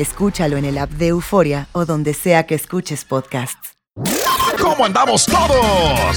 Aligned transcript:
Escúchalo 0.00 0.56
en 0.56 0.64
el 0.64 0.78
app 0.78 0.88
de 0.92 1.08
Euforia 1.08 1.68
o 1.72 1.84
donde 1.84 2.14
sea 2.14 2.46
que 2.46 2.54
escuches 2.54 3.04
podcasts. 3.04 3.74
¿Cómo 4.58 4.86
andamos 4.86 5.26
todos? 5.26 6.16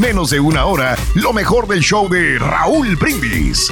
menos 0.00 0.30
de 0.30 0.40
una 0.40 0.64
hora 0.64 0.96
lo 1.14 1.32
mejor 1.34 1.68
del 1.68 1.80
show 1.80 2.08
de 2.08 2.38
Raúl 2.38 2.96
Brindis. 2.96 3.70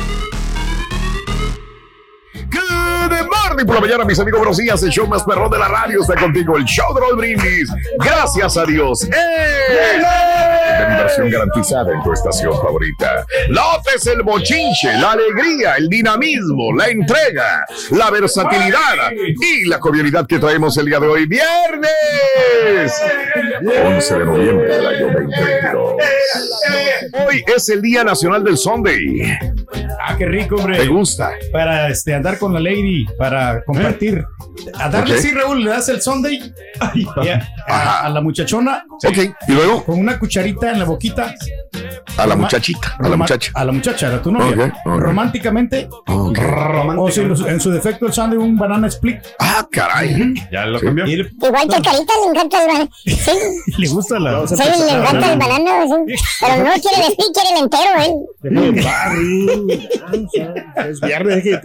Good 2.35 3.13
morning 3.13 3.65
por 3.65 3.77
la 3.77 3.81
mañana, 3.81 4.05
mis 4.05 4.21
amigos. 4.21 4.41
Buenos. 4.41 4.83
El 4.83 4.91
show 4.91 5.07
más 5.07 5.25
perrón 5.25 5.51
de 5.51 5.59
la 5.59 5.69
radio 5.69 6.03
está 6.03 6.15
contigo. 6.17 6.59
El 6.59 6.65
show 6.67 6.95
de 6.95 7.01
Raúl 7.01 7.17
Brindis. 7.17 7.71
Gracias 7.99 8.57
a 8.59 8.67
Dios. 8.67 9.05
¡Eh! 9.05 10.58
La 10.79 10.91
inversión 10.93 11.31
garantizada 11.31 11.93
en 11.93 12.03
tu 12.03 12.13
estación 12.13 12.53
favorita. 12.55 13.27
Notes 13.51 14.07
el 14.07 14.23
bochinche, 14.23 14.93
la 15.01 15.13
alegría, 15.13 15.75
el 15.77 15.89
dinamismo, 15.89 16.73
la 16.77 16.87
entrega, 16.89 17.65
la 17.91 18.11
versatilidad 18.11 19.11
y 19.41 19.65
la 19.67 19.79
jovialidad 19.81 20.27
que 20.27 20.39
traemos 20.39 20.77
el 20.79 20.87
día 20.87 21.01
de 21.01 21.07
hoy. 21.09 21.27
¡Viernes! 21.27 22.93
11 23.87 24.19
de 24.19 24.25
noviembre 24.25 24.67
del 24.77 24.87
año 24.87 25.07
2022. 25.13 25.95
Hoy 27.27 27.45
es 27.57 27.69
el 27.69 27.83
Día 27.83 28.05
Nacional 28.05 28.45
del 28.45 28.57
Sunday. 28.57 29.23
Ah, 30.01 30.15
qué 30.17 30.27
rico, 30.27 30.57
hombre. 30.57 30.79
¿Te 30.79 30.87
gusta? 30.87 31.33
Para 31.53 31.89
este, 31.89 32.15
andar 32.15 32.39
con 32.39 32.53
la 32.55 32.61
lady, 32.61 33.05
para 33.19 33.63
compartir. 33.65 34.25
A 34.75 34.89
darle 34.89 35.15
Ok. 35.15 35.19
así, 35.21 35.31
Raúl, 35.33 35.65
le 35.65 35.71
das 35.71 35.89
el 35.89 36.01
Sunday 36.03 36.53
y 36.95 37.07
a, 37.07 37.49
a- 37.69 38.07
a 38.07 38.09
la 38.11 38.21
muchachona. 38.21 38.85
Ok, 39.07 39.17
y 39.47 39.53
luego 39.53 39.85
Con 39.85 39.99
una 40.01 40.19
cucharita 40.19 40.68
en 40.73 40.79
la 40.79 40.85
boquita. 40.85 41.35
a 42.17 42.27
la 42.27 42.35
muchachita, 42.35 42.97
a 42.99 43.09
la 43.09 43.17
muchacha. 43.17 43.53
A 43.55 43.65
la 43.65 43.71
muchacha, 43.73 44.13
a 44.15 44.21
tu 44.23 44.33
novia. 44.33 44.75
Románticamente. 44.85 45.89
O 46.09 46.33
si 47.11 47.21
en- 47.21 47.47
en 47.49 47.61
su 47.61 47.71
defecto 47.71 48.07
el 48.07 48.13
Sunday, 48.13 48.37
un 48.39 48.57
banana 48.59 48.89
split. 48.89 49.19
Ah, 49.39 49.65
caray. 49.71 50.35
Ya 50.51 50.67
lo 50.67 50.79
Sí. 50.81 50.87
cambió. 50.87 51.07
Igual 51.07 51.69
que 51.69 51.81
Carita 51.83 52.13
le 52.25 52.31
encanta 52.31 52.61
el 52.63 52.67
banano. 52.69 52.91
Sí, 53.05 53.17
le 53.79 53.89
gusta 53.89 54.19
la. 54.19 54.47
sí, 54.49 54.57
le 54.57 54.93
encanta 54.93 55.33
el 55.33 55.39
banano. 55.39 56.05
sí. 56.07 56.15
Pero 56.41 56.57
no 56.65 56.71
quiere 56.81 56.97
el 56.97 57.03
split, 57.13 57.33
quiere 57.35 57.51
el 57.53 57.59
entero, 57.63 57.91
él. 58.03 58.13
Es 60.89 61.01
viernes, 61.01 61.35
hay 61.37 61.43
que. 61.43 61.61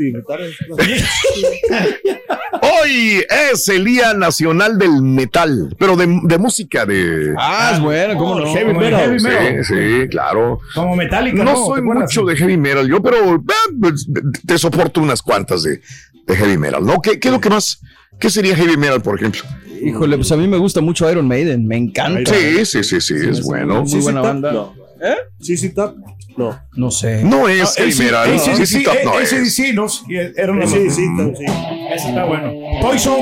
Hoy 2.61 3.23
es 3.51 3.67
el 3.69 3.83
Día 3.85 4.13
Nacional 4.13 4.77
del 4.77 5.01
Metal, 5.01 5.75
pero 5.79 5.95
de, 5.95 6.19
de 6.23 6.37
música 6.37 6.85
de... 6.85 7.33
Ah, 7.37 7.71
es 7.73 7.79
bueno, 7.81 8.17
¿cómo 8.17 8.39
no? 8.39 8.53
Heavy 8.53 8.73
metal. 8.73 8.99
Heavy 9.01 9.19
Sí, 9.19 9.27
metal. 9.27 9.65
sí, 9.65 10.07
claro. 10.09 10.59
Como 10.75 10.95
metálica. 10.95 11.43
No 11.43 11.53
No, 11.53 11.65
soy 11.65 11.81
mucho 11.81 12.23
de 12.25 12.35
heavy 12.35 12.57
metal 12.57 12.87
yo, 12.87 13.01
pero 13.01 13.35
eh, 13.35 13.39
pues, 13.79 14.07
te 14.45 14.57
soporto 14.57 15.01
unas 15.01 15.21
cuantas 15.21 15.63
de, 15.63 15.81
de 16.27 16.35
heavy 16.35 16.57
metal, 16.57 16.85
¿no? 16.85 17.01
¿Qué, 17.01 17.19
¿Qué 17.19 17.29
es 17.29 17.33
lo 17.33 17.41
que 17.41 17.49
más? 17.49 17.79
¿Qué 18.19 18.29
sería 18.29 18.55
heavy 18.55 18.77
metal, 18.77 19.01
por 19.01 19.17
ejemplo? 19.19 19.41
Híjole, 19.81 20.15
pues 20.17 20.31
a 20.31 20.37
mí 20.37 20.47
me 20.47 20.57
gusta 20.57 20.79
mucho 20.79 21.09
Iron 21.11 21.27
Maiden, 21.27 21.67
me 21.67 21.75
encanta. 21.75 22.33
Sí, 22.33 22.65
sí, 22.65 22.83
sí, 22.83 23.01
sí, 23.01 23.15
es 23.29 23.41
bueno. 23.41 23.83
Muy 23.83 23.99
buena 24.01 24.21
banda. 24.21 24.51
No. 24.51 24.73
¿Sí, 25.41 25.57
sí, 25.57 25.73
tap? 25.73 25.95
No. 26.37 26.59
No 26.75 26.91
sé. 26.91 27.23
No 27.23 27.47
es 27.47 27.73
sí, 27.73 27.91
sí, 27.91 28.83
top, 28.83 28.93
no 29.05 29.11
AC/DC, 29.17 29.41
es. 29.41 29.55
sí, 29.55 29.73
no, 29.73 29.87
sí, 29.89 30.03
era 30.35 30.51
una 30.51 30.65
Sí, 30.67 30.89
sí. 30.89 31.03
Ese 31.93 32.09
está 32.09 32.25
bueno. 32.25 32.51
Poison, 32.81 33.17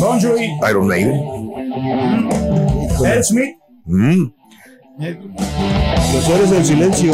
Bon 0.00 0.20
Jovi, 0.20 0.50
Iron 0.70 0.86
Maiden. 0.86 1.20
Ed 3.04 3.22
Smith. 3.22 3.56
Mm. 3.86 4.24
Los 6.14 6.28
héroes 6.28 6.50
del 6.50 6.64
silencio. 6.64 7.12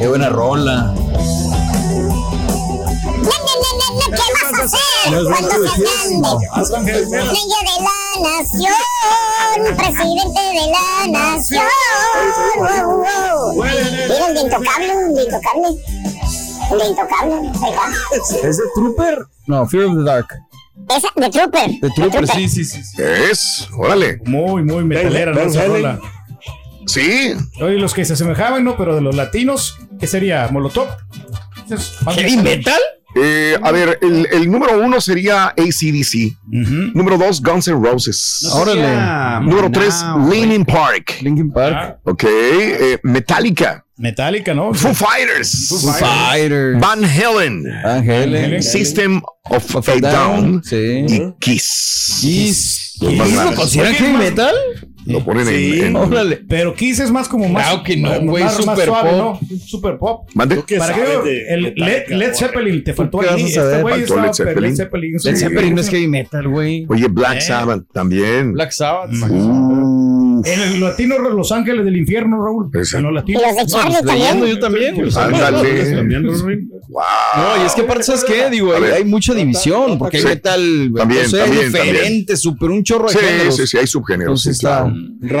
Qué 0.00 0.06
buena 0.08 0.28
rola. 0.28 0.94
¿Qué 4.10 4.16
vas 4.16 4.60
a 4.60 4.64
hacer 4.64 5.24
cuando 5.24 5.50
seas 5.50 5.78
grande? 5.78 6.28
Estrella 6.62 7.60
de 7.66 7.76
la 7.82 7.98
nación, 8.38 9.76
presidente 9.76 10.40
de 10.40 10.64
la 10.70 10.86
nación. 11.10 11.64
Wow, 12.56 13.04
wow. 13.04 13.64
Mira 13.64 14.26
el 14.28 14.34
de 14.34 14.40
intocable, 14.40 14.92
el 14.92 15.14
de 15.14 15.22
intocable. 15.24 15.68
El 16.72 16.78
de 16.78 16.86
intocable, 16.86 17.34
ahí 17.34 17.72
está. 18.20 18.48
¿Es 18.48 18.56
de 18.58 18.62
Trooper? 18.74 19.18
No, 19.46 19.66
Fear 19.66 19.84
of 19.86 19.96
the 19.98 20.02
Dark. 20.04 20.26
Esa, 20.88 21.08
de 21.14 21.30
Trooper. 21.30 21.70
De 21.80 21.90
Trooper, 21.90 22.26
sí, 22.28 22.48
sí, 22.48 22.64
sí. 22.64 22.80
Es, 22.98 23.68
órale. 23.76 24.20
Muy, 24.24 24.62
muy 24.62 24.84
metalera, 24.84 25.32
¿no? 25.32 25.40
Esa 25.40 25.64
rola. 25.66 25.98
Sí, 26.86 27.34
Oye, 27.60 27.76
los 27.76 27.94
que 27.94 28.04
se 28.04 28.14
asemejaban, 28.14 28.64
¿no? 28.64 28.76
Pero 28.76 28.94
de 28.96 29.00
los 29.00 29.14
latinos, 29.14 29.76
¿qué 30.00 30.06
sería? 30.06 30.48
¿Molotov? 30.50 30.88
Es- 31.70 31.92
¿Heavy 32.16 32.36
metal? 32.38 32.80
Eh, 33.14 33.56
a 33.60 33.72
ver, 33.72 33.98
el, 34.02 34.28
el 34.32 34.50
número 34.50 34.78
uno 34.80 35.00
sería 35.00 35.46
ACDC. 35.48 36.36
Ujú. 36.46 36.92
Número 36.94 37.18
dos, 37.18 37.42
Guns 37.42 37.66
N' 37.68 37.74
Roses. 37.82 38.46
Órale. 38.52 39.40
número 39.44 39.70
tres, 39.70 40.04
Linkin 40.30 40.64
Park. 40.64 41.18
Linkin 41.22 41.50
Park. 41.50 41.74
Ah, 41.76 41.96
Ok, 42.04 42.24
eh, 42.24 42.98
Metallica. 43.02 43.84
Metallica, 43.96 44.54
¿no? 44.54 44.72
Foo 44.72 44.94
Fighters. 44.94 45.68
Foo 45.68 45.92
Fighters. 45.92 46.80
Van 46.80 47.04
Halen. 47.04 47.64
Ángel. 47.84 48.62
System 48.62 49.20
of 49.50 49.76
a 49.76 49.80
Down. 50.00 50.00
Down. 50.00 50.62
Sí. 50.64 51.04
Y 51.08 51.34
Kiss. 51.38 52.18
Kiss. 52.20 52.96
¿Kiss 52.98 53.34
lo 53.34 53.54
consideran 53.54 53.94
heavy 53.94 54.12
metal? 54.16 54.54
Lo 55.06 55.24
ponen 55.24 55.46
Sí, 55.46 55.80
en, 55.80 55.86
en- 55.88 55.96
Órale. 55.96 56.36
Pero 56.48 56.74
Kiss 56.74 57.00
es 57.00 57.10
más 57.10 57.28
como 57.28 57.48
más. 57.48 57.66
Claro 57.66 57.82
que 57.82 57.96
no, 57.96 58.20
güey, 58.22 58.44
super. 58.50 58.88
¿no? 58.88 59.40
Super 59.66 59.96
pop. 59.98 60.28
¿Mande? 60.34 60.62
¿Qué 60.66 60.76
¿Para 60.76 60.94
qué? 60.94 61.46
El 61.48 61.72
Led, 61.76 62.08
Led? 62.08 62.34
Zeppelin 62.34 62.84
te 62.84 62.92
faltó 62.92 63.20
ahí. 63.22 63.42
Este 63.44 63.80
güey 63.82 64.02
estaba, 64.02 64.26
Led 64.26 64.32
Zeppelin. 64.34 64.70
Led 64.70 64.76
Zeppelin. 64.76 65.12
Led. 65.22 65.36
Zeppelin 65.36 65.74
no 65.74 65.80
es 65.80 65.88
heavy 65.88 66.08
metal, 66.08 66.48
güey. 66.48 66.86
Oye, 66.88 67.08
Black 67.08 67.38
Eh. 67.38 67.40
Sabbath 67.40 67.82
también. 67.92 68.52
Black 68.52 68.72
Sabbath. 68.72 69.10
Uh, 69.28 70.09
el 70.44 70.80
latino, 70.80 71.18
Los 71.18 71.52
Ángeles 71.52 71.84
del 71.84 71.96
Infierno, 71.96 72.42
Raúl. 72.44 72.70
En 72.72 73.02
los 73.02 73.12
latinos. 73.12 73.42
Los 73.42 73.56
de 73.56 73.66
Charlie 73.66 73.96
pues, 74.02 74.04
leyendo 74.04 74.58
también. 74.58 74.96
yo 74.96 75.10
también. 75.12 76.70
Wow. 76.88 77.02
No, 77.36 77.62
y 77.62 77.66
es 77.66 77.74
que 77.74 77.82
aparte, 77.82 78.02
¿sabes 78.02 78.24
qué? 78.24 78.50
Digo, 78.50 78.74
hay, 78.74 78.84
hay 78.84 79.04
mucha 79.04 79.34
división, 79.34 79.98
porque 79.98 80.18
hay 80.18 80.24
metal, 80.24 80.92
diferente, 81.50 82.36
súper 82.36 82.70
un 82.70 82.82
chorro 82.82 83.08
de 83.08 83.14
Sí, 83.14 83.18
géneros. 83.18 83.56
sí, 83.56 83.66
sí, 83.66 83.78
hay 83.78 83.86
subgéneros. 83.86 84.46
Entonces 84.46 84.58
sí, 84.58 84.60
claro. 84.66 84.92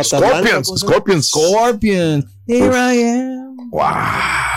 está 0.02 0.18
Rata 0.18 0.40
blanca, 0.40 0.64
Scorpions, 0.64 0.66
¿cómo 0.66 0.76
se 0.76 0.86
Scorpions. 0.86 1.26
Scorpion. 1.28 2.26
Here 2.46 2.72
I 2.74 3.02
am. 3.02 3.56
Wow. 3.70 4.49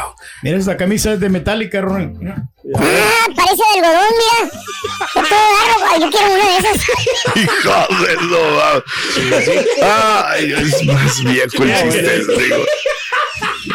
Mira, 0.44 0.58
esta 0.58 0.76
camisa 0.78 1.14
es 1.14 1.20
de 1.22 1.30
Metallica, 1.30 1.82
Raúl. 1.82 2.14
Mira. 2.20 2.36
Ah, 2.76 3.28
parece 3.36 3.64
de 3.74 3.80
algodón, 3.80 4.14
mira. 4.20 4.52
Está 5.06 5.24
todo 5.30 5.46
largo. 5.58 5.86
Ay, 5.90 6.00
Yo 6.02 6.10
quiero 6.10 6.28
una 6.34 6.46
de 6.46 6.58
esas. 6.58 6.78
Hijo 7.36 7.88
de 8.04 8.14
no. 8.28 9.86
Ay, 9.86 10.54
es 10.54 10.86
más 10.86 11.24
viejo 11.24 11.64
el 11.64 11.92
chiste, 11.92 12.20
digo. 12.40 12.66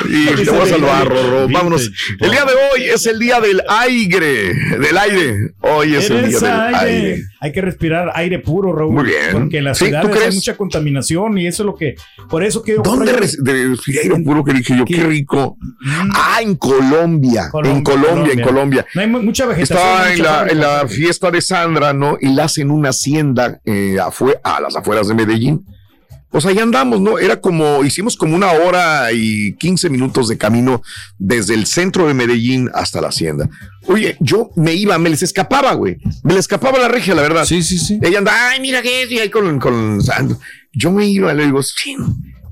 Y 0.08 0.44
te 0.44 0.50
voy 0.50 0.60
a 0.62 0.66
salvar, 0.66 1.06
Rorro. 1.08 1.48
Vámonos. 1.48 1.90
El 2.18 2.30
día 2.30 2.44
de 2.44 2.52
hoy 2.52 2.84
es 2.92 3.06
el 3.06 3.18
día 3.18 3.40
del 3.40 3.62
aire. 3.68 4.54
Del 4.78 4.96
aire. 4.98 5.52
Hoy 5.60 5.94
es 5.94 6.08
el 6.10 6.28
día 6.28 6.38
del 6.40 6.74
aire. 6.74 7.22
Hay 7.40 7.52
que 7.52 7.60
respirar 7.60 8.10
aire 8.14 8.38
puro, 8.40 8.72
Raúl. 8.74 8.94
Muy 8.94 9.04
bien. 9.04 9.30
Porque 9.32 9.58
en 9.58 9.64
las 9.64 9.78
Sí, 9.78 9.84
¿tú 9.84 9.90
ciudades 9.90 10.22
hay 10.28 10.34
mucha 10.34 10.56
contaminación 10.56 11.38
y 11.38 11.46
eso 11.46 11.62
es 11.62 11.66
lo 11.66 11.74
que. 11.76 11.94
Por 12.28 12.42
eso 12.42 12.62
que. 12.62 12.76
¿Dónde 12.82 13.12
res- 13.12 13.42
de 13.42 13.76
aire 14.02 14.16
puro 14.24 14.42
que 14.44 14.52
dije 14.54 14.76
yo? 14.76 14.84
Qué 14.84 15.02
rico. 15.04 15.56
Ah, 16.14 16.38
en 16.42 16.56
Colombia. 16.56 17.50
En 17.64 17.82
Colombia, 17.82 18.32
en 18.32 18.40
Colombia. 18.40 18.86
No 18.94 19.00
hay 19.00 19.06
mu- 19.06 19.22
mucha 19.22 19.46
vegetación. 19.46 19.78
Estaba 20.14 20.48
en 20.50 20.60
la, 20.60 20.88
fiesta 20.88 21.30
de 21.30 21.40
Sandra, 21.40 21.92
¿no? 21.92 22.16
Y 22.20 22.28
la 22.34 22.44
hacen 22.44 22.70
una 22.70 22.90
hacienda 22.90 23.60
eh, 23.64 23.96
a 24.00 24.60
las 24.60 24.76
afueras 24.76 25.08
de 25.08 25.14
Medellín. 25.14 25.64
Pues 26.30 26.44
ahí 26.44 26.58
andamos, 26.58 27.00
¿no? 27.00 27.18
Era 27.18 27.40
como, 27.40 27.82
hicimos 27.84 28.16
como 28.16 28.36
una 28.36 28.52
hora 28.52 29.10
y 29.12 29.54
15 29.54 29.88
minutos 29.88 30.28
de 30.28 30.36
camino 30.36 30.82
desde 31.18 31.54
el 31.54 31.64
centro 31.66 32.06
de 32.06 32.12
Medellín 32.14 32.68
hasta 32.74 33.00
la 33.00 33.08
hacienda. 33.08 33.48
Oye, 33.86 34.16
yo 34.20 34.50
me 34.54 34.74
iba, 34.74 34.98
me 34.98 35.08
les 35.08 35.22
escapaba, 35.22 35.72
güey. 35.72 35.96
Me 36.24 36.34
les 36.34 36.40
escapaba 36.40 36.78
la 36.78 36.88
regia, 36.88 37.14
la 37.14 37.22
verdad. 37.22 37.46
Sí, 37.46 37.62
sí, 37.62 37.78
sí. 37.78 37.98
Ella 38.02 38.18
anda, 38.18 38.32
ay, 38.50 38.60
mira 38.60 38.82
qué 38.82 39.02
es, 39.04 39.10
y 39.10 39.18
ahí 39.18 39.30
con, 39.30 39.58
con. 39.58 40.00
Yo 40.74 40.92
me 40.92 41.06
iba, 41.06 41.32
le 41.32 41.46
digo, 41.46 41.62
sí. 41.62 41.96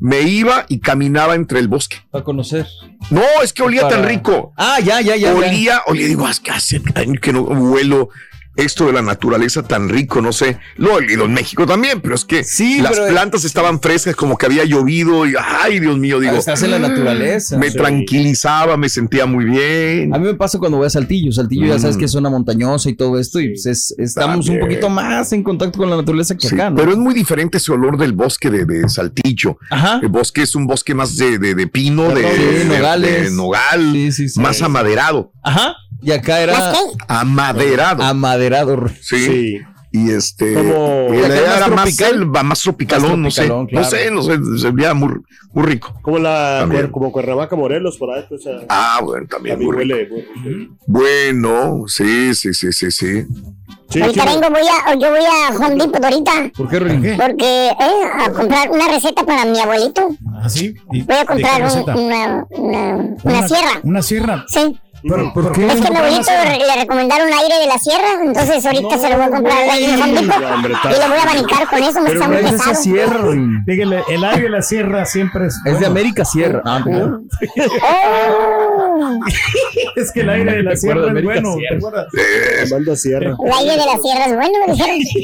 Me 0.00 0.22
iba 0.22 0.64
y 0.69 0.81
caminaba 0.81 1.34
entre 1.34 1.58
el 1.58 1.69
bosque. 1.69 1.96
Para 2.11 2.25
conocer. 2.25 2.67
No, 3.11 3.22
es 3.43 3.52
que 3.52 3.62
olía 3.62 3.82
Para- 3.82 3.96
tan 3.96 4.05
rico 4.08 4.52
Ah, 4.56 4.79
ya, 4.81 5.00
ya, 5.00 5.17
ya. 5.17 5.32
ya. 5.32 5.34
olía, 5.34 5.82
olía, 5.87 6.06
digo, 6.06 6.29
"Es 6.29 6.40
que 6.40 6.50
hace 6.50 6.81
que 7.20 7.32
no 7.32 7.43
huelo 7.43 8.08
esto 8.56 8.87
de 8.87 8.93
la 8.93 9.03
naturaleza 9.03 9.62
tan 9.62 9.88
rico, 9.88 10.20
no 10.20 10.32
sé. 10.32 10.58
Lo 10.76 10.91
he 10.91 10.94
olido 10.94 11.25
en 11.25 11.35
México 11.35 11.67
también, 11.67 12.00
pero 12.00 12.14
es 12.14 12.25
que 12.25 12.44
Sí, 12.44 12.81
las 12.81 12.93
pero- 12.93 13.08
plantas 13.08 13.44
estaban 13.44 13.81
frescas, 13.81 14.17
como 14.17 14.37
que 14.37 14.47
había 14.47 14.64
llovido 14.64 15.26
y, 15.26 15.35
ay, 15.62 15.81
Dios 15.81 15.99
mío, 15.99 16.20
digo, 16.20 16.35
Estás 16.37 16.62
en 16.62 16.70
la 16.70 16.79
naturaleza. 16.79 17.58
me 17.58 17.70
Sí. 17.70 17.76
tranquilizaba, 17.76 18.76
me 18.76 18.88
sentía 18.88 19.26
muy 19.26 19.44
bien. 19.44 20.14
A 20.14 20.19
mí 20.19 20.25
me 20.26 20.35
pasa 20.35 20.58
cuando 20.58 20.79
voy 20.79 20.87
a 20.87 20.91
Saltillo. 20.91 21.32
Saltillo 21.32 21.67
ya 21.67 21.79
sabes 21.79 21.97
que 21.97 22.06
es 22.06 22.11
zona 22.11 22.31
montañosa 22.31 22.88
y 22.88 22.94
todo 22.94 23.19
esto, 23.19 23.41
y 23.41 23.49
pues 23.50 23.67
es- 23.67 23.94
estamos 23.99 24.49
un 24.49 24.58
poquito 24.61 24.88
más 24.88 25.32
en 25.32 25.43
contacto 25.43 25.79
con 25.79 25.91
la 25.91 25.97
naturaleza 25.97 26.35
que 26.37 26.49
Sí, 26.49 26.55
acá, 26.55 26.70
¿no? 26.70 26.76
Pero 26.76 26.93
es 26.93 26.99
muy 26.99 27.14
diferente 27.14 27.58
ese 27.58 27.73
olor 27.73 27.99
del 27.99 28.12
bosque 28.12 28.50
de, 28.50 28.64
de 28.64 28.88
Saltillo. 28.88 29.58
Ajá. 29.70 30.00
El 30.03 30.08
bosque 30.08 30.43
es 30.43 30.55
un 30.55 30.67
bosque 30.67 30.94
más 30.94 31.17
de, 31.17 31.38
de- 31.38 31.55
de 31.55 31.67
pino, 31.67 32.14
de, 32.14 32.64
nogales. 32.64 33.31
de 33.31 33.37
nogal, 33.37 33.91
Sí, 33.93 34.12
sí, 34.12 34.29
sí. 34.29 34.41
más 34.41 34.61
amaderado. 34.62 35.32
Ajá. 35.43 35.75
Y 36.02 36.12
acá 36.12 36.40
era. 36.40 36.72
Amaderado. 37.08 38.02
amaderado. 38.02 38.88
sí. 39.00 39.26
Sí. 39.26 39.60
Y 39.93 40.10
este. 40.10 40.52
Como- 40.52 41.14
y 41.14 41.19
acá 41.25 41.56
era 41.56 41.69
más 41.69 41.84
tropical. 41.84 42.10
selva, 42.10 42.43
más 42.43 42.60
tropicalón, 42.60 43.10
Más 43.12 43.19
no 43.19 43.31
sé. 43.31 43.46
tropicalón, 43.46 43.66
claro. 43.66 43.84
No 43.84 43.90
sé, 43.90 44.10
no 44.10 44.22
sé. 44.54 44.60
Se 44.60 44.70
veía 44.70 44.93
muy, 44.93 45.10
muy 45.54 45.64
rico. 45.64 45.94
Como 46.02 46.19
la 46.19 46.58
También. 46.60 46.88
como 46.90 47.10
Cuernavaca, 47.10 47.56
Morelos, 47.56 47.96
por 47.96 48.10
ahí. 48.12 48.25
Pues, 48.28 48.43
Ah, 48.69 49.00
bueno, 49.02 49.26
también 49.26 49.56
muy 49.56 49.66
rico. 49.75 49.78
huele. 49.78 50.08
huele- 50.10 50.69
Bueno, 50.87 51.84
sí, 51.87 52.34
sí, 52.34 52.52
sí, 52.52 52.72
sí, 52.72 52.90
sí. 52.90 53.25
Sí, 53.88 54.02
Ahorita 54.02 54.25
quiero- 54.25 54.40
vengo, 54.40 54.54
voy 54.58 54.69
a, 54.69 54.94
yo 54.96 55.10
voy 55.10 55.20
a 55.25 55.56
Home 55.56 55.76
Depot 55.76 56.04
ahorita. 56.04 56.32
¿Por 56.56 56.69
qué, 56.69 56.81
Rin? 56.81 57.16
Porque, 57.16 57.69
eh, 57.69 58.25
a 58.26 58.31
comprar 58.32 58.70
una 58.70 58.88
receta 58.88 59.25
para 59.25 59.44
mi 59.46 59.58
abuelito. 59.60 60.08
Así. 60.43 60.75
Voy 60.87 61.04
a 61.16 61.25
comprar 61.25 61.62
un- 61.62 61.90
una, 62.04 62.44
una, 62.50 62.96
una 63.22 63.48
sierra. 63.48 63.81
Una 63.84 64.02
sierra. 64.02 64.44
Sí. 64.48 64.76
Pero, 65.08 65.32
¿por 65.32 65.47
Es 65.58 65.81
que 65.81 65.91
mi 65.91 65.97
abuelito 65.97 66.31
le 66.67 66.81
recomendaron 66.81 67.29
aire 67.32 67.58
de 67.61 67.67
la 67.67 67.79
sierra, 67.79 68.23
entonces 68.23 68.64
ahorita 68.64 68.99
se 68.99 69.11
lo 69.11 69.17
voy 69.17 69.25
a 69.26 69.31
comprar 69.31 69.58
hombre, 70.03 70.73
Y 70.75 71.00
lo 71.00 71.08
voy 71.08 71.19
a 71.19 71.23
abanicar 71.23 71.69
con 71.69 71.82
eso, 71.82 72.00
me 72.00 72.11
Pero 72.11 72.20
está 72.20 72.29
muy 72.29 72.37
es 72.38 72.44
esa 72.44 72.56
pesado. 72.56 72.75
sierra. 72.82 73.19
Dígale, 73.67 74.05
el 74.08 74.25
aire 74.25 74.43
de 74.43 74.50
la 74.50 74.62
sierra 74.62 75.05
siempre 75.05 75.47
es. 75.47 75.61
Es 75.64 75.81
de. 75.81 75.87
América 75.87 76.25
Sierra. 76.25 76.62
Ah. 76.64 76.82
Oh, 76.85 78.66
Es 79.96 80.12
que 80.12 80.20
el 80.20 80.28
aire 80.31 80.56
de 80.56 80.62
la 80.62 80.76
sierra 80.76 81.06
es 81.16 81.25
bueno. 81.25 81.54
Sierra. 81.54 81.69
¿te 81.70 82.64
acuerdas? 82.66 83.00
Sierra. 83.00 83.37
el 83.44 83.52
aire 83.52 83.72
de 83.72 83.87
la 83.87 83.98
sierra 83.98 84.26
es 84.26 84.34
bueno. 84.34 84.58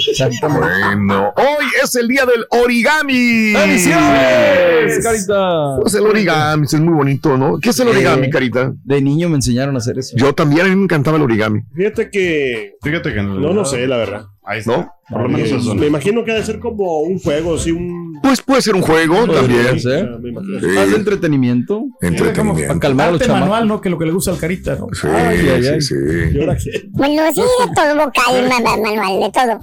Exactamente. 0.08 0.68
bueno, 0.84 1.32
hoy 1.36 1.64
es 1.82 1.94
el 1.96 2.08
día 2.08 2.24
del 2.26 2.44
origami. 2.50 3.52
¡Felicidades, 3.54 5.02
Carita! 5.04 5.76
Pues 5.80 5.94
el 5.94 6.06
origami 6.06 6.64
es 6.64 6.74
muy 6.80 6.94
bonito, 6.94 7.36
¿no? 7.36 7.58
¿Qué 7.58 7.70
es 7.70 7.80
el 7.80 7.88
origami, 7.88 8.26
Eh, 8.26 8.30
Carita? 8.30 8.72
De 8.84 9.00
niño 9.02 9.28
me 9.28 9.36
enseñaron 9.36 9.74
a 9.74 9.78
hacer 9.78 9.98
eso. 9.98 10.16
Yo 10.16 10.32
también, 10.34 10.66
a 10.66 10.68
mí 10.68 10.76
me 10.76 10.84
encantaba 10.84 11.16
el 11.16 11.22
origami, 11.24 11.60
Fíjate 11.74 12.10
que. 12.10 12.76
Fíjate 12.82 13.12
que 13.12 13.22
No, 13.22 13.52
no 13.52 13.64
sé, 13.64 13.86
la 13.86 13.96
verdad. 13.98 14.24
Ahí 14.44 14.58
está. 14.60 14.72
¿no? 14.76 14.92
Por 15.08 15.22
lo 15.22 15.28
menos 15.28 15.50
Eh, 15.50 15.56
eso. 15.56 15.74
me 15.74 15.86
imagino 15.86 16.24
que 16.24 16.32
ha 16.32 16.34
de 16.34 16.44
ser 16.44 16.58
como 16.58 17.00
un 17.00 17.18
juego, 17.18 17.54
así 17.56 17.70
un. 17.70 18.01
Pues 18.22 18.42
puede 18.42 18.62
ser 18.62 18.74
un 18.74 18.82
juego 18.82 19.26
también. 19.28 19.78
sea, 19.80 20.04
me 20.20 20.30
imagino. 20.30 20.60
Sí, 20.60 20.66
Más 20.66 20.90
de 20.90 20.96
entretenimiento. 20.96 21.84
Para 22.00 22.12
entretenimiento. 22.12 22.78
calmar 22.80 23.08
a 23.08 23.12
los 23.12 23.20
Arte 23.20 23.32
manual, 23.32 23.48
chamacos. 23.50 23.68
¿no? 23.68 23.80
Que 23.80 23.90
lo 23.90 23.98
que 23.98 24.04
le 24.06 24.12
gusta 24.12 24.30
al 24.32 24.38
carita, 24.38 24.76
¿no? 24.76 24.86
Sí, 24.92 25.06
Ay, 25.10 25.38
ay, 25.48 25.66
ay. 25.66 25.80
sí, 25.80 25.94
¿Y 25.94 26.60
sí. 26.60 26.70
Bueno, 26.90 27.22
sí, 27.34 27.40
de 27.40 27.74
todo 27.74 27.96
vocal, 28.06 28.48
ma- 28.48 28.60
ma- 28.60 28.76
manual, 28.76 29.20
de 29.20 29.30
todo. 29.30 29.60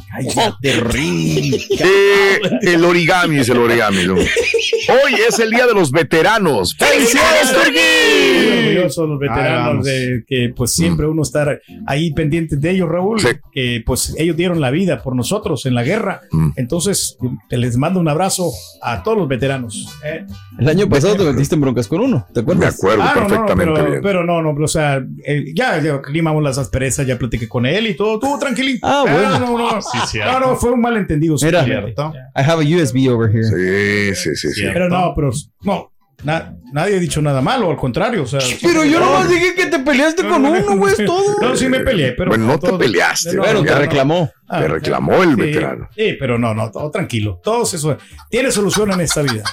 Sí. 0.92 1.60
Eh, 1.80 2.40
el 2.62 2.84
origami 2.86 3.38
es 3.40 3.50
el 3.50 3.57
origami. 3.57 4.06
¿no? 4.06 4.16
Hoy 4.16 5.13
es 5.28 5.40
el 5.40 5.50
día 5.52 5.68
de 5.68 5.74
los 5.74 5.92
veteranos. 5.92 6.75
¡Felicidades, 6.78 7.52
Turquí! 7.54 8.60
orgullosos 8.69 9.10
los 9.10 9.19
veteranos 9.19 9.86
de 9.86 10.24
que 10.28 10.54
pues 10.56 10.74
siempre 10.74 11.07
uno 11.07 11.22
estar 11.24 11.62
ahí 11.88 12.12
pendiente 12.13 12.56
de 12.57 12.72
ellos, 12.72 12.90
Raúl, 12.90 13.19
Sí. 13.19 13.28
que 13.52 13.84
pues 13.86 14.13
ellos 14.18 14.36
dieron 14.38 14.62
la 14.62 14.72
vida 14.72 15.02
por 15.02 15.16
nosotros 15.16 15.66
en 15.66 15.75
la 15.75 15.84
guerra. 15.84 16.22
Mm. 16.31 16.50
Entonces, 16.56 17.18
les 17.50 17.78
mando 17.78 18.00
un 18.00 18.07
abrazo 18.07 18.38
a 18.81 19.03
todos 19.03 19.18
los 19.18 19.27
veteranos. 19.27 19.88
¿eh? 20.03 20.25
El 20.57 20.69
año 20.69 20.88
pasado 20.89 21.15
te 21.15 21.24
metiste 21.24 21.56
en 21.56 21.62
broncas 21.62 21.88
con 21.88 22.01
uno, 22.01 22.25
¿te 22.33 22.41
Me 22.41 22.51
acuerdas? 22.53 22.75
acuerdo 22.75 23.03
Ah, 23.03 23.13
no, 23.15 23.21
no, 23.21 23.21
no, 23.21 23.27
perfectamente 23.30 23.74
pero, 23.74 23.89
bien. 23.91 24.01
pero 24.03 24.24
no, 24.24 24.41
no, 24.41 24.53
pero, 24.53 24.65
o 24.65 24.68
sea, 24.68 25.03
eh, 25.25 25.45
ya, 25.56 25.81
ya 25.81 26.01
limamos 26.12 26.44
las 26.44 26.57
asperezas, 26.57 27.06
ya 27.07 27.18
platiqué 27.18 27.47
con 27.47 27.65
él 27.65 27.88
y 27.88 27.95
todo, 27.95 28.19
todo 28.19 28.38
tranquilito. 28.39 28.86
Ah, 28.88 29.03
bueno. 29.07 29.39
no, 29.39 29.57
no, 29.75 29.81
Sí, 29.81 29.97
cierto. 30.07 30.31
no, 30.39 30.39
no, 30.47 30.56
fue 30.56 30.71
un 30.71 30.81
malentendido. 30.81 31.36
Mira. 31.41 31.63
Cierto. 31.63 32.13
I 32.36 32.41
have 32.41 32.62
a 32.63 32.65
USB 32.65 33.09
over 33.09 33.30
here. 33.30 33.44
Sí, 33.44 34.16
sí, 34.16 34.35
sí, 34.35 34.52
sí. 34.54 34.61
Pero 34.73 34.90
no, 34.90 35.14
pero 35.16 35.31
no, 35.61 35.92
na- 36.23 36.54
nadie 36.73 36.97
ha 36.97 36.99
dicho 36.99 37.21
nada 37.21 37.42
malo, 37.42 37.69
al 37.71 37.78
contrario, 37.78 38.23
o 38.23 38.28
sea. 38.28 38.40
Pero 38.61 38.83
yo 38.85 38.99
nomás 38.99 39.30
dije 39.30 39.54
que 39.56 39.66
te 39.68 39.80
peleaste 39.80 40.23
No, 40.23 40.30
con 40.30 40.42
no, 40.44 40.52
uno, 40.52 40.78
güey, 40.78 40.94
es 40.94 41.06
todo. 41.06 41.35
No, 41.42 41.56
sí 41.56 41.68
me 41.68 41.80
peleé, 41.80 42.11
pero. 42.14 42.30
Bueno, 42.30 42.45
no 42.45 42.59
te 42.59 42.68
todo- 42.68 42.78
peleaste, 42.80 43.33
no, 43.33 43.44
Bueno, 43.44 43.59
ya 43.61 43.66
te 43.68 43.73
no. 43.73 43.80
reclamó. 43.80 44.31
Ah, 44.47 44.61
Te 44.61 44.68
reclamó 44.68 45.21
el 45.23 45.30
sí, 45.30 45.35
veterano. 45.35 45.90
Sí, 45.95 46.16
pero 46.19 46.40
no, 46.40 46.54
no, 46.56 46.71
todo 46.71 46.90
tranquilo. 46.90 47.40
Todo 47.44 47.64
eso 47.64 47.97
tiene 48.30 48.52
solución 48.52 48.92
en 48.92 49.02
esta 49.02 49.21
vida. 49.21 49.44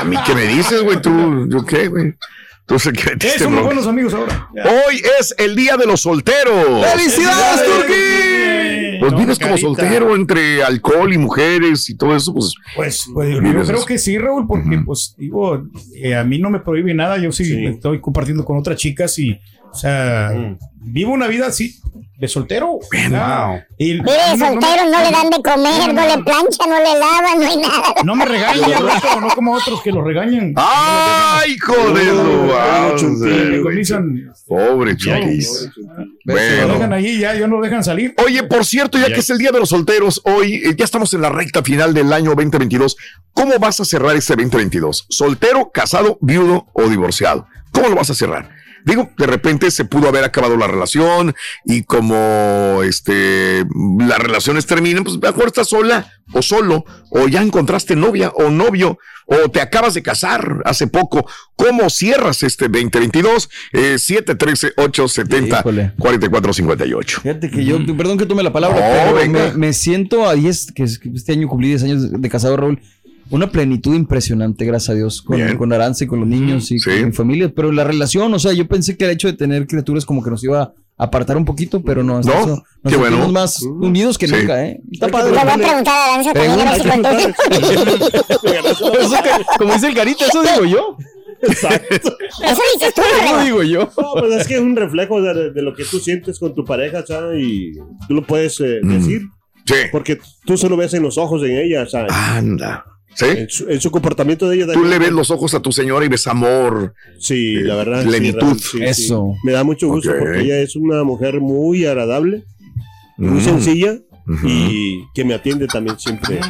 A 0.00 0.04
mí, 0.04 0.16
¿qué 0.24 0.34
me 0.34 0.46
dices, 0.46 0.82
güey? 0.82 1.00
¿Tú, 1.02 1.48
yo 1.50 1.64
qué, 1.66 1.88
güey? 1.88 2.14
Tú 2.64 2.78
sé 2.78 2.92
que 2.92 3.00
Eh, 3.02 3.10
metiste 3.12 3.38
somos 3.40 3.64
buenos 3.64 3.86
amigos 3.86 4.12
ahora. 4.14 4.48
Ya. 4.54 4.64
Hoy 4.64 5.02
es 5.20 5.34
el 5.38 5.54
día 5.56 5.76
de 5.76 5.86
los 5.86 6.00
solteros. 6.02 6.84
¡Felicidades, 6.92 7.64
Turquí! 7.64 8.45
Pues 9.08 9.12
No, 9.12 9.18
vives 9.18 9.38
como 9.38 9.56
soltero 9.56 10.14
entre 10.16 10.62
alcohol 10.62 11.12
y 11.12 11.18
mujeres 11.18 11.88
y 11.90 11.96
todo 11.96 12.14
eso, 12.16 12.32
pues 12.34 12.54
Pues, 12.74 13.06
pues, 13.12 13.34
yo 13.34 13.40
creo 13.40 13.62
eso. 13.62 13.86
que 13.86 13.98
sí, 13.98 14.18
Raúl, 14.18 14.46
porque 14.46 14.80
pues 14.84 15.14
digo, 15.16 15.62
eh, 15.94 16.14
a 16.14 16.24
mí 16.24 16.38
no 16.38 16.50
me 16.50 16.60
prohíbe 16.60 16.92
nada, 16.94 17.18
yo 17.18 17.30
sí, 17.32 17.44
Sí. 17.44 17.66
estoy 17.66 18.00
compartiendo 18.00 18.44
con 18.44 18.56
otras 18.58 18.76
chicas 18.78 19.18
y, 19.18 19.38
o 19.70 19.74
sea, 19.74 20.32
Mm. 20.34 20.58
vivo 20.92 21.12
una 21.12 21.26
vida 21.26 21.46
así, 21.46 21.76
de 22.18 22.28
soltero. 22.28 22.66
Wow. 22.68 23.60
y 23.78 23.92
de 23.94 23.98
no- 23.98 24.04
no- 24.04 24.46
soltero, 24.46 24.84
no 24.90 24.98
le 25.04 25.10
dan 25.10 25.28
de 25.30 25.42
comer, 25.42 25.92
no 25.94 26.02
le 26.16 26.22
planchan, 26.24 26.70
no 26.70 26.78
le 26.78 26.98
lavan, 26.98 27.38
no 27.40 27.46
hay 27.46 27.56
nada. 27.58 27.94
No 28.04 28.16
me 28.16 28.24
regañan, 28.24 28.70
no, 29.14 29.20
no 29.20 29.28
como 29.34 29.52
otros 29.52 29.82
que 29.82 29.92
los 29.92 30.02
regañan. 30.02 30.54
¡Ay, 30.56 31.56
comienzan, 33.62 34.32
Pobre 34.46 34.96
Chuquis. 34.96 35.68
lo 36.24 36.32
Bueno. 36.34 36.74
dejan 36.74 36.92
ahí, 36.92 37.18
ya, 37.18 37.34
yo 37.34 37.46
no 37.48 37.56
lo 37.56 37.62
dejan 37.62 37.82
salir. 37.84 38.14
Oye, 38.24 38.42
por 38.44 38.64
cierto, 38.64 38.98
ya 38.98 39.06
que 39.06 39.20
es 39.20 39.30
el 39.30 39.38
Día 39.38 39.50
de 39.50 39.60
los 39.60 39.68
Solteros, 39.70 40.20
hoy 40.24 40.54
eh, 40.64 40.74
ya 40.76 40.84
estamos 40.84 41.12
en 41.14 41.20
la 41.22 41.28
recta 41.30 41.62
final 41.62 41.92
del 41.94 42.12
año 42.12 42.30
2022. 42.34 42.96
¿Cómo 43.32 43.58
vas 43.58 43.80
a 43.80 43.84
cerrar 43.84 44.16
este 44.16 44.34
2022? 44.36 45.06
¿Soltero, 45.08 45.70
casado, 45.72 46.18
viudo 46.20 46.66
o 46.72 46.88
divorciado? 46.88 47.46
¿Cómo 47.72 47.88
lo 47.88 47.96
vas 47.96 48.10
a 48.10 48.14
cerrar? 48.14 48.48
Digo, 48.86 49.10
de 49.18 49.26
repente 49.26 49.70
se 49.70 49.84
pudo 49.84 50.08
haber 50.08 50.24
acabado 50.24 50.56
la 50.56 50.66
relación 50.66 51.34
y 51.66 51.82
como 51.82 52.80
este 52.84 53.64
las 53.98 54.18
relaciones 54.18 54.64
terminan, 54.64 55.04
pues 55.04 55.18
mejor 55.20 55.48
estás 55.48 55.68
sola, 55.68 56.10
o 56.32 56.40
solo, 56.40 56.84
o 57.10 57.28
ya 57.28 57.42
encontraste 57.42 57.96
novia 57.96 58.30
o 58.34 58.48
novio, 58.50 58.98
o 59.26 59.50
te 59.50 59.60
acabas 59.60 59.94
de 59.94 60.02
casar 60.02 60.62
hace 60.64 60.86
poco. 60.86 61.28
¿Cómo 61.56 61.90
cierras 61.90 62.42
este 62.44 62.68
2022? 62.68 63.50
Eh, 63.72 63.96
713-870-4458. 65.96 67.20
Fíjate 67.22 67.50
que 67.50 67.64
yo, 67.64 67.78
perdón 67.96 68.18
que 68.18 68.26
tome 68.26 68.42
la 68.42 68.52
palabra, 68.52 68.78
No, 69.06 69.14
pero 69.14 69.30
me, 69.30 69.52
me 69.54 69.72
siento 69.72 70.28
a 70.28 70.34
10, 70.34 70.72
que 70.72 70.82
es- 70.84 70.98
que 70.98 71.08
este 71.14 71.32
año 71.32 71.48
cumplí 71.48 71.68
10 71.68 71.82
años 71.84 72.10
de, 72.10 72.18
de 72.18 72.28
casado, 72.28 72.56
Raúl. 72.56 72.80
Una 73.30 73.50
plenitud 73.50 73.94
impresionante, 73.94 74.64
gracias 74.64 74.90
a 74.90 74.94
Dios, 74.94 75.20
con, 75.22 75.56
con 75.56 75.72
Aranza 75.72 76.04
y 76.04 76.06
con 76.06 76.20
los 76.20 76.28
niños 76.28 76.70
y 76.70 76.78
Sí. 76.78 76.90
con 76.90 77.06
mi 77.06 77.12
familia. 77.12 77.52
Pero 77.54 77.72
la 77.72 77.82
relación, 77.84 78.32
o 78.32 78.38
sea, 78.38 78.52
yo 78.52 78.66
pensé 78.68 78.96
que 78.96 79.04
el 79.04 79.10
hecho 79.10 79.26
de 79.26 79.34
tener 79.34 79.66
criaturas 79.66 80.04
como 80.06 80.22
que 80.22 80.30
nos 80.30 80.44
iba 80.44 80.62
a 80.62 80.72
apartar 80.96 81.36
un 81.36 81.44
poquito, 81.44 81.82
pero 81.82 82.02
no, 82.04 82.18
hasta 82.18 82.32
No, 82.32 82.40
eso, 82.40 82.64
nos 82.84 82.92
qué 82.92 82.98
bueno. 82.98 83.28
más 83.30 83.60
unidos 83.62 84.16
que 84.16 84.28
Sí. 84.28 84.34
nunca, 84.34 84.64
¿eh? 84.64 84.80
Está 84.92 85.06
Le 85.06 85.12
padre. 85.12 85.30
voy 85.30 85.38
a 85.40 85.54
preguntar 85.54 85.86
a 85.94 86.14
Aranza 86.14 86.32
también 86.32 86.60
a 86.60 86.72
ver 86.72 86.82
si 86.82 86.88
contesta. 86.88 87.34
Eso 89.00 89.16
que- 89.22 89.58
como 89.58 89.72
dice 89.74 89.88
el 89.88 89.94
carita, 89.94 90.24
eso 90.26 90.42
digo 90.42 90.64
yo. 90.64 90.96
Exacto. 91.42 91.94
Eso 91.96 92.62
dices 92.74 92.94
tú, 92.94 93.02
Eso 93.02 93.26
Borrego. 93.34 93.44
digo 93.44 93.62
yo. 93.64 93.90
No, 94.00 94.12
pues 94.20 94.40
es 94.40 94.46
que 94.48 94.54
es 94.54 94.60
un 94.60 94.74
reflejo 94.76 95.20
de, 95.20 95.50
de 95.52 95.62
lo 95.62 95.74
que 95.74 95.84
tú 95.84 95.98
sientes 95.98 96.38
con 96.38 96.54
tu 96.54 96.64
pareja, 96.64 97.04
¿sabes? 97.04 97.42
Y 97.42 97.72
tú 98.08 98.14
lo 98.14 98.22
puedes 98.26 98.58
eh, 98.60 98.80
Mm. 98.82 98.88
decir. 98.98 99.20
Sí. 99.66 99.74
Porque 99.92 100.18
tú 100.46 100.56
solo 100.56 100.76
ves 100.76 100.94
en 100.94 101.02
los 101.02 101.18
ojos 101.18 101.42
en 101.42 101.58
ella, 101.58 101.86
¿sabes? 101.86 102.12
Anda. 102.12 102.84
¿Sí? 103.16 103.24
En, 103.26 103.48
su, 103.48 103.68
en 103.68 103.80
su 103.80 103.90
comportamiento 103.90 104.48
de 104.48 104.56
ella. 104.56 104.72
Tú 104.72 104.84
le 104.84 104.98
ves 104.98 105.10
los 105.10 105.30
ojos 105.30 105.54
a 105.54 105.60
tu 105.60 105.72
señora 105.72 106.04
y 106.04 106.08
ves 106.08 106.26
amor. 106.26 106.94
Sí, 107.18 107.54
la 107.54 107.74
verdad. 107.76 108.04
Plenitud. 108.04 108.58
Sí. 108.58 108.82
Eso. 108.82 109.34
Me 109.42 109.52
da 109.52 109.64
mucho 109.64 109.88
gusto 109.88 110.10
porque 110.18 110.40
ella 110.40 110.60
es 110.60 110.76
una 110.76 111.02
mujer 111.02 111.40
muy 111.40 111.86
agradable, 111.86 112.44
muy 113.16 113.40
Mm. 113.40 113.44
sencilla 113.44 113.98
y 114.44 115.04
que 115.14 115.24
me 115.24 115.34
atiende 115.34 115.66
también 115.66 115.98
siempre. 115.98 116.40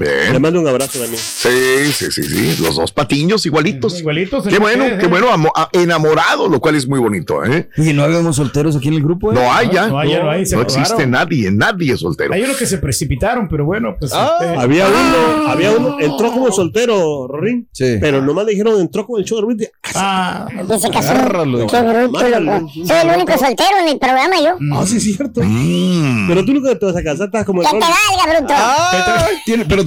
Le 0.00 0.30
Bien. 0.30 0.42
mando 0.42 0.60
un 0.60 0.66
abrazo 0.68 0.98
también. 0.98 1.20
Sí, 1.22 1.92
sí, 1.92 2.10
sí, 2.10 2.22
sí. 2.22 2.62
Los 2.62 2.76
dos 2.76 2.90
patiños 2.92 3.44
igualitos. 3.46 3.98
Igualitos. 4.00 4.46
Qué 4.46 4.58
bueno, 4.58 4.84
qué 4.98 5.06
bueno, 5.06 5.28
enamorado, 5.72 6.48
lo 6.48 6.60
cual 6.60 6.74
es 6.76 6.88
muy 6.88 6.98
bonito, 7.00 7.44
¿eh? 7.44 7.68
Y 7.76 7.92
no 7.92 8.04
habíamos 8.04 8.36
solteros 8.36 8.76
aquí 8.76 8.88
en 8.88 8.94
el 8.94 9.02
grupo, 9.02 9.30
¿eh? 9.30 9.34
No 9.34 9.52
hay 9.52 9.68
ya. 9.70 9.88
No 9.88 9.98
hay, 9.98 10.10
ya 10.10 10.22
no 10.22 10.30
hay, 10.30 10.46
se 10.46 10.56
No 10.56 10.62
acabaron. 10.62 10.82
existe 10.82 11.06
nadie, 11.06 11.50
nadie 11.50 11.92
es 11.94 12.00
soltero. 12.00 12.32
Hay 12.34 12.42
unos 12.42 12.56
que 12.56 12.66
se 12.66 12.78
precipitaron, 12.78 13.48
pero 13.48 13.64
bueno, 13.64 13.96
pues. 13.98 14.12
Ah, 14.14 14.36
este, 14.40 14.56
Había 14.56 14.86
uno, 14.88 15.48
había 15.48 15.72
uno, 15.72 15.96
entró 16.00 16.32
como 16.32 16.50
soltero, 16.50 17.26
Rorín. 17.28 17.68
Sí. 17.72 17.96
Pero 18.00 18.22
nomás 18.22 18.46
le 18.46 18.52
dijeron, 18.52 18.80
entró 18.80 19.06
con 19.06 19.20
el 19.20 19.26
show 19.26 19.36
de 19.38 19.42
Rorín. 19.42 19.68
ah, 19.94 20.46
Dice 20.68 20.90
que 20.90 20.98
Agárralo. 20.98 21.66
Qué 21.66 21.80
bruto, 21.82 22.40
loco. 22.40 22.70
Soy 22.86 22.96
el 23.02 23.08
único 23.16 23.38
soltero 23.38 23.70
en 23.82 23.88
el 23.88 23.98
programa, 23.98 24.34
yo. 24.40 24.56
Ah, 24.74 24.84
sí, 24.86 24.96
es 24.96 25.04
cierto. 25.04 25.40
Mm. 25.42 26.28
Pero 26.28 26.44
tú 26.44 26.52
nunca 26.54 26.78
te 26.78 26.86
vas 26.86 26.96
a 26.96 27.02
casar, 27.02 27.26
estás 27.26 27.44
como 27.44 27.62
el 27.62 27.68
Que 27.68 27.74
te 27.74 27.80
valga, 27.80 28.38
bruto. 28.38 28.54
Ah, 28.56 29.26
pero 29.68 29.86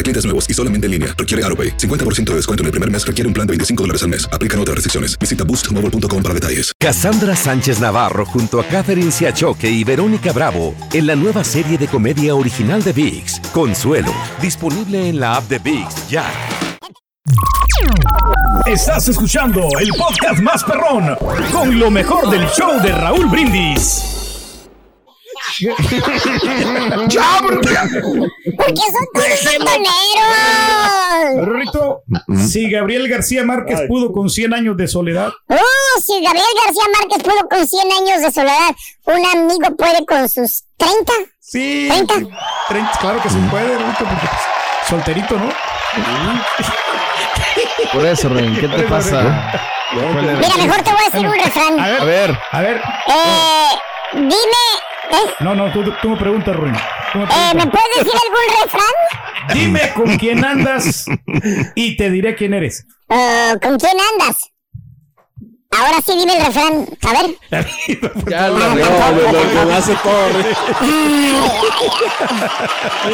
Para 0.00 0.04
clientes 0.04 0.24
nuevos 0.24 0.48
y 0.48 0.54
solamente 0.54 0.86
en 0.86 0.92
línea, 0.92 1.08
requiere 1.14 1.44
AroPay. 1.44 1.76
50% 1.76 2.24
de 2.24 2.36
descuento 2.36 2.62
en 2.62 2.66
el 2.66 2.70
primer 2.70 2.90
mes 2.90 3.06
requiere 3.06 3.28
un 3.28 3.34
plan 3.34 3.46
de 3.46 3.50
25 3.50 3.82
dólares 3.82 4.02
al 4.02 4.08
mes. 4.08 4.26
Aplican 4.32 4.58
otras 4.58 4.76
restricciones. 4.76 5.18
Visita 5.18 5.44
boostmobile.com 5.44 6.22
para 6.22 6.32
detalles. 6.32 6.72
Cassandra 6.78 7.36
Sánchez 7.36 7.80
Navarro 7.80 8.24
junto 8.24 8.58
a 8.58 8.64
Catherine 8.64 9.10
Siachoque 9.10 9.70
y 9.70 9.84
Verónica 9.84 10.32
Bravo 10.32 10.74
en 10.94 11.06
la 11.06 11.16
nueva 11.16 11.44
serie 11.44 11.76
de 11.76 11.86
comedia 11.86 12.34
original 12.34 12.82
de 12.82 12.94
VIX, 12.94 13.40
Consuelo, 13.52 14.14
disponible 14.40 15.10
en 15.10 15.20
la 15.20 15.36
app 15.36 15.50
de 15.50 15.58
VIX 15.58 16.08
ya. 16.08 16.24
Estás 18.64 19.06
escuchando 19.08 19.68
el 19.78 19.90
podcast 19.98 20.40
más 20.40 20.64
perrón 20.64 21.14
con 21.52 21.78
lo 21.78 21.90
mejor 21.90 22.30
del 22.30 22.46
show 22.48 22.80
de 22.82 22.92
Raúl 22.92 23.26
Brindis. 23.26 24.19
¡Ya, 27.08 27.40
porque- 27.42 27.68
¿Por 28.56 28.66
qué 28.66 28.80
son 28.80 29.06
todos? 29.14 29.28
Rorrito, 31.46 32.02
si 32.48 32.70
Gabriel 32.70 33.08
García 33.08 33.44
Márquez 33.44 33.80
Ay. 33.80 33.88
pudo 33.88 34.12
con 34.12 34.28
100 34.30 34.54
años 34.54 34.76
de 34.76 34.86
soledad, 34.88 35.32
Oh, 35.48 36.00
si 36.04 36.22
Gabriel 36.22 36.46
García 36.64 36.84
Márquez 36.98 37.22
pudo 37.22 37.48
con 37.48 37.66
100 37.66 37.92
años 37.92 38.22
de 38.22 38.30
soledad, 38.32 38.74
un 39.06 39.26
amigo 39.26 39.76
puede 39.76 40.04
con 40.06 40.28
sus 40.28 40.64
30. 40.76 41.12
sí, 41.38 41.88
¿Treinta? 41.88 42.14
30, 42.68 42.92
claro 43.00 43.22
que 43.22 43.28
se 43.30 43.38
puede, 43.50 43.76
Rorrito, 43.78 44.04
porque 44.04 44.26
pues, 44.28 44.88
solterito, 44.88 45.34
¿no? 45.36 45.48
Por 47.92 48.06
eso, 48.06 48.28
Rey, 48.28 48.52
¿qué 48.60 48.68
te 48.68 48.82
pasa? 48.84 49.52
Mira, 49.92 50.56
mejor 50.56 50.82
te 50.82 50.90
voy 50.92 51.00
a 51.00 51.10
decir 51.10 51.26
un 51.28 51.34
refrán. 51.34 51.80
A 51.80 51.88
ver, 51.88 52.00
A 52.00 52.04
ver, 52.04 52.38
a 52.52 52.60
ver, 52.60 52.76
Eh, 53.08 53.68
dime, 54.12 54.64
eh, 55.12 55.34
no, 55.40 55.54
no, 55.54 55.72
tú, 55.72 55.82
tú 56.02 56.08
me 56.10 56.16
preguntas, 56.16 56.54
Ruin. 56.56 56.72
Me 57.14 57.22
eh. 57.24 57.54
¿me 57.54 57.66
puedes 57.66 57.86
decir 57.98 58.12
algún 58.12 58.62
refrán? 58.62 59.54
Dime 59.54 59.92
con 59.94 60.16
quién 60.18 60.44
andas 60.44 61.06
y 61.74 61.96
te 61.96 62.10
diré 62.10 62.34
quién 62.36 62.54
eres. 62.54 62.86
Eh, 63.08 63.54
¿Con 63.62 63.78
quién 63.78 63.96
andas? 64.12 64.50
Ahora 65.72 66.00
sí 66.04 66.12
dime 66.18 66.36
el 66.36 66.44
refrán. 66.46 66.86
A 67.02 67.12
ver. 67.12 67.36
ya 68.28 68.48
lo 68.48 68.58
lo, 68.58 68.74
lo- 68.74 69.64
lo 69.64 69.74
hace 69.74 69.94
todo. 70.02 70.30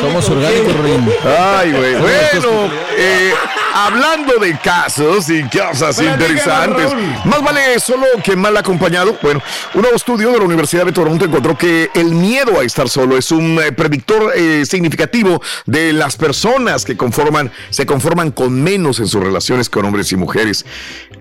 Somos 0.00 0.29
orgánicos, 0.31 0.76
Rey. 0.81 1.19
Ay, 1.38 1.73
güey. 1.73 1.95
Bueno, 1.97 2.71
eh, 2.97 3.33
hablando 3.76 4.38
de 4.40 4.59
casos 4.59 5.28
y 5.28 5.42
cosas 5.42 6.00
interesantes, 6.00 6.90
más 7.26 7.42
vale 7.42 7.78
solo 7.78 8.06
que 8.25 8.35
mal 8.35 8.56
acompañado. 8.56 9.18
Bueno, 9.23 9.42
un 9.75 9.83
nuevo 9.83 9.95
estudio 9.97 10.33
de 10.33 10.38
la 10.38 10.45
Universidad 10.45 10.87
de 10.87 10.92
Toronto 10.92 11.26
encontró 11.26 11.59
que 11.59 11.90
el 11.95 12.06
miedo 12.14 12.59
a 12.59 12.64
estar 12.64 12.88
solo 12.88 13.18
es 13.18 13.30
un 13.30 13.59
eh, 13.62 13.73
predictor 13.73 14.33
eh, 14.35 14.64
significativo 14.64 15.42
de 15.66 15.92
las 15.92 16.16
personas 16.16 16.87
que 16.87 16.97
conforman, 16.97 17.52
se 17.68 17.85
conforman 17.85 18.30
con 18.30 18.62
menos 18.62 18.99
en 18.99 19.09
sus 19.09 19.23
relaciones 19.23 19.68
con 19.68 19.85
hombres 19.85 20.11
y 20.11 20.16
mujeres. 20.16 20.64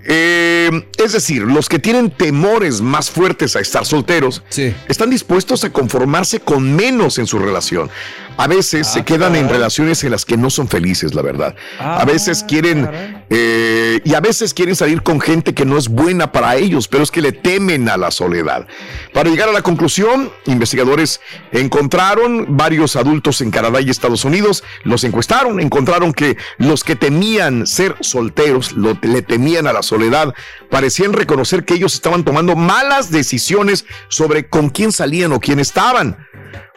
Eh, 0.07 0.88
es 1.03 1.12
decir, 1.12 1.41
los 1.41 1.67
que 1.67 1.79
tienen 1.79 2.09
temores 2.12 2.79
más 2.79 3.09
fuertes 3.09 3.55
a 3.55 3.59
estar 3.59 3.85
solteros 3.85 4.43
Sí. 4.50 4.74
están 4.88 5.09
dispuestos 5.09 5.63
a 5.65 5.71
conformarse 5.71 6.39
con 6.39 6.74
menos 6.75 7.17
en 7.17 7.27
su 7.27 7.38
relación. 7.38 7.89
A 8.38 8.47
veces 8.47 8.88
se 8.88 9.05
quedan 9.05 9.35
en 9.38 9.47
relaciones 9.47 10.03
en 10.03 10.12
las 10.12 10.25
que 10.25 10.35
no 10.35 10.50
son 10.50 10.67
felices, 10.67 11.13
la 11.13 11.21
verdad. 11.21 11.55
a 11.79 12.03
veces 12.05 12.43
quieren 12.47 13.23
eh, 13.29 14.01
y 14.03 14.13
a 14.13 14.19
veces 14.19 14.53
quieren 14.53 14.75
salir 14.75 15.01
con 15.01 15.19
gente 15.19 15.53
que 15.53 15.65
no 15.65 15.77
es 15.77 15.87
buena 15.87 16.31
para 16.31 16.55
ellos, 16.55 16.87
pero 16.87 17.03
es 17.03 17.11
que 17.11 17.21
le 17.21 17.31
temen 17.31 17.89
a 17.89 17.97
la 17.97 18.11
soledad. 18.11 18.67
Para 19.13 19.29
llegar 19.29 19.49
a 19.49 19.51
la 19.51 19.61
conclusión, 19.61 20.31
investigadores 20.45 21.21
encontraron 21.51 22.57
varios 22.57 22.95
adultos 22.95 23.41
en 23.41 23.51
Canadá 23.51 23.81
y 23.81 23.89
Estados 23.89 24.23
Unidos, 24.25 24.63
los 24.83 25.03
encuestaron, 25.03 25.59
encontraron 25.59 26.13
que 26.13 26.37
los 26.57 26.83
que 26.83 26.95
temían 26.95 27.65
ser 27.67 27.95
solteros, 28.01 28.73
lo- 28.73 28.97
le 29.01 29.21
temían 29.21 29.67
a 29.67 29.73
la 29.73 29.81
soledad, 29.83 30.33
parecían 30.69 31.13
reconocer 31.13 31.65
que 31.65 31.73
ellos 31.73 31.93
estaban 31.95 32.23
tomando 32.23 32.55
malas 32.55 33.11
decisiones 33.11 33.85
sobre 34.07 34.47
con 34.47 34.69
quién 34.69 34.91
salían 34.91 35.31
o 35.33 35.39
quién 35.39 35.59
estaban. 35.59 36.17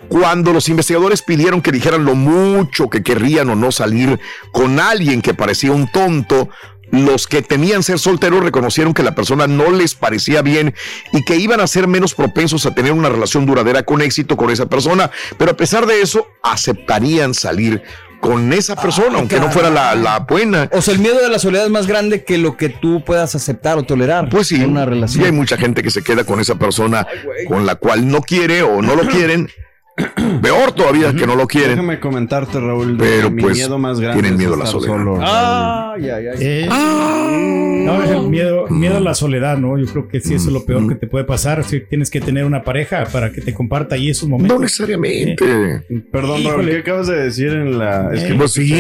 Cuando 0.06 0.52
los 0.52 0.68
investigadores 0.68 1.22
pidieron 1.22 1.60
que 1.60 1.72
dijeran 1.72 2.04
lo 2.04 2.14
mucho 2.14 2.88
que 2.88 3.02
querrían 3.02 3.50
o 3.50 3.56
no 3.56 3.72
salir 3.72 4.20
con 4.52 4.78
alguien 4.78 5.22
que 5.22 5.34
parecía 5.34 5.72
un 5.72 5.90
tonto, 5.90 6.48
los 6.90 7.26
que 7.26 7.42
temían 7.42 7.82
ser 7.82 7.98
solteros 7.98 8.42
reconocieron 8.42 8.94
que 8.94 9.02
la 9.02 9.14
persona 9.14 9.46
no 9.46 9.72
les 9.72 9.94
parecía 9.94 10.40
bien 10.40 10.74
y 11.12 11.24
que 11.24 11.36
iban 11.36 11.60
a 11.60 11.66
ser 11.66 11.88
menos 11.88 12.14
propensos 12.14 12.64
a 12.64 12.74
tener 12.74 12.92
una 12.92 13.08
relación 13.08 13.44
duradera 13.44 13.82
con 13.82 14.00
éxito 14.00 14.36
con 14.36 14.50
esa 14.50 14.66
persona, 14.66 15.10
pero 15.36 15.50
a 15.50 15.56
pesar 15.56 15.84
de 15.86 16.00
eso 16.00 16.26
aceptarían 16.42 17.34
salir 17.34 17.82
con 18.20 18.52
esa 18.52 18.74
persona, 18.74 19.18
aunque 19.18 19.38
no 19.38 19.50
fuera 19.50 19.70
la, 19.70 19.94
la 19.94 20.20
buena. 20.20 20.68
O 20.72 20.82
sea, 20.82 20.94
el 20.94 21.00
miedo 21.00 21.20
de 21.20 21.28
la 21.28 21.38
soledad 21.38 21.66
es 21.66 21.70
más 21.70 21.86
grande 21.86 22.24
que 22.24 22.36
lo 22.38 22.56
que 22.56 22.68
tú 22.68 23.04
puedas 23.04 23.34
aceptar 23.34 23.78
o 23.78 23.84
tolerar. 23.84 24.28
Pues 24.28 24.48
sí, 24.48 24.56
en 24.56 24.70
una 24.70 24.84
sí 24.84 24.90
relación. 24.90 25.24
hay 25.24 25.32
mucha 25.32 25.56
gente 25.56 25.82
que 25.82 25.90
se 25.90 26.02
queda 26.02 26.24
con 26.24 26.40
esa 26.40 26.56
persona 26.56 27.06
con 27.46 27.64
la 27.64 27.76
cual 27.76 28.08
no 28.08 28.22
quiere 28.22 28.62
o 28.62 28.82
no 28.82 28.96
lo 28.96 29.06
quieren 29.06 29.48
Peor 30.42 30.72
todavía 30.72 31.12
que 31.12 31.26
no 31.26 31.34
lo 31.36 31.46
quieren. 31.46 31.70
Déjame 31.70 32.00
comentarte, 32.00 32.60
Raúl. 32.60 32.96
Pero, 32.98 33.30
mi 33.30 33.42
pues, 33.42 33.56
miedo 33.56 33.78
más 33.78 34.00
grande 34.00 34.20
tienen 34.22 34.34
es 34.34 34.38
miedo 34.38 34.54
a 34.54 34.58
la 34.58 34.66
soledad. 34.66 34.92
solo, 34.94 35.18
Ah. 35.22 35.94
Raúl. 35.96 36.04
Ay, 36.04 36.10
ay, 36.10 36.26
ay. 36.28 36.36
Eh, 36.40 36.68
Ah. 36.70 37.24
No, 37.88 38.02
es 38.02 38.10
el 38.10 38.28
miedo, 38.28 38.66
miedo 38.68 38.98
a 38.98 39.00
la 39.00 39.14
soledad, 39.14 39.56
¿no? 39.56 39.78
Yo 39.78 39.86
creo 39.86 40.08
que 40.08 40.20
sí, 40.20 40.34
eso 40.34 40.48
es 40.48 40.52
lo 40.52 40.64
peor 40.66 40.86
que 40.88 40.94
te 40.94 41.06
puede 41.06 41.24
pasar. 41.24 41.64
Si 41.64 41.80
tienes 41.80 42.10
que 42.10 42.20
tener 42.20 42.44
una 42.44 42.62
pareja 42.62 43.04
para 43.10 43.32
que 43.32 43.40
te 43.40 43.54
comparta 43.54 43.94
ahí 43.94 44.10
esos 44.10 44.28
momentos. 44.28 44.56
No 44.56 44.62
necesariamente. 44.62 45.44
Perdón, 46.12 46.44
Raúl. 46.44 46.68
¿qué 46.68 46.78
acabas 46.78 47.06
de 47.06 47.16
decir 47.16 47.48
en 47.48 47.78
la...? 47.78 48.10
Es 48.12 48.24
que 48.24 48.34
Pues 48.34 48.52
sí, 48.52 48.72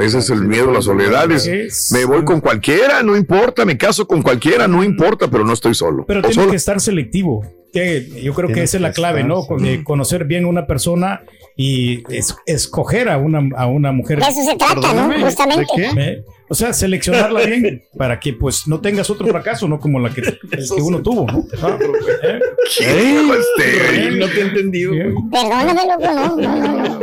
ese 0.00 0.18
es 0.18 0.30
el 0.30 0.42
miedo 0.46 0.70
a 0.70 0.74
la 0.74 0.82
soledad. 0.82 1.30
es, 1.30 1.92
me 1.92 2.04
voy 2.06 2.24
con 2.24 2.40
cualquiera, 2.40 3.02
no 3.02 3.14
importa, 3.16 3.64
me 3.66 3.76
caso 3.76 4.06
con 4.06 4.22
cualquiera, 4.22 4.66
no 4.66 4.82
importa, 4.82 5.28
pero 5.28 5.44
no 5.44 5.52
estoy 5.52 5.74
solo. 5.74 6.04
Pero 6.06 6.22
tienes 6.22 6.46
que 6.46 6.56
estar 6.56 6.80
selectivo. 6.80 7.44
Que 7.76 8.22
yo 8.22 8.32
creo 8.34 8.48
que 8.48 8.62
esa 8.62 8.76
es 8.78 8.80
la 8.80 8.92
clave, 8.92 9.20
estar, 9.20 9.28
¿no? 9.50 9.56
De 9.58 9.84
conocer 9.84 10.24
bien 10.24 10.44
a 10.44 10.48
una 10.48 10.66
persona 10.66 11.22
y 11.56 12.02
es- 12.12 12.34
escoger 12.46 13.08
a 13.08 13.18
una, 13.18 13.42
a 13.56 13.66
una 13.66 13.92
mujer. 13.92 14.18
De 14.20 14.26
eso 14.28 14.42
se 14.44 14.56
trata, 14.56 14.92
¿no? 14.94 15.12
Justamente. 15.24 15.66
¿de 15.76 15.90
qué? 15.94 16.00
¿eh? 16.00 16.24
O 16.48 16.54
sea, 16.54 16.72
seleccionarla 16.72 17.40
bien 17.40 17.82
para 17.98 18.20
que 18.20 18.32
pues 18.32 18.68
no 18.68 18.80
tengas 18.80 19.10
otro 19.10 19.26
fracaso, 19.26 19.66
¿no? 19.66 19.80
Como 19.80 19.98
la 19.98 20.10
que, 20.10 20.20
el 20.20 20.38
que 20.68 20.80
uno 20.80 21.02
tuvo, 21.02 21.26
¿no? 21.26 21.44
Ah, 21.62 21.76
¿eh? 22.22 22.38
¿Qué 22.78 22.94
dijo 22.94 23.34
este? 23.34 24.10
No 24.12 24.26
te 24.28 24.38
he 24.38 24.42
entendido. 24.42 24.92
Perdóname, 25.30 25.82
loco, 25.86 26.14
no, 26.14 26.36
no, 26.36 27.00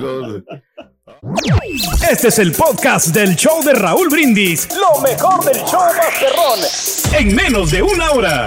no, 0.00 0.44
Este 2.10 2.28
es 2.28 2.38
el 2.38 2.52
podcast 2.52 3.08
del 3.08 3.34
show 3.36 3.62
de 3.64 3.72
Raúl 3.74 4.08
Brindis. 4.08 4.68
Lo 4.74 5.00
mejor 5.00 5.44
del 5.44 5.56
show 5.64 5.80
Masterrón. 5.96 6.60
En 7.18 7.34
menos 7.34 7.70
de 7.70 7.82
una 7.82 8.10
hora. 8.12 8.46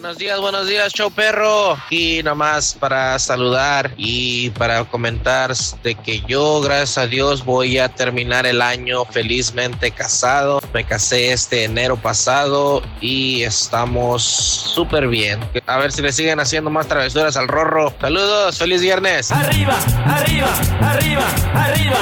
Buenos 0.00 0.16
días, 0.16 0.40
buenos 0.40 0.68
días, 0.68 0.92
show 0.92 1.10
perro. 1.10 1.76
Y 1.90 2.22
nomás 2.22 2.76
para 2.78 3.18
saludar 3.18 3.90
y 3.96 4.50
para 4.50 4.84
comentar 4.84 5.52
de 5.82 5.96
que 5.96 6.20
yo, 6.20 6.60
gracias 6.60 6.98
a 6.98 7.06
Dios, 7.08 7.44
voy 7.44 7.78
a 7.78 7.88
terminar 7.88 8.46
el 8.46 8.62
año 8.62 9.04
felizmente 9.06 9.90
casado. 9.90 10.60
Me 10.72 10.84
casé 10.84 11.32
este 11.32 11.64
enero 11.64 11.96
pasado 11.96 12.80
y 13.00 13.42
estamos 13.42 14.22
súper 14.22 15.08
bien. 15.08 15.40
A 15.66 15.78
ver 15.78 15.90
si 15.90 16.00
le 16.00 16.12
siguen 16.12 16.38
haciendo 16.38 16.70
más 16.70 16.86
travesuras 16.86 17.36
al 17.36 17.48
rorro. 17.48 17.92
Saludos, 18.00 18.56
feliz 18.56 18.80
viernes. 18.80 19.32
Arriba, 19.32 19.76
arriba, 20.06 20.48
arriba, 20.80 21.24
arriba. 21.54 21.96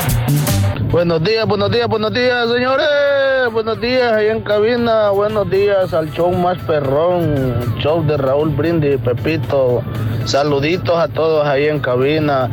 Buenos 0.91 1.25
días, 1.25 1.47
buenos 1.47 1.71
días, 1.71 1.89
buenos 1.89 2.13
días, 2.13 2.47
señores. 2.47 3.16
Buenos 3.53 3.81
días 3.81 4.13
ahí 4.13 4.29
en 4.29 4.41
cabina. 4.41 5.11
Buenos 5.11 5.49
días 5.49 5.95
al 5.95 6.11
show 6.11 6.33
más 6.33 6.59
perrón. 6.59 7.77
Show 7.79 8.05
de 8.05 8.17
Raúl 8.17 8.51
Brindis, 8.51 9.01
Pepito. 9.01 9.83
Saluditos 10.25 10.97
a 10.97 11.07
todos 11.07 11.47
ahí 11.47 11.67
en 11.67 11.79
cabina. 11.79 12.51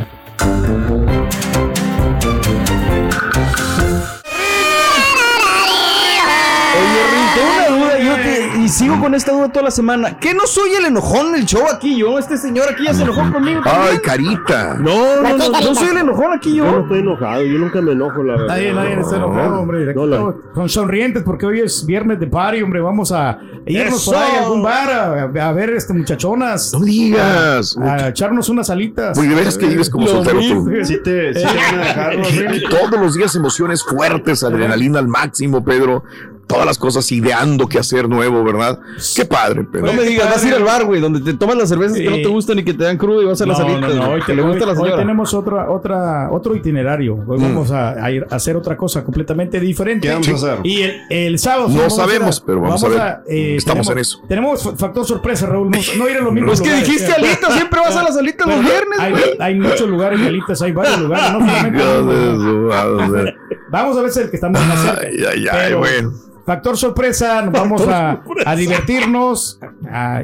Sigo 8.83 8.99
con 8.99 9.15
esta 9.15 9.31
duda 9.31 9.49
toda 9.49 9.63
la 9.65 9.71
semana. 9.71 10.17
¿Qué 10.19 10.33
no 10.33 10.45
soy 10.45 10.71
el 10.77 10.85
enojón 10.85 11.31
del 11.31 11.45
show 11.45 11.63
aquí 11.73 11.97
yo? 11.97 12.19
Este 12.19 12.37
señor 12.37 12.67
aquí 12.69 12.83
ya 12.85 12.93
se 12.93 13.03
enojó 13.03 13.31
conmigo. 13.31 13.61
Ay, 13.65 13.97
carita. 13.99 14.75
No, 14.79 15.21
no, 15.21 15.37
no, 15.37 15.49
no 15.49 15.75
soy 15.75 15.87
el 15.89 15.97
enojón 15.97 16.33
aquí 16.33 16.55
Yo 16.55 16.65
no 16.69 16.81
estoy 16.81 16.99
enojado, 16.99 17.43
yo 17.43 17.57
nunca 17.59 17.81
me 17.81 17.91
enojo, 17.93 18.23
la 18.23 18.33
verdad. 18.33 18.47
Nadie, 18.47 18.73
nadie 18.73 18.99
está 18.99 19.15
enojado, 19.17 19.59
hombre. 19.61 19.93
No, 19.93 20.05
la- 20.05 20.33
Con 20.53 20.69
sonrientes, 20.69 21.23
porque 21.23 21.45
hoy 21.45 21.61
es 21.61 21.85
viernes 21.85 22.19
de 22.19 22.27
party, 22.27 22.61
hombre. 22.61 22.81
Vamos 22.81 23.11
a 23.11 23.39
irnos 23.65 24.01
¡Eso! 24.01 24.11
por 24.11 24.19
ahí 24.21 24.35
a 24.37 24.43
algún 24.43 24.63
bar 24.63 24.89
a, 24.91 25.47
a 25.47 25.51
ver 25.53 25.69
este 25.71 25.93
muchachonas. 25.93 26.73
No 26.73 26.81
digas. 26.81 27.77
A, 27.77 27.93
a 27.93 28.07
echarnos 28.09 28.49
unas 28.49 28.69
alitas. 28.69 29.19
De 29.19 29.27
veras 29.27 29.57
que 29.57 29.67
vives 29.67 29.89
como 29.89 30.07
soltero 30.07 30.39
tú. 30.39 30.69
Sí 30.83 30.97
te, 31.03 31.33
sí 31.33 31.45
te 31.45 31.45
van 31.45 31.75
a 31.79 31.83
dejar, 31.85 32.15
Raúl. 32.17 32.63
Todos 32.69 32.99
los 32.99 33.13
días 33.15 33.35
emociones 33.35 33.83
fuertes, 33.83 34.43
adrenalina 34.43 34.99
al 34.99 35.07
máximo, 35.07 35.63
Pedro. 35.63 36.03
Todas 36.47 36.65
las 36.65 36.77
cosas 36.77 37.09
ideando 37.11 37.67
qué 37.67 37.79
hacer 37.79 38.07
nuevo, 38.09 38.43
¿verdad? 38.43 38.79
Qué 39.15 39.25
padre, 39.25 39.63
Pedro. 39.63 39.87
No 39.87 39.93
me 39.93 40.03
digas, 40.03 40.29
vas 40.29 40.43
a 40.43 40.47
ir 40.47 40.53
al 40.53 40.63
bar, 40.63 40.85
güey, 40.85 40.99
donde 41.01 41.21
te 41.21 41.33
tomas 41.33 41.55
las 41.55 41.69
cervezas 41.69 41.97
que 41.97 42.09
no 42.09 42.17
Sí. 42.17 42.21
te 42.21 42.27
gustan 42.27 42.59
y 42.59 42.63
que 42.63 42.73
te 42.73 42.83
dan 42.83 42.97
crudo 42.97 43.21
y 43.21 43.25
vas 43.25 43.41
a 43.41 43.45
las 43.45 43.57
No, 43.59 43.65
salitas. 43.65 43.95
no, 43.95 44.03
no, 44.03 44.09
hoy, 44.11 44.19
que 44.19 44.25
te- 44.27 44.35
le 44.35 44.41
gusta 44.43 44.63
a 44.65 44.67
la 44.67 44.73
hoy- 44.73 44.77
hoy 44.79 44.83
señora. 44.85 45.01
tenemos 45.01 45.33
otra, 45.33 45.71
otra, 45.71 46.29
otro 46.31 46.55
itinerario. 46.55 47.15
Hoy 47.25 47.39
Mm. 47.39 47.41
vamos 47.41 47.71
a, 47.71 47.91
a 48.03 48.11
ir 48.11 48.27
a 48.29 48.35
hacer 48.35 48.55
otra 48.57 48.75
cosa 48.77 49.03
completamente 49.03 49.59
diferente. 49.59 50.07
¿Qué 50.07 50.13
vamos 50.13 50.27
a 50.29 50.33
hacer? 50.33 50.57
Y 50.63 50.81
el, 50.81 51.01
el 51.09 51.39
sábado. 51.39 51.69
No 51.69 51.75
vamos 51.77 51.93
a 51.93 51.95
sabemos, 52.03 52.43
pero 52.45 52.61
vamos 52.61 52.83
a 52.83 52.87
ver. 52.89 52.97
Estamos 53.27 53.87
tenemos, 53.87 53.89
en 53.89 53.97
eso. 53.97 54.19
Tenemos 54.27 54.63
fa- 54.63 54.75
factor 54.75 55.05
sorpresa, 55.05 55.45
Raúl. 55.47 55.71
No, 55.71 55.77
no 55.97 56.09
ir 56.09 56.17
a 56.17 56.21
los 56.21 56.33
mismos 56.33 56.59
Pues 56.59 56.61
que 56.61 56.67
lugares. 56.69 56.87
dijiste 56.89 57.13
alitas, 57.17 57.53
siempre 57.53 57.79
vas 57.79 57.95
a 57.95 58.03
las 58.03 58.17
alitas 58.17 58.45
los 58.47 58.55
Pero 58.57 58.69
viernes, 58.69 58.99
Hay, 58.99 59.11
güey. 59.11 59.23
hay 59.39 59.55
muchos 59.55 59.89
lugares 59.89 60.19
de 60.19 60.27
alitas, 60.27 60.61
hay 60.61 60.71
varios 60.73 60.99
lugares. 60.99 61.31
No. 61.31 61.39
Vamos 63.71 63.97
a 63.97 64.01
ver 64.01 64.11
si 64.11 64.19
el 64.19 64.29
que 64.29 64.35
estamos 64.35 64.61
más 64.67 64.79
cerca. 64.83 65.01
Ay, 65.07 65.17
ay, 65.31 65.45
ay, 65.51 65.57
Pero- 65.65 65.79
bueno. 65.79 66.11
Factor 66.45 66.77
sorpresa, 66.77 67.41
nos 67.41 67.53
vamos 67.53 67.87
a, 67.87 68.21
a 68.45 68.55
divertirnos 68.55 69.59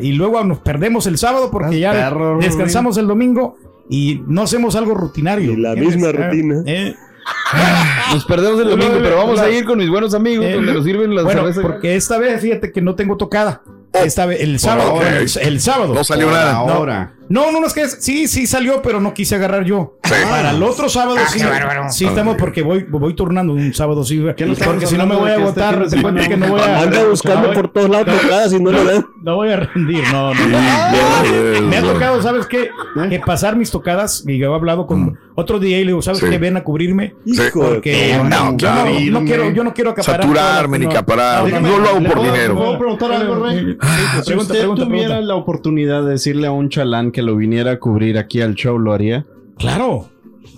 y 0.01 0.11
luego 0.13 0.43
nos 0.43 0.59
perdemos 0.59 1.07
el 1.07 1.17
sábado 1.17 1.49
porque 1.51 1.79
ya 1.79 1.91
perro, 1.93 2.39
descansamos 2.39 2.97
el 2.97 3.07
domingo 3.07 3.57
y 3.89 4.21
no 4.27 4.41
hacemos 4.43 4.75
algo 4.75 4.93
rutinario. 4.95 5.53
Y 5.53 5.55
la 5.57 5.75
misma 5.75 6.11
rutina. 6.11 6.61
eh. 6.65 6.95
Nos 8.13 8.25
perdemos 8.25 8.59
el 8.61 8.69
domingo, 8.71 8.95
pero 9.03 9.17
vamos 9.17 9.39
a 9.39 9.49
ir 9.51 9.63
con 9.63 9.77
mis 9.77 9.89
buenos 9.89 10.13
amigos 10.15 10.45
Eh, 10.45 10.53
donde 10.55 10.73
nos 10.73 10.83
sirven 10.83 11.13
las 11.13 11.23
Bueno, 11.25 11.41
cervezas. 11.41 11.63
porque 11.63 11.95
esta 11.95 12.17
vez 12.17 12.41
fíjate 12.41 12.71
que 12.71 12.81
no 12.81 12.95
tengo 12.95 13.17
tocada. 13.17 13.61
Esta 13.93 14.25
vez, 14.25 14.41
el 14.41 14.59
sábado, 14.59 15.01
el, 15.01 15.27
el 15.41 15.59
sábado. 15.61 15.93
No 15.93 16.03
salió 16.03 16.29
nada. 16.29 16.53
ahora. 16.57 17.13
No, 17.27 17.51
no, 17.51 17.59
no, 17.59 17.67
es 17.67 17.73
que 17.73 17.81
es- 17.81 17.97
sí, 18.01 18.27
sí 18.27 18.47
salió, 18.47 18.81
pero 18.81 18.99
no 18.99 19.13
quise 19.13 19.35
agarrar 19.35 19.63
yo. 19.63 19.97
Para 20.01 20.49
el 20.51 20.63
otro 20.63 20.89
sábado 20.89 21.17
Ah, 21.23 21.27
sí, 21.29 21.43
bárbaro. 21.43 21.89
sí 21.91 22.05
estamos 22.05 22.35
porque 22.37 22.63
voy, 22.63 22.83
voy 22.89 23.13
turnando 23.15 23.53
un 23.53 23.71
sábado 23.73 24.03
sí, 24.03 24.17
no 24.17 24.33
porque 24.65 24.87
si 24.87 24.97
no 24.97 25.05
me 25.05 25.15
voy 25.15 25.29
a 25.29 25.33
este 25.35 25.43
agotar, 25.43 25.73
fin 25.75 25.83
de 25.83 25.89
te 25.95 26.01
cuento 26.01 26.21
semana 26.23 26.27
que 26.27 26.37
no 26.37 26.47
voy 26.49 26.61
a 26.61 26.79
Anda 26.81 27.03
buscando 27.07 27.47
no, 27.49 27.53
por 27.53 27.71
todos 27.71 27.87
lados 27.89 28.19
tocadas 28.21 28.53
y 28.53 28.59
no 28.59 28.71
lo 28.71 28.83
ven. 28.83 29.05
no 29.21 29.35
voy 29.35 29.49
a 29.51 29.57
rendir, 29.57 30.03
no, 30.11 30.33
no. 30.33 31.61
Me 31.67 31.77
ha 31.77 31.81
tocado, 31.81 32.21
¿sabes 32.23 32.47
qué? 32.47 32.69
Que 33.09 33.19
pasar 33.19 33.55
mis 33.55 33.69
tocadas, 33.69 34.23
y 34.27 34.39
yo 34.39 34.51
he 34.51 34.55
hablado 34.55 34.87
con 34.87 35.19
otro 35.39 35.59
DJ 35.59 35.79
y 35.79 35.83
le 35.85 35.87
digo, 35.87 36.01
¿sabes 36.01 36.19
Sí. 36.19 36.25
qué? 36.29 36.37
Ven 36.37 36.57
a 36.57 36.63
cubrirme. 36.63 37.15
Sí. 37.25 37.39
Porque 37.53 38.13
No, 38.17 38.23
no, 38.25 38.51
yo 38.51 38.57
claro. 38.57 38.91
no, 38.91 39.19
no 39.19 39.25
quiero, 39.25 39.49
yo 39.51 39.63
no 39.63 39.73
quiero 39.73 39.89
acaparar. 39.91 40.21
Saturarme 40.21 40.79
ni 40.79 40.85
no. 40.85 40.91
acaparar. 40.91 41.49
No, 41.51 41.59
No, 41.61 41.79
lo 41.79 41.89
hago 41.89 41.99
¿le 41.99 42.09
por 42.09 42.23
dinero. 42.23 42.55
¿Puedo 42.55 42.77
preguntar 42.79 43.11
algo, 43.13 43.35
Rubén? 43.35 43.77
Sí, 43.81 43.87
Si 44.19 44.25
pregunta, 44.27 44.53
usted 44.53 44.85
tuviera 44.85 45.21
la 45.21 45.35
oportunidad 45.35 46.03
de 46.03 46.11
decirle 46.11 46.47
a 46.47 46.51
un 46.51 46.69
chalán 46.69 47.11
que 47.11 47.21
lo 47.21 47.35
viniera 47.35 47.71
a 47.71 47.79
cubrir 47.79 48.17
aquí 48.17 48.41
al 48.41 48.55
show, 48.55 48.77
¿lo 48.79 48.93
haría? 48.93 49.25
Claro, 49.57 50.09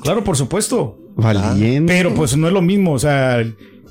claro, 0.03 0.23
por 0.23 0.35
supuesto. 0.37 0.97
Valiente. 1.15 1.91
Pero 1.93 2.13
pues 2.13 2.35
no 2.37 2.47
es 2.47 2.53
lo 2.53 2.61
mismo, 2.61 2.93
o 2.93 2.99
sea, 2.99 3.43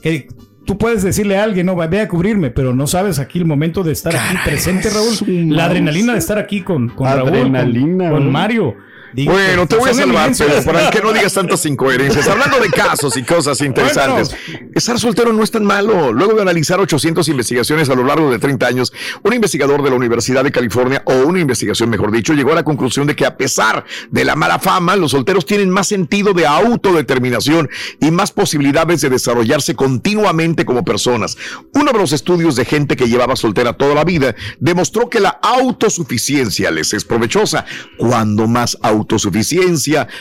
que 0.03 0.27
tú 0.65 0.79
puedes 0.79 1.03
decirle 1.03 1.37
a 1.37 1.45
alguien, 1.45 1.67
no, 1.67 1.77
ve 1.77 2.01
a 2.01 2.09
cubrirme, 2.09 2.51
pero 2.51 2.75
no 2.75 2.87
sabes 2.87 3.19
aquí 3.19 3.39
el 3.39 3.45
momento 3.45 3.83
de 3.83 3.93
estar 3.93 4.15
aquí 4.17 4.37
presente, 4.45 4.89
Raúl. 4.91 5.55
La 5.55 5.67
adrenalina 5.67 6.13
de 6.15 6.19
estar 6.19 6.39
aquí 6.39 6.63
con, 6.63 6.89
con 6.89 7.07
Raúl, 7.07 7.23
con- 7.25 7.29
Adrenalina, 7.57 8.11
con, 8.11 8.25
¿no? 8.25 8.31
Mario. 8.31 8.75
Digo, 9.13 9.33
Bueno, 9.33 9.67
te 9.67 9.77
voy 9.77 9.91
a 9.91 9.95
salvar. 9.95 10.33
Pedro, 10.37 10.63
para 10.65 10.91
que 10.91 11.01
no 11.01 11.13
digas 11.13 11.35
tantas 11.35 11.65
incoherencias. 11.67 12.29
Hablando 12.29 12.59
de 12.61 12.69
casos 12.69 13.17
y 13.17 13.23
cosas 13.23 13.61
interesantes, 13.61 14.35
estar 14.75 14.99
soltero 14.99 15.33
no 15.33 15.43
es 15.43 15.51
tan 15.51 15.65
malo. 15.65 16.13
Luego 16.13 16.35
de 16.35 16.43
analizar 16.43 16.81
800 16.81 17.29
investigaciones 17.29 17.91
a 17.91 17.95
lo 17.95 18.05
largo 18.05 18.31
de 18.31 18.39
30 18.39 18.67
años, 18.67 18.93
un 19.23 19.33
investigador 19.33 19.83
de 19.83 19.91
la 19.91 19.97
Universidad 19.97 20.45
de 20.45 20.53
California, 20.53 21.03
o 21.07 21.15
una 21.27 21.41
investigación, 21.41 21.91
mejor 21.91 22.13
dicho, 22.13 22.35
llegó 22.35 22.53
a 22.53 22.57
la 22.57 22.65
conclusión 22.65 23.07
de 23.07 23.17
que 23.17 23.27
a 23.27 23.37
pesar 23.37 23.85
de 24.11 24.25
la 24.25 24.37
mala 24.37 24.59
fama, 24.59 24.97
los 24.97 25.13
solteros 25.13 25.47
tienen 25.47 25.71
más 25.71 25.89
sentido 25.89 26.33
de 26.33 26.47
autodeterminación 26.47 27.69
y 28.01 28.11
más 28.11 28.33
posibilidades 28.33 29.01
de 29.01 29.11
desarrollarse 29.11 29.75
continuamente 29.75 30.65
como 30.65 30.85
personas. 30.85 31.37
Uno 31.75 31.93
de 31.93 31.99
los 31.99 32.13
estudios 32.13 32.57
de 32.57 32.65
gente 32.65 32.97
que 32.97 33.09
llevaba 33.09 33.37
soltera 33.37 33.73
toda 33.73 33.95
la 33.95 34.05
vida 34.05 34.35
demostró 34.59 35.09
que 35.09 35.21
la 35.21 35.39
autosuficiencia 35.43 36.71
les 36.71 36.93
es 36.95 37.05
provechosa. 37.05 37.65
Cuando 37.99 38.47
más 38.47 38.79
autosuficiencia, 38.83 39.00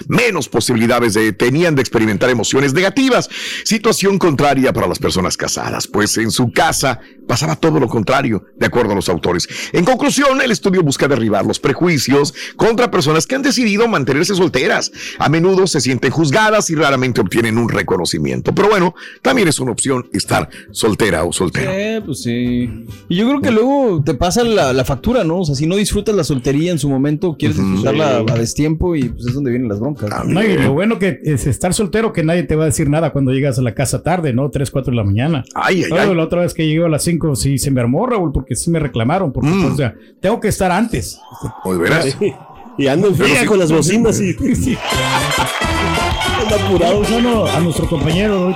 menos 0.08 0.50
posibilidades 0.50 1.13
de, 1.13 1.34
tenían 1.34 1.76
de 1.76 1.82
experimentar 1.82 2.30
emociones 2.30 2.74
negativas. 2.74 3.30
Situación 3.63 4.18
contraria 4.18 4.74
para 4.74 4.88
las 4.88 5.00
personas 5.00 5.38
casadas, 5.38 5.88
pues 5.88 6.18
en 6.18 6.32
su 6.32 6.52
casa 6.52 7.00
pasaba 7.28 7.56
todo 7.56 7.80
lo 7.80 7.88
contrario, 7.88 8.44
de 8.58 8.65
acuerdo 8.65 8.94
a 8.94 8.96
los 8.96 9.08
autores. 9.08 9.48
En 9.72 9.86
conclusión, 9.86 10.42
el 10.42 10.52
estudio 10.52 10.82
busca 10.82 11.08
derribar 11.08 11.46
los 11.46 11.60
prejuicios 11.60 12.34
contra 12.56 12.89
personas 12.89 13.28
que 13.28 13.36
han 13.36 13.44
decidido 13.44 13.88
mantenerse 13.88 14.34
solteras. 14.34 14.92
A 15.20 15.30
menudo 15.30 15.68
se 15.68 15.80
sienten 15.80 16.12
juzgadas 16.12 16.70
y 16.72 16.76
raramente 16.76 17.22
obtienen 17.22 17.58
un 17.58 17.70
reconocimiento. 17.70 18.54
Pero 18.56 18.70
bueno, 18.70 18.96
también 19.22 19.48
es 19.48 19.60
una 19.60 19.72
opción 19.72 20.10
estar 20.12 20.50
soltera 20.72 21.24
o 21.24 21.32
soltero. 21.32 21.72
Sí, 21.72 22.04
pues 22.06 22.24
sí. 22.24 22.86
Y 23.10 23.15
yo 23.15 23.28
creo 23.28 23.42
que 23.42 23.52
luego 23.52 24.02
te 24.04 24.15
pasa 24.15 24.44
la, 24.44 24.74
la 24.74 24.84
factura, 24.84 25.24
¿no? 25.24 25.42
O 25.42 25.46
sea, 25.46 25.54
si 25.54 25.68
no 25.68 25.76
disfrutas 25.76 26.15
la 26.15 26.24
soltería 26.24 26.72
en 26.72 26.80
su 26.80 26.89
momento, 26.89 27.36
quieres 27.38 27.58
disfrutarla 27.58 28.24
a 28.28 28.38
destiempo 28.38 28.68
y 28.95 29.10
pues 29.10 29.25
es 29.27 29.34
donde 29.34 29.51
vienen 29.51 29.69
las 29.69 29.79
broncas. 29.79 30.10
No, 30.25 30.43
y 30.43 30.58
lo 30.58 30.73
bueno 30.73 30.99
que 30.99 31.19
es 31.23 31.47
estar 31.47 31.73
soltero, 31.73 32.13
que 32.13 32.23
nadie 32.23 32.43
te 32.43 32.55
va 32.55 32.63
a 32.63 32.65
decir 32.67 32.89
nada 32.89 33.12
cuando 33.12 33.32
llegas 33.32 33.58
a 33.60 33.62
la 33.62 33.73
casa 33.73 34.03
tarde, 34.03 34.34
¿no? 34.34 34.49
3, 34.49 34.69
4 34.71 34.91
de 34.91 34.97
la 34.97 35.03
mañana. 35.03 35.43
Ay, 35.55 35.84
ay. 35.91 36.15
La 36.15 36.23
otra 36.23 36.41
vez 36.41 36.53
que 36.53 36.65
llegué 36.67 36.84
a 36.86 36.89
las 36.89 37.03
5, 37.03 37.36
sí 37.36 37.58
se 37.58 37.71
me 37.71 37.82
armó, 37.82 38.05
Raúl, 38.05 38.32
porque 38.32 38.55
sí 38.55 38.69
me 38.69 38.79
reclamaron. 38.79 39.32
Porque, 39.34 39.49
Mm. 39.49 39.71
o 39.71 39.75
sea, 39.75 39.95
tengo 40.21 40.39
que 40.39 40.47
estar 40.49 40.71
antes. 40.71 41.19
¿O 41.63 41.73
de 41.73 41.79
veras? 41.79 42.17
Y 42.77 42.88
ando 42.88 43.08
en 43.10 43.15
friega 43.15 43.45
con 43.45 43.60
las 43.60 43.71
bocinas 43.71 44.19
y. 44.21 44.34
Sí. 44.55 44.77
Apurados, 46.65 47.10
no, 47.12 47.19
no, 47.21 47.45
a 47.45 47.60
nuestro 47.60 47.88
compañero. 47.88 48.49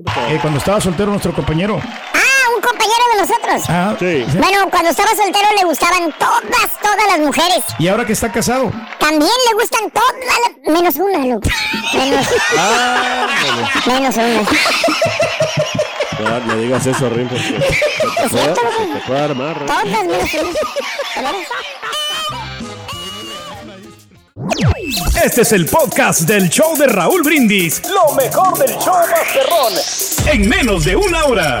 Eh, 0.00 0.38
cuando 0.40 0.58
estaba 0.58 0.80
soltero, 0.80 1.10
nuestro 1.10 1.32
compañero. 1.32 1.78
Ah, 1.78 2.48
un 2.56 2.62
compañero 2.62 3.02
de 3.09 3.09
nosotros. 3.20 3.62
Ah, 3.68 3.94
sí. 3.98 4.24
Bueno, 4.38 4.68
cuando 4.70 4.90
estaba 4.90 5.10
soltero 5.10 5.48
le 5.58 5.64
gustaban 5.64 6.12
todas, 6.18 6.80
todas 6.82 7.06
las 7.08 7.18
mujeres. 7.20 7.64
Y 7.78 7.88
ahora 7.88 8.04
que 8.06 8.12
está 8.12 8.30
casado. 8.32 8.70
También 8.98 9.30
le 9.48 9.54
gustan 9.54 9.90
todas 9.90 10.14
las... 10.64 10.74
Menos 10.74 10.96
una, 10.96 11.18
Luke. 11.26 11.50
Menos... 11.94 12.26
Ah, 12.58 13.26
Menos 13.86 14.16
una. 14.16 14.42
No, 16.20 16.40
no 16.46 16.56
digas 16.56 16.86
eso, 16.86 17.08
Rin, 17.08 17.28
porque 17.28 17.44
te 17.48 18.28
puede, 18.28 18.52
te 18.54 19.00
puede 19.06 19.20
armar. 19.20 19.56
Rin. 19.58 19.66
Todas 19.66 19.84
menos 19.86 20.34
una. 20.34 21.30
Este 25.24 25.42
es 25.42 25.52
el 25.52 25.66
podcast 25.66 26.20
del 26.22 26.48
show 26.50 26.76
de 26.76 26.86
Raúl 26.86 27.22
Brindis. 27.22 27.82
Lo 27.88 28.14
mejor 28.14 28.58
del 28.58 28.76
show 28.78 28.94
Masterrón. 29.10 29.72
En 30.26 30.48
menos 30.48 30.84
de 30.84 30.96
una 30.96 31.24
hora. 31.24 31.60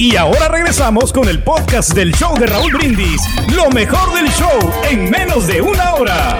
Y 0.00 0.16
ahora 0.16 0.48
regresamos 0.48 1.12
con 1.12 1.28
el 1.28 1.42
podcast 1.42 1.92
del 1.92 2.14
show 2.14 2.34
de 2.38 2.46
Raúl 2.46 2.72
Brindis. 2.72 3.20
Lo 3.54 3.68
mejor 3.68 4.14
del 4.14 4.30
show 4.30 4.72
en 4.88 5.10
menos 5.10 5.46
de 5.46 5.60
una 5.60 5.92
hora. 5.92 6.38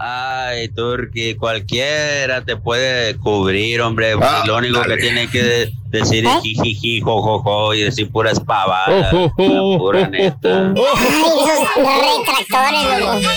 Ay, 0.00 0.68
Turki, 0.70 1.36
cualquiera 1.36 2.44
te 2.44 2.56
puede 2.56 3.16
cubrir, 3.18 3.82
hombre. 3.82 4.14
Ah, 4.20 4.42
lo 4.44 4.56
único 4.56 4.82
que 4.82 4.96
tiene 4.96 5.28
que 5.28 5.70
decir 5.98 6.26
es 6.26 6.42
jijiji, 6.42 7.00
jojojo 7.00 7.74
y 7.74 7.82
decir 7.82 8.10
puras 8.10 8.40
pavadas. 8.40 9.12
Oh, 9.12 9.24
oh, 9.24 9.32
oh, 9.36 9.72
la 9.72 9.78
pura 9.78 10.08
neta. 10.08 10.72
Ay, 10.74 11.32
esos 11.44 11.68
retractores, 11.76 13.00
loco. 13.00 13.28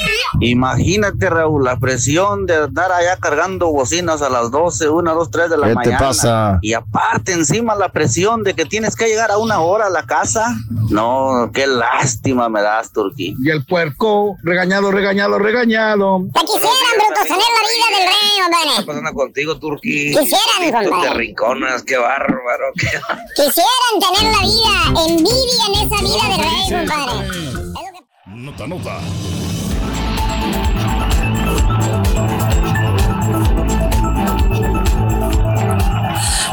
Imagínate, 0.42 1.30
Raúl, 1.30 1.64
la 1.64 1.78
presión 1.78 2.46
de 2.46 2.56
andar 2.56 2.92
allá 2.92 3.18
cargando 3.18 3.72
bocinas 3.72 4.22
a 4.22 4.30
las 4.30 4.52
12, 4.52 4.90
1, 4.90 5.16
2, 5.16 5.32
3 5.32 5.50
de 5.50 5.58
la 5.58 5.64
¿Qué 5.68 5.70
te 5.72 5.76
mañana. 5.76 5.98
pasa? 6.00 6.60
Y 6.62 6.74
aparte, 6.74 7.34
encima 7.34 7.76
la 7.76 7.90
presión 7.90 8.44
de 8.44 8.54
que 8.54 8.66
tienes 8.66 8.96
que 8.96 9.08
llegar 9.08 9.32
a 9.32 9.38
una 9.38 9.60
hora 9.62 9.88
a 9.88 9.90
la 9.90 10.04
casa. 10.04 10.56
No, 10.90 11.50
qué 11.54 11.66
lástima 11.68 12.50
me 12.50 12.62
das, 12.62 12.92
Turquí. 12.92 13.36
Y 13.40 13.50
el 13.50 13.66
puerco, 13.66 14.36
regañado, 14.44 14.92
regañado, 14.92 15.40
regañado. 15.40 16.20
Te 16.34 16.40
quisieran, 16.42 16.72
bruto, 16.98 17.22
tener 17.24 17.38
la 17.40 17.68
vida 17.68 17.98
del 17.98 18.08
rey, 18.08 18.28
¿Qué 18.38 18.44
compadre. 18.44 18.70
está 18.72 18.86
pasando 18.86 19.14
contigo, 19.14 19.60
Turquí? 19.60 20.16
Quisieran, 20.16 20.84
compadre. 20.90 21.10
Te 21.10 21.14
rinconas, 21.16 21.84
qué 21.84 21.98
bárbaro. 22.48 22.74
Quisieran 23.36 23.96
tener 24.00 24.32
la 24.32 24.42
vida, 24.46 24.76
envidian 25.08 25.74
esa 25.84 25.98
vida 26.02 26.24
del 26.30 26.40
rey, 26.40 26.64
compadre. 26.70 27.18
Nota, 28.26 28.68
nota. 28.68 29.00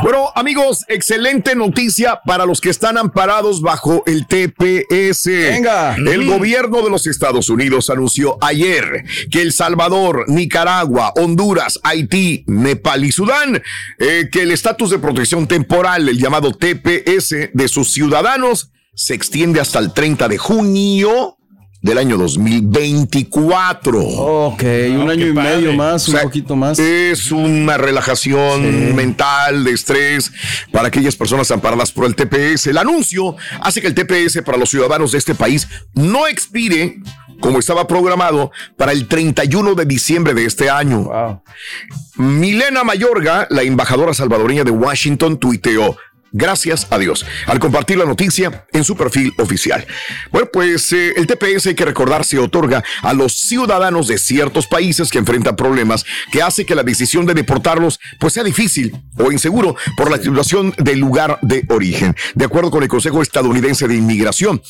Bueno, 0.05 0.31
amigos, 0.35 0.85
excelente 0.89 1.55
noticia 1.55 2.21
para 2.27 2.45
los 2.45 2.61
que 2.61 2.69
están 2.69 2.99
amparados 2.99 3.63
bajo 3.63 4.03
el 4.05 4.27
TPS. 4.27 5.25
Venga. 5.31 5.97
El 5.97 6.27
Mm. 6.27 6.29
gobierno 6.29 6.83
de 6.83 6.91
los 6.91 7.07
Estados 7.07 7.49
Unidos 7.49 7.89
anunció 7.89 8.37
ayer 8.43 9.03
que 9.31 9.41
El 9.41 9.55
Salvador, 9.55 10.27
Nicaragua, 10.29 11.15
Honduras, 11.17 11.81
Haití, 11.83 12.45
Nepal 12.47 13.03
y 13.03 13.13
Sudán, 13.13 13.63
eh, 13.99 14.29
que 14.31 14.43
el 14.43 14.51
estatus 14.53 14.91
de 14.91 14.99
protección 14.99 15.47
temporal, 15.49 16.07
el 16.07 16.19
llamado 16.19 16.53
TPS 16.53 17.49
de 17.55 17.69
sus 17.69 17.91
ciudadanos, 17.91 18.73
se 18.95 19.15
extiende 19.15 19.59
hasta 19.59 19.79
el 19.79 19.95
30 19.95 20.29
de 20.29 20.37
junio 20.37 21.39
del 21.85 21.99
año 21.99 22.17
2024. 22.17 24.01
Ok, 24.01 24.63
un 24.99 25.11
año 25.11 25.27
y 25.27 25.33
medio 25.35 25.75
más, 25.75 26.09
un 26.09 26.15
O 26.15 26.17
sea, 26.17 26.25
poquito 26.25 26.57
más. 26.57 26.79
Es 26.79 27.31
una 27.31 27.77
relajación 27.77 28.97
mental 28.97 29.65
de 29.65 29.73
estrés 29.73 30.33
para 30.73 30.89
aquellas 30.89 31.15
personas 31.15 31.51
amparadas 31.51 31.93
por 31.93 32.07
el 32.07 32.17
TPS. 32.17 32.69
El 32.69 32.79
anuncio 32.79 33.37
hace 33.61 33.83
que 33.83 33.87
el 33.87 33.95
TPS 33.95 34.41
para 34.43 34.57
los 34.57 34.71
ciudadanos 34.71 35.13
de 35.13 35.19
este 35.19 35.35
país 35.35 35.69
no 35.93 36.27
expire 36.27 37.01
como 37.41 37.59
estaba 37.59 37.87
programado 37.87 38.51
para 38.79 38.93
el 38.93 39.07
31 39.07 39.75
de 39.75 39.85
diciembre 39.85 40.33
de 40.33 40.47
este 40.47 40.71
año. 40.71 41.11
Milena 42.17 42.83
Mayorga, 42.83 43.47
la 43.51 43.61
embajadora 43.61 44.15
salvadoreña 44.15 44.65
de 44.65 44.71
Washington, 44.71 45.39
tuiteó. 45.39 45.99
Gracias 46.37 46.89
a 46.91 46.99
Dios, 46.99 47.25
al 47.47 47.61
compartir 47.61 47.97
la 47.97 48.07
noticia 48.07 48.67
en 48.73 48.83
su 48.83 48.97
perfil 48.97 49.33
oficial. 49.39 49.87
Bueno, 50.33 50.49
pues 50.53 50.93
eh, 50.93 51.13
el 51.17 51.29
TPS 51.29 51.69
hay 51.69 51.75
que 51.77 51.85
recordar 51.85 52.25
se 52.25 52.41
otorga 52.41 52.83
a 53.03 53.15
los 53.15 53.37
ciudadanos 53.37 54.09
de 54.09 54.19
ciertos 54.19 54.67
países 54.67 55.13
que 55.13 55.19
enfrentan 55.19 55.55
problemas 55.55 56.05
que 56.33 56.43
hace 56.43 56.67
que 56.67 56.75
la 56.75 56.83
decisión 56.83 57.25
de 57.25 57.35
deportarlos 57.35 58.01
pues 58.19 58.33
sea 58.33 58.43
difícil 58.43 59.01
o 59.17 59.31
inseguro 59.31 59.77
por 59.97 60.11
la 60.11 60.19
situación 60.19 60.75
del 60.79 60.99
lugar 60.99 61.39
de 61.41 61.65
origen. 61.69 62.17
De 62.35 62.47
acuerdo 62.47 62.73
con 62.73 62.83
el 62.83 62.89
Consejo 62.89 63.23
Estadounidense 63.23 63.87
de 63.87 63.95
Inmigración, 63.95 64.61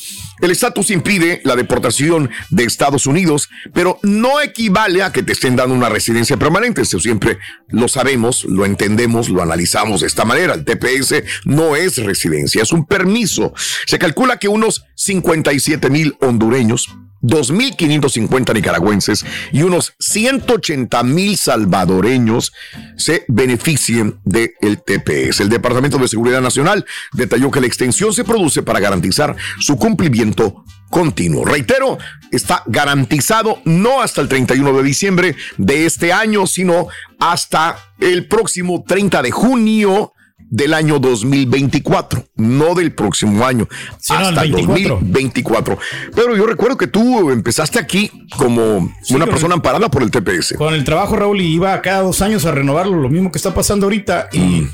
el 0.41 0.51
estatus 0.51 0.91
impide 0.91 1.41
la 1.45 1.55
deportación 1.55 2.29
de 2.51 2.65
Estados 2.65 3.07
Unidos, 3.07 3.49
pero 3.73 3.97
no 4.03 4.39
equivale 4.39 5.01
a 5.01 5.11
que 5.11 5.23
te 5.23 5.31
estén 5.31 5.55
dando 5.55 5.73
una 5.73 5.89
residencia 5.89 6.37
permanente. 6.37 6.83
Eso 6.83 6.99
siempre 6.99 7.39
lo 7.69 7.87
sabemos, 7.87 8.43
lo 8.43 8.65
entendemos, 8.65 9.29
lo 9.29 9.41
analizamos 9.41 10.01
de 10.01 10.07
esta 10.07 10.25
manera. 10.25 10.53
El 10.53 10.63
TPS 10.63 11.23
no 11.45 11.54
es 11.75 11.97
residencia, 11.97 12.63
es 12.63 12.71
un 12.71 12.85
permiso. 12.85 13.53
Se 13.85 13.99
calcula 13.99 14.37
que 14.37 14.47
unos 14.47 14.85
57 14.95 15.89
mil 15.89 16.15
hondureños 16.21 16.89
2.550 17.25 18.53
nicaragüenses 18.53 19.25
y 19.51 19.63
unos 19.63 19.95
180 19.99 21.03
mil 21.03 21.37
salvadoreños 21.37 22.53
se 22.97 23.25
beneficien 23.27 24.19
del 24.23 24.51
TPS. 24.59 25.39
El 25.39 25.49
Departamento 25.49 25.97
de 25.97 26.07
Seguridad 26.07 26.41
Nacional 26.41 26.85
detalló 27.13 27.51
que 27.51 27.61
la 27.61 27.67
extensión 27.67 28.13
se 28.13 28.23
produce 28.23 28.63
para 28.63 28.79
garantizar 28.79 29.35
su 29.59 29.77
cumplimiento 29.77 30.63
continuo. 30.89 31.45
Reitero, 31.45 31.97
está 32.31 32.63
garantizado 32.67 33.59
no 33.65 34.01
hasta 34.01 34.21
el 34.21 34.27
31 34.27 34.73
de 34.73 34.83
diciembre 34.83 35.35
de 35.57 35.85
este 35.85 36.13
año, 36.13 36.45
sino 36.47 36.87
hasta 37.19 37.77
el 37.99 38.27
próximo 38.27 38.83
30 38.87 39.23
de 39.23 39.31
junio 39.31 40.13
del 40.37 40.73
año 40.73 40.99
2024, 40.99 42.23
no 42.35 42.75
del 42.75 42.93
próximo 42.93 43.45
año, 43.45 43.67
el 44.09 44.15
hasta 44.15 44.43
el 44.43 44.51
24. 44.53 44.95
2024. 45.01 45.77
Pero 46.15 46.35
yo 46.35 46.45
recuerdo 46.45 46.77
que 46.77 46.87
tú 46.87 47.29
empezaste 47.31 47.79
aquí 47.79 48.11
como 48.37 48.77
una 49.09 49.25
con 49.25 49.29
persona 49.29 49.55
amparada 49.55 49.89
por 49.89 50.03
el 50.03 50.11
TPS. 50.11 50.55
Con 50.57 50.73
el 50.73 50.83
trabajo, 50.83 51.15
Raúl, 51.15 51.41
y 51.41 51.53
iba 51.55 51.81
cada 51.81 52.01
dos 52.01 52.21
años 52.21 52.45
a 52.45 52.51
renovarlo, 52.51 52.97
lo 52.97 53.09
mismo 53.09 53.31
que 53.31 53.37
está 53.37 53.53
pasando 53.53 53.85
ahorita, 53.87 54.29
y, 54.33 54.39
Mm. 54.39 54.69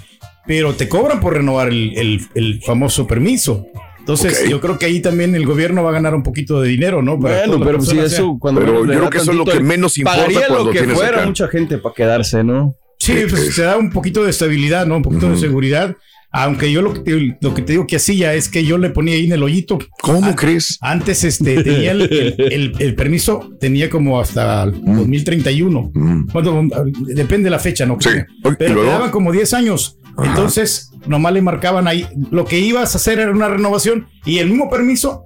pero 0.47 0.73
te 0.73 0.89
cobran 0.89 1.19
por 1.19 1.33
renovar 1.33 1.69
el, 1.69 1.93
el- 1.97 2.27
el 2.35 2.61
famoso 2.63 3.07
permiso. 3.07 3.65
Entonces, 3.99 4.41
Ok. 4.43 4.49
yo 4.49 4.59
creo 4.59 4.79
que 4.79 4.87
ahí 4.87 4.99
también 4.99 5.35
el 5.35 5.45
gobierno 5.45 5.83
va 5.83 5.91
a 5.91 5.93
ganar 5.93 6.15
un 6.15 6.23
poquito 6.23 6.59
de 6.59 6.67
dinero, 6.69 7.03
¿no? 7.03 7.19
Para 7.19 7.45
Bueno, 7.45 7.63
pero 7.63 7.81
si 7.81 7.99
eso, 7.99 8.35
cuando 8.39 8.59
Pero 8.61 8.83
yo 8.83 8.87
creo 8.97 9.09
que 9.11 9.17
eso 9.19 9.31
es 9.31 9.37
lo 9.37 9.45
que 9.45 9.59
menos 9.59 9.95
importa 9.97 10.17
pagaría 10.21 10.47
cuando 10.47 10.65
lo 10.65 10.71
que 10.71 10.77
tienes 10.79 10.97
fuera 10.97 11.17
acá. 11.19 11.27
mucha 11.27 11.47
gente 11.47 11.77
para 11.77 11.93
quedarse, 11.95 12.43
¿no? 12.43 12.75
Sí, 13.01 13.13
pues 13.29 13.55
se 13.55 13.63
da 13.63 13.77
un 13.77 13.89
poquito 13.89 14.23
de 14.23 14.29
estabilidad, 14.29 14.85
¿no? 14.85 14.97
Un 14.97 15.01
poquito 15.03 15.29
de 15.29 15.37
seguridad. 15.37 15.95
Aunque 16.33 16.71
yo 16.71 16.81
lo 16.81 16.93
que, 16.93 16.99
te, 17.01 17.37
lo 17.41 17.53
que 17.53 17.61
te 17.61 17.73
digo 17.73 17.85
que 17.87 17.97
hacía 17.97 18.33
es 18.35 18.47
que 18.47 18.63
yo 18.63 18.77
le 18.77 18.89
ponía 18.89 19.15
ahí 19.15 19.25
en 19.25 19.33
el 19.33 19.43
hoyito. 19.43 19.79
¿Cómo 20.01 20.33
crees? 20.35 20.77
Antes 20.79 21.25
este, 21.25 21.61
tenía 21.63 21.91
el, 21.91 22.01
el- 22.03 22.35
el- 22.53 22.73
el 22.79 22.95
permiso, 22.95 23.49
tenía 23.59 23.89
como 23.89 24.19
hasta 24.21 24.63
el 24.63 24.71
2031. 24.85 25.91
Bueno, 26.31 26.67
depende 27.07 27.45
de 27.45 27.49
la 27.49 27.59
fecha, 27.59 27.85
¿no? 27.85 27.95
Mm. 27.97 28.01
Sí. 28.01 28.09
Pero 28.43 28.55
te 28.57 28.69
luego? 28.69 28.89
daban 28.91 29.11
como 29.11 29.31
10 29.33 29.53
años. 29.55 29.97
Entonces, 30.23 30.91
nomás 31.07 31.33
le 31.33 31.41
marcaban 31.41 31.87
ahí. 31.87 32.05
Lo 32.31 32.45
que 32.45 32.59
ibas 32.59 32.93
a 32.93 32.97
hacer 32.97 33.19
era 33.19 33.31
una 33.31 33.49
renovación 33.49 34.07
y 34.25 34.37
el 34.37 34.47
mismo 34.49 34.69
permiso. 34.69 35.25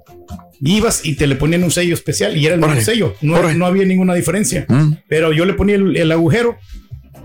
Ibas 0.61 1.05
y 1.05 1.15
te 1.15 1.27
le 1.27 1.35
ponían 1.35 1.63
un 1.65 1.71
sello 1.71 1.93
especial 1.93 2.35
y 2.37 2.45
era 2.45 2.55
el 2.55 2.61
mismo 2.61 2.81
sello. 2.81 3.13
No, 3.21 3.53
no 3.53 3.65
había 3.65 3.85
ninguna 3.85 4.13
diferencia. 4.15 4.65
Mm. 4.69 4.93
Pero 5.07 5.33
yo 5.33 5.45
le 5.45 5.53
ponía 5.53 5.75
el, 5.75 5.95
el 5.97 6.11
agujero 6.11 6.57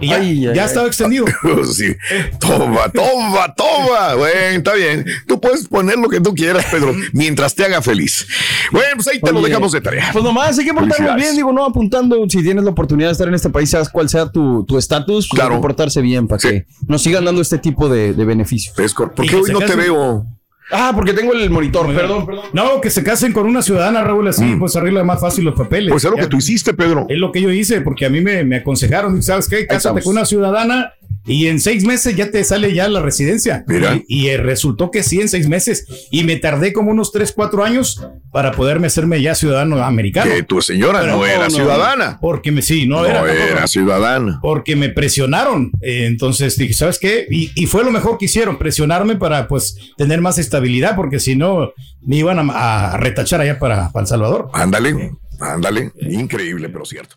y 0.01 0.09
ya, 0.09 0.17
Ay, 0.17 0.29
ay, 0.49 0.55
ya 0.55 0.63
ay. 0.63 0.69
estaba 0.69 0.87
extendido. 0.87 1.25
Sí. 1.73 1.95
Toma, 2.39 2.89
toma, 2.91 3.55
toma. 3.55 4.15
Bueno, 4.17 4.35
está 4.59 4.75
bien. 4.75 5.05
Tú 5.27 5.41
puedes 5.41 5.67
poner 5.69 5.99
lo 5.99 6.09
que 6.09 6.21
tú 6.21 6.35
quieras, 6.35 6.65
Pedro, 6.71 6.95
mientras 7.13 7.55
te 7.55 7.65
haga 7.65 7.81
feliz. 7.83 8.27
Bueno, 8.73 8.89
pues 8.97 9.09
ahí 9.09 9.21
te 9.21 9.33
lo 9.33 9.39
Oye, 9.39 9.49
dejamos 9.49 9.73
de 9.73 9.81
tarea. 9.81 10.11
Pues 10.13 10.25
nomás 10.25 10.59
hay 10.59 10.65
que 10.65 10.75
portarnos 10.75 11.17
bien, 11.17 11.37
digo, 11.37 11.53
no 11.53 11.65
apuntando, 11.65 12.17
si 12.29 12.43
tienes 12.43 12.65
la 12.65 12.71
oportunidad 12.71 13.09
de 13.09 13.13
estar 13.13 13.29
en 13.29 13.35
este 13.35 13.51
país, 13.51 13.71
seas 13.71 13.89
cual 13.89 14.09
sea 14.09 14.31
tu 14.31 14.65
tu 14.67 14.79
estatus, 14.79 15.29
pues 15.29 15.41
Claro. 15.41 15.61
portarse 15.61 16.01
bien 16.01 16.27
para 16.29 16.39
que 16.41 16.67
nos 16.87 17.03
sigan 17.03 17.25
dando 17.25 17.41
este 17.41 17.59
tipo 17.59 17.89
de, 17.89 18.13
de 18.15 18.25
beneficios. 18.25 18.79
Es 18.79 18.95
¿Por 18.95 19.15
qué 19.15 19.37
hoy 19.37 19.51
no 19.53 19.61
te 19.61 19.75
veo? 19.77 20.27
Ah, 20.73 20.93
porque 20.95 21.13
tengo 21.13 21.33
el 21.33 21.51
monitor, 21.51 21.87
perdón, 21.95 22.27
perdón. 22.27 22.45
No, 22.53 22.81
que 22.81 22.91
se 22.91 23.03
casen 23.03 23.33
con 23.33 23.47
una 23.47 23.63
ciudadana, 23.63 24.03
Raúl, 24.03 24.29
así 24.29 24.57
pues 24.59 24.77
arregla 24.77 25.03
más 25.05 25.21
fácil 25.21 25.45
los 25.45 25.55
papeles. 25.55 25.89
Mm. 25.89 25.93
Pues 25.93 26.05
es 26.05 26.11
lo 26.11 26.17
Ya. 26.17 26.23
que 26.23 26.29
tú 26.29 26.37
hiciste, 26.37 26.75
Pedro. 26.75 27.07
Es 27.09 27.19
lo 27.19 27.33
que 27.33 27.43
yo 27.43 27.51
hice, 27.51 27.81
porque 27.81 28.07
a 28.07 28.11
mí 28.11 28.21
me, 28.21 28.45
me 28.45 28.57
aconsejaron, 28.57 29.23
¿sabes 29.23 29.49
qué? 29.49 29.67
Cásate 29.67 30.03
con 30.03 30.13
una 30.13 30.25
ciudadana 30.25 30.95
y 31.27 31.47
en 31.49 31.61
seis 31.61 31.85
meses 31.85 32.17
ya 32.17 32.31
te 32.31 32.43
sale 32.45 32.73
ya 32.75 32.89
la 32.89 33.01
residencia. 33.01 33.65
Mira. 33.67 33.97
Y, 34.09 34.27
y, 34.27 34.29
eh, 34.29 34.39
resultó 34.39 34.91
que 34.91 35.03
sí, 35.03 35.21
en 35.21 35.29
seis 35.29 35.49
meses. 35.49 35.87
Y 36.11 36.25
me 36.25 36.37
tardé 36.37 36.73
como 36.73 36.91
unos 36.91 37.13
tres, 37.13 37.33
cuatro 37.33 37.63
años 37.65 38.03
para 38.33 38.53
poderme 38.53 38.87
hacerme 38.87 39.21
ya 39.21 39.35
ciudadano 39.35 39.83
americano. 39.85 40.31
Que 40.33 40.43
tu 40.43 40.63
señora 40.63 41.03
no 41.07 41.25
era 41.27 41.51
ciudadana. 41.51 42.19
Porque 42.21 42.51
me, 42.53 42.63
sí, 42.63 42.87
no, 42.87 43.03
No 43.03 43.07
era. 43.07 43.21
era, 43.33 43.47
tampoco. 43.47 43.69
ciudadana. 43.69 44.39
Porque 44.41 44.77
me 44.77 44.89
presionaron. 44.89 45.73
Eh, 45.81 46.07
entonces 46.07 46.57
dije, 46.57 46.73
¿sabes 46.75 46.99
qué? 46.99 47.27
Y, 47.31 47.51
y 47.55 47.67
fue 47.67 47.85
lo 47.85 47.91
mejor 47.91 48.19
que 48.19 48.25
hicieron, 48.25 48.59
presionarme 48.59 49.17
para 49.17 49.47
pues 49.47 49.77
tener 49.97 50.21
más 50.21 50.39
estabilidad, 50.39 50.97
porque 50.97 51.21
si 51.21 51.37
no 51.37 51.73
me 52.03 52.17
iban 52.17 52.39
a, 52.51 52.93
a 52.93 52.97
retachar 52.97 53.41
allá 53.41 53.59
para, 53.59 53.91
para 53.91 54.03
El 54.05 54.09
Salvador. 54.09 54.49
Ándale, 54.55 55.13
ándale. 55.39 55.93
Increíble, 56.01 56.69
pero 56.71 56.85
cierto. 56.85 57.17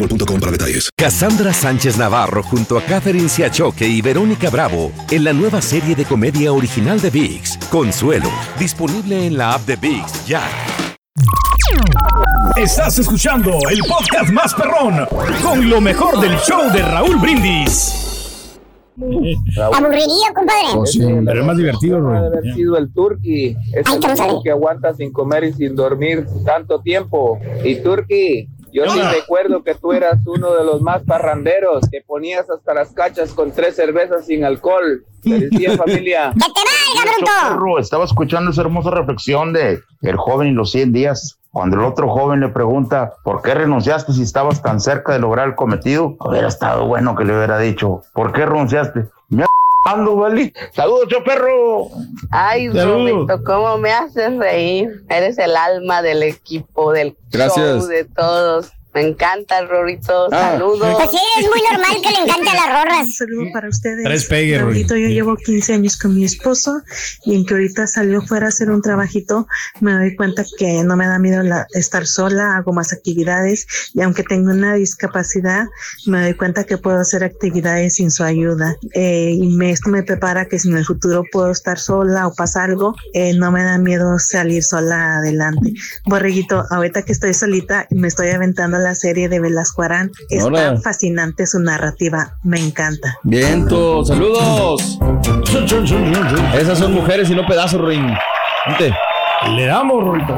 boostmobile.com 0.01 0.39
para 0.39 0.51
detalles. 0.51 0.89
Cassandra 0.97 1.53
Sánchez 1.53 1.97
Navarro 1.97 2.43
junto 2.43 2.77
a 2.77 2.81
Catherine 2.81 3.29
Siachoque 3.29 3.87
y 3.87 4.01
Verónica 4.01 4.49
Bravo 4.49 4.91
en 5.09 5.23
la 5.23 5.33
nueva 5.33 5.61
serie 5.61 5.95
de 5.95 6.05
comedia 6.05 6.51
original 6.53 6.99
de 6.99 7.09
VIX, 7.09 7.57
Consuelo, 7.69 8.29
disponible 8.59 9.27
en 9.27 9.37
la 9.37 9.53
app 9.53 9.65
de 9.65 9.75
VIX 9.75 10.25
ya. 10.25 10.43
Estás 12.55 12.99
escuchando 12.99 13.51
el 13.69 13.79
podcast 13.87 14.31
más 14.31 14.53
perrón 14.53 15.07
con 15.41 15.69
lo 15.69 15.79
mejor 15.79 16.19
del 16.19 16.37
show 16.39 16.71
de 16.71 16.81
Raúl 16.81 17.17
Brindis. 17.17 18.07
Aburriría, 19.73 20.33
compadre. 20.35 21.23
Pero 21.25 21.39
es 21.39 21.45
más 21.45 21.57
divertido, 21.57 21.97
de 21.97 22.03
Raúl. 22.03 22.17
haber 22.17 22.53
sido 22.53 22.77
el 22.77 22.93
Turqui, 22.93 23.55
ese 23.73 23.83
Ay, 23.85 23.99
tipo 23.99 24.43
que 24.43 24.51
aguanta 24.51 24.93
sin 24.93 25.11
comer 25.11 25.45
y 25.45 25.53
sin 25.53 25.75
dormir 25.75 26.27
tanto 26.45 26.81
tiempo. 26.81 27.39
Y 27.63 27.75
Turqui, 27.77 28.47
yo 28.71 28.89
sí 28.89 29.01
recuerdo 29.01 29.63
que 29.63 29.75
tú 29.75 29.91
eras 29.91 30.19
uno 30.25 30.53
de 30.53 30.63
los 30.63 30.81
más 30.81 31.03
parranderos, 31.03 31.87
que 31.89 32.01
ponías 32.01 32.49
hasta 32.49 32.73
las 32.73 32.91
cachas 32.93 33.33
con 33.33 33.51
tres 33.51 33.75
cervezas 33.75 34.25
sin 34.25 34.43
alcohol. 34.43 35.05
Feliz 35.23 35.49
día, 35.51 35.77
familia. 35.77 36.33
¡Que 36.33 36.39
te 36.39 36.45
valga, 36.45 37.15
bruto! 37.15 37.31
Perro, 37.49 37.79
estaba 37.79 38.05
escuchando 38.05 38.51
esa 38.51 38.61
hermosa 38.61 38.91
reflexión 38.91 39.53
de 39.53 39.79
el 40.01 40.17
joven 40.17 40.47
y 40.49 40.51
los 40.51 40.71
100 40.71 40.91
días. 40.93 41.37
Cuando 41.51 41.75
el 41.75 41.83
otro 41.83 42.07
joven 42.07 42.39
le 42.39 42.47
pregunta, 42.47 43.13
¿por 43.23 43.41
qué 43.41 43.53
renunciaste 43.53 44.13
si 44.13 44.21
estabas 44.23 44.61
tan 44.61 44.79
cerca 44.79 45.11
de 45.11 45.19
lograr 45.19 45.49
el 45.49 45.55
cometido? 45.55 46.15
Hubiera 46.19 46.47
estado 46.47 46.87
bueno 46.87 47.15
que 47.15 47.25
le 47.25 47.35
hubiera 47.35 47.59
dicho, 47.59 48.03
¿por 48.13 48.31
qué 48.31 48.45
renunciaste? 48.45 49.09
Ando, 49.85 50.15
¿vale? 50.15 50.53
Saludos, 50.73 51.07
yo 51.09 51.23
perro. 51.23 51.87
Ay. 52.29 52.69
Roberto, 52.69 53.43
cómo 53.43 53.77
me 53.77 53.91
haces 53.91 54.37
reír. 54.37 55.03
Eres 55.09 55.37
el 55.39 55.55
alma 55.55 56.01
del 56.01 56.21
equipo, 56.23 56.91
del 56.91 57.17
Gracias. 57.31 57.79
show, 57.79 57.87
de 57.87 58.05
todos. 58.05 58.71
Me 58.93 59.07
encanta, 59.07 59.61
Rorito. 59.65 60.27
Ah. 60.33 60.51
Saludos. 60.51 60.95
Pues 60.97 61.11
sí, 61.11 61.17
es 61.39 61.47
muy 61.49 61.61
normal 61.71 62.01
que 62.03 62.09
le 62.11 62.17
encanten 62.23 62.53
las 62.53 62.67
rorras. 62.83 63.05
Un 63.05 63.11
saludo 63.13 63.45
para 63.53 63.69
ustedes. 63.69 64.03
Tres 64.03 64.25
pegue, 64.25 64.57
Raulito, 64.57 64.95
yo 64.97 65.07
llevo 65.07 65.35
15 65.37 65.73
años 65.75 65.97
con 65.97 66.13
mi 66.15 66.25
esposo 66.25 66.81
y 67.25 67.35
en 67.35 67.45
que 67.45 67.53
ahorita 67.53 67.87
salió 67.87 68.21
fuera 68.21 68.47
a 68.47 68.49
hacer 68.49 68.69
un 68.69 68.81
trabajito, 68.81 69.47
me 69.79 69.93
doy 69.93 70.15
cuenta 70.15 70.43
que 70.57 70.83
no 70.83 70.97
me 70.97 71.07
da 71.07 71.19
miedo 71.19 71.41
la- 71.41 71.65
estar 71.73 72.05
sola, 72.05 72.57
hago 72.57 72.73
más 72.73 72.91
actividades 72.91 73.65
y 73.93 74.01
aunque 74.01 74.23
tengo 74.23 74.51
una 74.51 74.73
discapacidad, 74.75 75.67
me 76.07 76.21
doy 76.21 76.33
cuenta 76.33 76.65
que 76.65 76.77
puedo 76.77 76.99
hacer 76.99 77.23
actividades 77.23 77.95
sin 77.95 78.11
su 78.11 78.23
ayuda. 78.23 78.75
Eh, 78.93 79.31
y 79.39 79.47
me, 79.55 79.71
esto 79.71 79.89
me 79.89 80.03
prepara 80.03 80.45
que 80.47 80.59
si 80.59 80.67
en 80.69 80.77
el 80.77 80.85
futuro 80.85 81.23
puedo 81.31 81.51
estar 81.51 81.79
sola 81.79 82.27
o 82.27 82.33
pasa 82.33 82.63
algo, 82.65 82.95
eh, 83.13 83.33
no 83.35 83.51
me 83.51 83.63
da 83.63 83.77
miedo 83.77 84.19
salir 84.19 84.63
sola 84.63 85.17
adelante. 85.17 85.73
Borreguito, 86.05 86.65
ahorita 86.69 87.03
que 87.03 87.13
estoy 87.13 87.33
solita, 87.33 87.87
me 87.91 88.07
estoy 88.09 88.29
aventando 88.29 88.80
la 88.83 88.95
serie 88.95 89.29
de 89.29 89.39
Velasco 89.39 89.81
Arán. 89.83 90.11
Está 90.29 90.43
Ahora. 90.43 90.77
fascinante 90.81 91.47
su 91.47 91.59
narrativa, 91.59 92.37
me 92.43 92.59
encanta. 92.59 93.17
Viento, 93.23 94.03
saludos. 94.05 94.99
Esas 96.53 96.79
son 96.79 96.93
mujeres 96.93 97.29
y 97.29 97.35
no 97.35 97.45
pedazos, 97.45 97.81
Ring. 97.81 98.13
Vente. 98.67 98.95
Le 99.55 99.65
damos, 99.65 100.03
Rolito. 100.03 100.35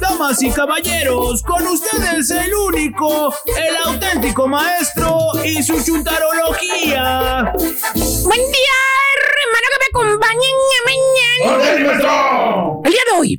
Damas 0.00 0.42
y 0.42 0.50
caballeros, 0.50 1.42
con 1.42 1.66
ustedes 1.66 2.30
el 2.30 2.54
único, 2.54 3.34
el 3.46 3.76
auténtico 3.92 4.46
maestro 4.48 5.18
y 5.44 5.62
su 5.62 5.82
chuntarología. 5.82 7.52
Buen 7.54 8.40
día, 8.40 8.76
hermano, 9.16 9.66
que 9.70 9.78
me 9.80 9.86
acompañen 9.90 10.56
mañana. 10.86 12.80
El 12.84 12.92
día 12.92 13.02
de 13.10 13.18
hoy, 13.18 13.38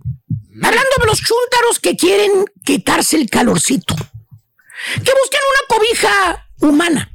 hablando 0.62 0.96
de 1.00 1.06
los 1.06 1.20
chúntaros 1.20 1.80
que 1.82 1.96
quieren 1.96 2.46
quitarse 2.64 3.18
el 3.18 3.30
calorcito, 3.30 3.96
que 3.96 5.12
buscan 5.22 5.42
una 5.52 5.68
cobija 5.68 6.48
humana 6.60 7.12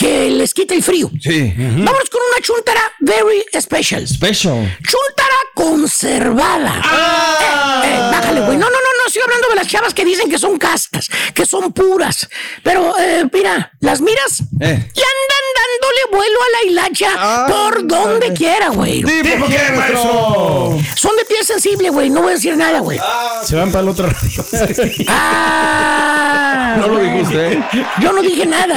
que 0.00 0.30
les 0.30 0.54
quite 0.54 0.74
el 0.74 0.82
frío. 0.82 1.10
Sí. 1.20 1.52
Vámonos 1.56 2.08
con 2.10 2.22
una 2.32 2.40
chuntara 2.42 2.80
very 3.00 3.44
special. 3.60 4.08
Special. 4.08 4.78
Chuntara 4.82 5.36
conservada. 5.54 6.80
Ah. 6.82 7.82
Eh, 7.84 7.88
eh, 7.94 7.98
bájale, 8.10 8.40
güey. 8.40 8.56
No, 8.56 8.64
no, 8.64 8.70
no, 8.70 8.90
no. 8.98 9.06
Estoy 9.06 9.20
hablando 9.22 9.48
de 9.48 9.54
las 9.56 9.66
chavas 9.68 9.92
que 9.92 10.04
dicen 10.06 10.30
que 10.30 10.38
son 10.38 10.56
castas, 10.58 11.10
que 11.34 11.44
son 11.44 11.72
puras. 11.74 12.28
Pero, 12.62 12.94
eh, 12.98 13.24
mira, 13.30 13.72
las 13.80 14.00
miras 14.00 14.40
Eh. 14.40 14.90
y 14.94 15.00
andan 15.00 15.44
dándole 15.60 16.02
vuelo 16.12 16.38
a 16.40 16.48
la 16.64 16.70
hilacha 16.70 17.46
por 17.48 17.86
donde 17.86 18.32
quiera, 18.32 18.68
güey. 18.70 19.02
¿Por 19.02 19.12
qué, 19.48 19.72
maestro? 19.76 20.78
Son 20.96 21.14
de 21.16 21.24
piel 21.26 21.44
sensible, 21.44 21.90
güey. 21.90 22.08
No 22.08 22.22
voy 22.22 22.30
a 22.32 22.34
decir 22.36 22.56
nada, 22.56 22.80
güey. 22.80 22.98
Se 23.44 23.54
van 23.56 23.70
para 23.70 23.82
el 23.82 23.88
otro 23.90 24.06
radio. 24.08 24.44
Ah, 25.08 26.76
No 26.78 26.86
lo 26.88 26.98
güey. 26.98 27.10
dijiste, 27.10 27.52
¿eh? 27.52 27.62
Yo 28.00 28.12
no 28.12 28.22
dije 28.22 28.46
nada. 28.46 28.76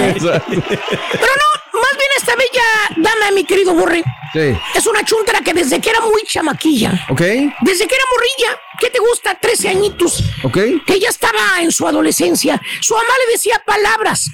Pero 1.13 1.31
no, 1.33 1.79
más 1.79 1.91
bien 1.97 2.09
esta 2.17 2.35
bella 2.35 2.63
dama, 3.09 3.31
mi 3.31 3.43
querido 3.45 3.73
Borre, 3.73 4.03
Sí. 4.33 4.57
es 4.75 4.85
una 4.87 5.03
chuntara 5.05 5.41
que 5.41 5.53
desde 5.53 5.79
que 5.79 5.89
era 5.91 5.99
muy 6.01 6.23
chamaquilla, 6.27 6.91
¿Ok? 7.09 7.21
desde 7.21 7.87
que 7.87 7.95
era 7.95 8.03
morrilla, 8.11 8.59
¿qué 8.79 8.89
te 8.89 8.99
gusta? 8.99 9.35
13 9.35 9.69
añitos. 9.69 10.23
¿Ok? 10.43 10.57
Que 10.85 10.93
ella 10.95 11.09
estaba 11.09 11.61
en 11.61 11.71
su 11.71 11.87
adolescencia. 11.87 12.59
Su 12.81 12.93
mamá 12.95 13.13
le 13.27 13.33
decía 13.33 13.61
palabras, 13.65 14.25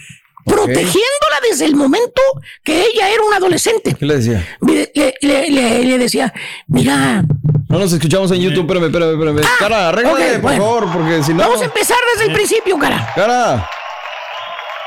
protegiéndola 0.45 1.39
desde 1.49 1.65
el 1.65 1.75
momento 1.75 2.21
que 2.63 2.81
ella 2.81 3.09
era 3.09 3.23
una 3.23 3.37
adolescente. 3.37 3.93
¿Qué 3.99 4.05
le 4.05 4.17
decía? 4.17 4.57
Le, 4.61 4.91
le- 4.95 5.15
le- 5.21 5.49
le- 5.51 5.83
le 5.83 5.97
decía, 5.97 6.33
mira, 6.67 7.23
No 7.67 7.77
nos 7.77 7.93
escuchamos 7.93 8.31
en 8.31 8.39
YouTube, 8.41 8.61
espérame, 8.65 8.85
espérame, 8.85 9.37
espérame. 9.39 9.57
cara, 9.59 9.89
arréglale, 9.89 10.25
ok, 10.25 10.31
por 10.33 10.41
bueno. 10.41 10.63
favor, 10.63 10.91
porque 10.93 11.21
si 11.23 11.33
no. 11.33 11.43
vamos 11.43 11.61
a 11.61 11.65
empezar 11.65 11.97
desde 12.13 12.27
el 12.29 12.33
principio, 12.33 12.79
cara. 12.79 13.11
Cara, 13.13 13.69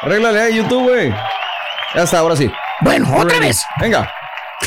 arréglale 0.02 0.40
ahí 0.40 0.56
YouTube, 0.56 0.88
güey. 0.88 1.14
Ya 1.94 2.02
está, 2.04 2.18
ahora 2.20 2.36
sí. 2.36 2.50
Bueno, 2.80 3.08
otra 3.16 3.34
Ready. 3.36 3.48
vez. 3.48 3.60
Venga. 3.80 4.10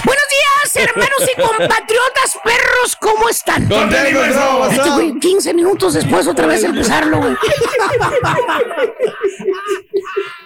Buenos 0.04 0.24
días, 0.30 0.76
hermanos 0.90 1.22
y 1.22 1.42
compatriotas 1.42 2.38
perros, 2.44 2.96
¿cómo 3.00 3.30
están? 3.30 3.64
Este 3.72 4.90
güey, 4.92 5.20
15 5.20 5.54
minutos 5.54 5.94
después 5.94 6.28
otra 6.28 6.48
vez 6.48 6.64
empezarlo, 6.64 7.18
güey. 7.18 7.36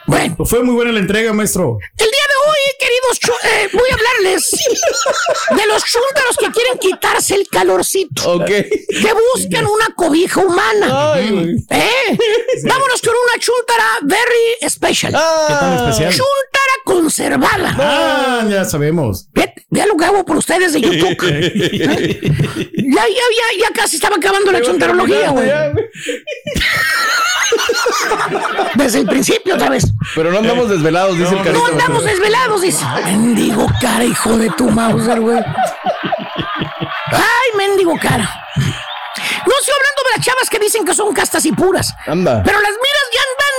Bueno. 0.08 0.36
Pues 0.38 0.50
fue 0.50 0.64
muy 0.64 0.74
buena 0.74 0.92
la 0.92 1.00
entrega, 1.00 1.32
maestro. 1.34 1.78
El 1.96 2.10
día 2.10 2.24
de 2.30 2.50
hoy, 2.50 2.58
queridos, 2.80 3.20
eh, 3.44 3.70
voy 3.74 3.90
a 3.92 3.94
hablarles 3.94 4.50
de 5.52 5.68
los 5.68 5.84
chúntaros 5.86 6.36
que 6.40 6.50
quieren 6.52 6.80
quitarse 6.80 7.36
el 7.36 7.48
calorcito. 7.48 8.32
Ok. 8.34 8.46
Que 8.48 9.14
buscan 9.36 9.68
una 9.68 9.94
cobija 9.96 10.40
humana. 10.42 11.14
¿Eh? 11.20 12.18
Vámonos 12.64 13.02
con 13.04 13.14
una 13.14 13.40
chúntara 13.40 13.86
very 14.02 14.68
special. 14.68 15.12
¿Qué 15.12 15.54
tan 15.54 15.74
especial? 15.78 16.10
Chúntara 16.12 16.59
conservada. 16.90 17.76
Ah, 17.78 18.46
ya 18.50 18.66
sabemos. 18.66 19.28
Ve, 19.34 19.54
vea 19.70 19.86
lo 19.86 19.96
que 19.96 20.06
hago 20.06 20.26
por 20.26 20.38
ustedes 20.38 20.74
de 20.74 20.82
YouTube. 20.82 21.18
ya, 21.22 23.04
ya, 23.04 23.26
ya, 23.40 23.48
ya 23.62 23.74
casi 23.74 23.98
estaba 23.98 24.16
acabando 24.16 24.52
la 24.52 24.62
chuntarología, 24.62 25.30
güey. 25.36 25.50
Desde 28.76 29.00
el 29.00 29.06
principio 29.06 29.56
otra 29.56 29.70
vez. 29.70 29.86
Pero 30.16 30.32
no 30.32 30.40
andamos 30.40 30.70
desvelados, 30.70 31.18
dice 31.18 31.30
el 31.32 31.44
carita. 31.44 31.54
No 31.54 31.66
andamos 31.68 32.04
desvelados, 32.04 32.62
dice. 32.62 32.84
Mendigo 33.06 33.68
cara, 33.82 34.04
hijo 34.04 34.38
de 34.38 34.50
tu 34.52 34.70
Mauser, 34.70 35.20
güey. 35.20 35.38
Ay, 37.12 37.58
mendigo 37.58 37.94
cara. 38.02 38.30
No 39.46 39.54
estoy 39.60 39.74
hablando 39.74 40.02
de 40.06 40.18
las 40.18 40.26
chavas 40.26 40.50
que 40.50 40.60
dicen 40.60 40.86
que 40.86 40.94
son 40.94 41.14
castas 41.14 41.46
y 41.46 41.52
puras. 41.52 41.94
Anda. 42.08 42.42
Pero 42.44 42.60
las 42.60 42.72
miras 42.72 43.08
ya 43.14 43.22
andan 43.30 43.59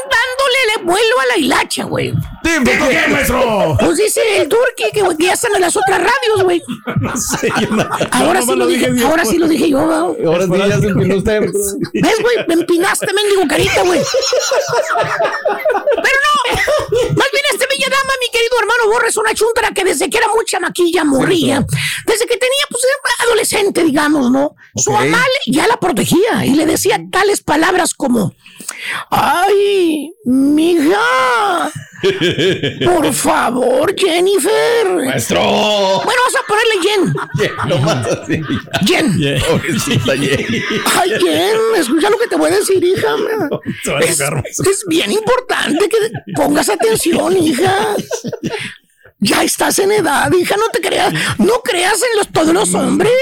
el 0.79 0.85
vuelo 0.85 1.21
a 1.21 1.27
la 1.27 1.37
hilacha, 1.39 1.85
güey. 1.85 2.13
¿Por 2.13 2.89
qué, 2.89 3.01
maestro? 3.11 3.77
Pues 3.79 3.97
dice 3.99 4.21
el 4.39 4.49
Turki 4.49 4.85
que 4.93 5.03
ya 5.25 5.33
están 5.35 5.55
en 5.55 5.61
las 5.61 5.77
otras 5.77 5.99
radios, 5.99 6.43
güey. 6.43 6.63
No 7.01 7.17
sé, 7.17 7.51
no- 7.71 7.89
Ahora 8.13 8.41
no, 8.41 8.47
sí 8.47 8.55
lo 8.57 8.67
dije, 8.67 8.91
bien 8.91 9.07
ahora 9.07 9.25
sí 9.25 9.39
lo 9.39 9.49
dije 9.49 9.71
yo, 9.71 9.79
güey. 9.87 10.27
Ahora 10.27 10.45
sí 10.47 10.69
ya 10.71 10.81
se 10.81 10.87
empinó 10.89 11.17
usted. 11.17 11.41
¿Ves, 11.41 12.17
güey? 12.21 12.37
Me 12.49 12.55
empinaste, 12.55 13.07
mendigo 13.13 13.43
carita, 13.49 13.83
güey. 13.83 14.01
Pero 15.01 16.19
no. 16.25 16.51
Más 17.17 17.29
bien 17.33 17.45
este 17.53 17.67
bella 17.69 17.87
dama, 17.89 18.13
mi 18.21 18.29
querido 18.31 18.57
hermano 18.59 18.93
Borre, 18.93 19.09
es 19.09 19.17
una 19.17 19.35
chuntara 19.35 19.71
que 19.73 19.85
desde 19.85 20.11
que 20.11 20.19
era 20.19 20.29
mucha 20.35 20.61
maquilla 20.61 21.05
morría. 21.05 21.65
Desde 22.07 22.27
que 22.27 22.37
tenía, 22.37 22.65
pues, 22.71 22.83
era 22.85 23.25
adolescente, 23.27 23.85
digamos, 23.85 24.31
¿no? 24.31 24.57
Su 24.77 24.91
mamá 24.93 25.19
le- 25.47 25.53
ya 25.53 25.67
la 25.67 25.77
protegía 25.79 26.45
y 26.45 26.51
le 26.55 26.67
decía 26.67 27.01
tales 27.11 27.43
palabras 27.43 27.95
como... 27.95 28.35
Ay, 29.11 30.13
mija. 30.25 31.71
Por 32.85 33.13
favor, 33.13 33.95
Jennifer. 33.97 34.89
Maestro. 35.07 35.41
Bueno, 35.41 36.21
vamos 36.23 36.37
a 36.37 36.43
ponerle 36.47 36.77
Jen. 36.83 37.13
Jen. 38.87 39.07
Ay, 40.99 41.11
Jen, 41.21 41.59
escucha 41.77 42.11
lo 42.11 42.19
que 42.19 42.27
te 42.27 42.37
voy 42.37 42.51
a 42.51 42.57
decir, 42.57 42.83
hija. 42.83 43.17
Es, 44.01 44.21
es 44.21 44.85
bien 44.89 45.13
importante 45.13 45.89
que 45.89 46.33
pongas 46.35 46.69
atención, 46.69 47.37
hija. 47.37 47.97
Ya 49.23 49.43
estás 49.43 49.79
en 49.79 49.93
edad, 49.93 50.33
hija, 50.33 50.57
no 50.57 50.69
te 50.73 50.81
creas, 50.81 51.13
no 51.39 51.61
creas 51.63 52.01
en 52.11 52.19
los, 52.19 52.29
todos 52.29 52.55
los 52.55 52.73
hombres. 52.75 53.13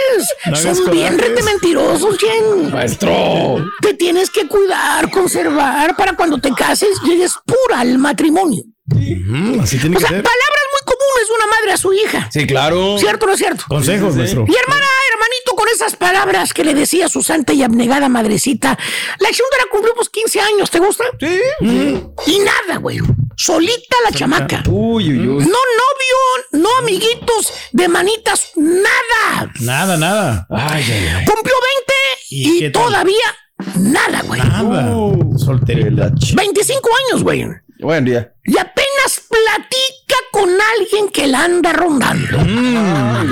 No 0.47 0.55
Son 0.57 0.91
bien 0.93 1.19
rete 1.19 1.43
mentirosos, 1.43 2.17
Jen. 2.19 2.71
Maestro. 2.71 3.65
Te 3.83 3.95
tienes 3.95 4.31
que 4.31 4.47
cuidar, 4.47 5.11
conservar 5.11 5.97
para 5.97 6.15
cuando 6.15 6.39
te 6.39 6.53
cases 6.53 6.91
llegues 7.05 7.33
pura 7.45 7.81
al 7.81 7.99
matrimonio. 7.99 8.63
Mm, 8.87 9.61
así 9.61 9.77
tiene 9.79 9.97
O 9.97 9.99
que 9.99 10.07
sea, 10.07 10.17
ser. 10.17 10.23
palabras 10.23 10.65
muy 10.73 10.95
comunes 10.95 11.29
de 11.29 11.35
una 11.35 11.47
madre 11.47 11.73
a 11.73 11.77
su 11.77 11.93
hija. 11.93 12.29
Sí, 12.33 12.47
claro. 12.47 12.97
¿Cierto 12.99 13.25
o 13.25 13.29
no 13.29 13.35
es 13.35 13.39
cierto? 13.41 13.65
Consejos, 13.69 14.15
maestro. 14.15 14.45
Y 14.49 14.55
hermana, 14.55 14.87
hermanito, 15.13 15.48
con 15.59 15.67
esas 15.75 15.97
palabras 15.97 16.55
que 16.55 16.63
le 16.63 16.73
decía 16.73 17.09
su 17.09 17.21
santa 17.21 17.53
y 17.53 17.65
abnegada 17.65 18.09
madrecita, 18.09 18.79
la 19.19 19.29
chúndara 19.31 19.65
cumplió 19.73 19.93
pues 19.97 20.09
15 20.09 20.41
años, 20.41 20.71
¿te 20.71 20.79
gusta? 20.79 21.03
Sí. 21.19 22.01
Y 22.29 22.39
nada, 22.39 22.79
güey. 22.79 23.01
Solita 23.35 23.97
la 24.05 24.17
chamaca. 24.17 24.63
Uy, 24.69 25.11
uy, 25.11 25.19
uy. 25.19 25.39
No 25.45 25.59
novio, 25.81 26.19
no 26.53 26.69
amiguitos 26.79 27.53
de 27.73 27.89
manitas, 27.89 28.53
nada. 28.55 29.53
Nada, 29.59 29.97
nada. 29.97 30.47
Ay, 30.49 30.85
ay, 30.87 31.09
ay. 31.17 31.25
Cumplió 31.25 31.55
20 31.77 31.95
¿Y 32.31 32.57
y, 32.57 32.59
qué 32.61 32.71
tal? 32.71 32.85
todavía 32.85 33.37
nada, 33.79 34.23
güey. 34.23 34.41
Nada. 34.41 34.93
Solterita. 35.39 36.13
25 36.37 36.89
años, 37.11 37.25
güey. 37.25 37.45
Buen 37.81 38.05
día. 38.05 38.33
Y 38.45 38.59
apenas 38.59 39.23
platica 39.29 40.17
con 40.33 40.51
alguien 40.79 41.09
que 41.11 41.27
la 41.27 41.45
anda 41.45 41.73
rondando. 41.73 42.39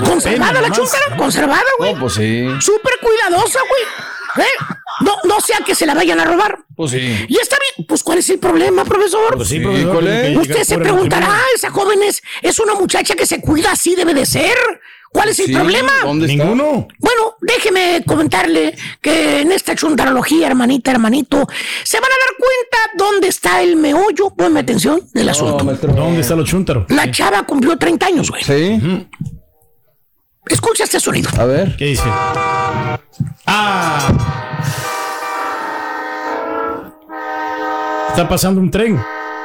conservada 0.04 0.52
pena 0.52 0.68
la 0.68 0.74
chúndara, 0.74 1.16
conservada, 1.16 1.64
güey. 1.78 1.94
No, 1.94 2.00
pues 2.00 2.14
sí. 2.14 2.46
Súper 2.60 2.94
cuidadosa, 3.00 3.58
güey. 3.68 4.46
¿Eh? 4.46 4.50
No, 5.00 5.14
no 5.24 5.40
sea 5.40 5.58
que 5.66 5.74
se 5.74 5.86
la 5.86 5.94
vayan 5.94 6.20
a 6.20 6.24
robar. 6.24 6.58
Pues 6.76 6.92
sí. 6.92 7.26
Y 7.28 7.38
está 7.38 7.56
bien. 7.58 7.86
Pues, 7.86 8.02
¿cuál 8.02 8.18
es 8.18 8.30
el 8.30 8.38
problema, 8.38 8.84
profesor? 8.84 9.36
Pues 9.36 9.48
sí, 9.48 9.60
profesor, 9.60 10.04
Usted 10.40 10.62
se 10.62 10.78
preguntará, 10.78 11.38
esa 11.54 11.70
joven 11.70 12.02
es, 12.02 12.22
es 12.42 12.58
una 12.58 12.74
muchacha 12.74 13.14
que 13.14 13.26
se 13.26 13.40
cuida 13.40 13.72
así 13.72 13.94
debe 13.94 14.14
de 14.14 14.26
ser. 14.26 14.56
¿Cuál 15.12 15.28
es 15.30 15.38
el 15.40 15.46
Sí, 15.46 15.52
problema? 15.54 15.92
¿Dónde 16.02 16.26
está? 16.26 16.44
Ninguno. 16.44 16.86
Bueno, 16.98 17.36
déjeme 17.40 18.02
comentarle 18.06 18.76
que 19.00 19.40
en 19.40 19.52
esta 19.52 19.74
chuntarología, 19.74 20.46
hermanita, 20.48 20.90
hermanito, 20.90 21.46
se 21.84 21.98
van 22.00 22.10
a 22.10 22.14
dar 22.14 22.36
cuenta 22.38 22.78
dónde 22.96 23.28
está 23.28 23.62
el 23.62 23.76
meollo, 23.76 24.30
ponme 24.36 24.60
atención, 24.60 25.00
del 25.14 25.28
asunto. 25.28 25.64
maestro. 25.64 25.92
¿Dónde 25.94 26.20
está 26.20 26.34
los 26.34 26.48
chúntaros? 26.48 26.84
La 26.90 27.10
chava 27.10 27.44
cumplió 27.44 27.76
30 27.78 28.06
años, 28.06 28.30
güey. 28.30 28.42
Sí. 28.44 29.08
Escucha 30.48 30.84
este 30.84 31.00
sonido. 31.00 31.30
A 31.38 31.44
ver. 31.44 31.76
¿Qué 31.76 31.86
dice? 31.86 32.04
Ah. 32.06 32.98
Está 38.10 38.28
pasando 38.28 38.60
un 38.60 38.70
tren. 38.70 38.98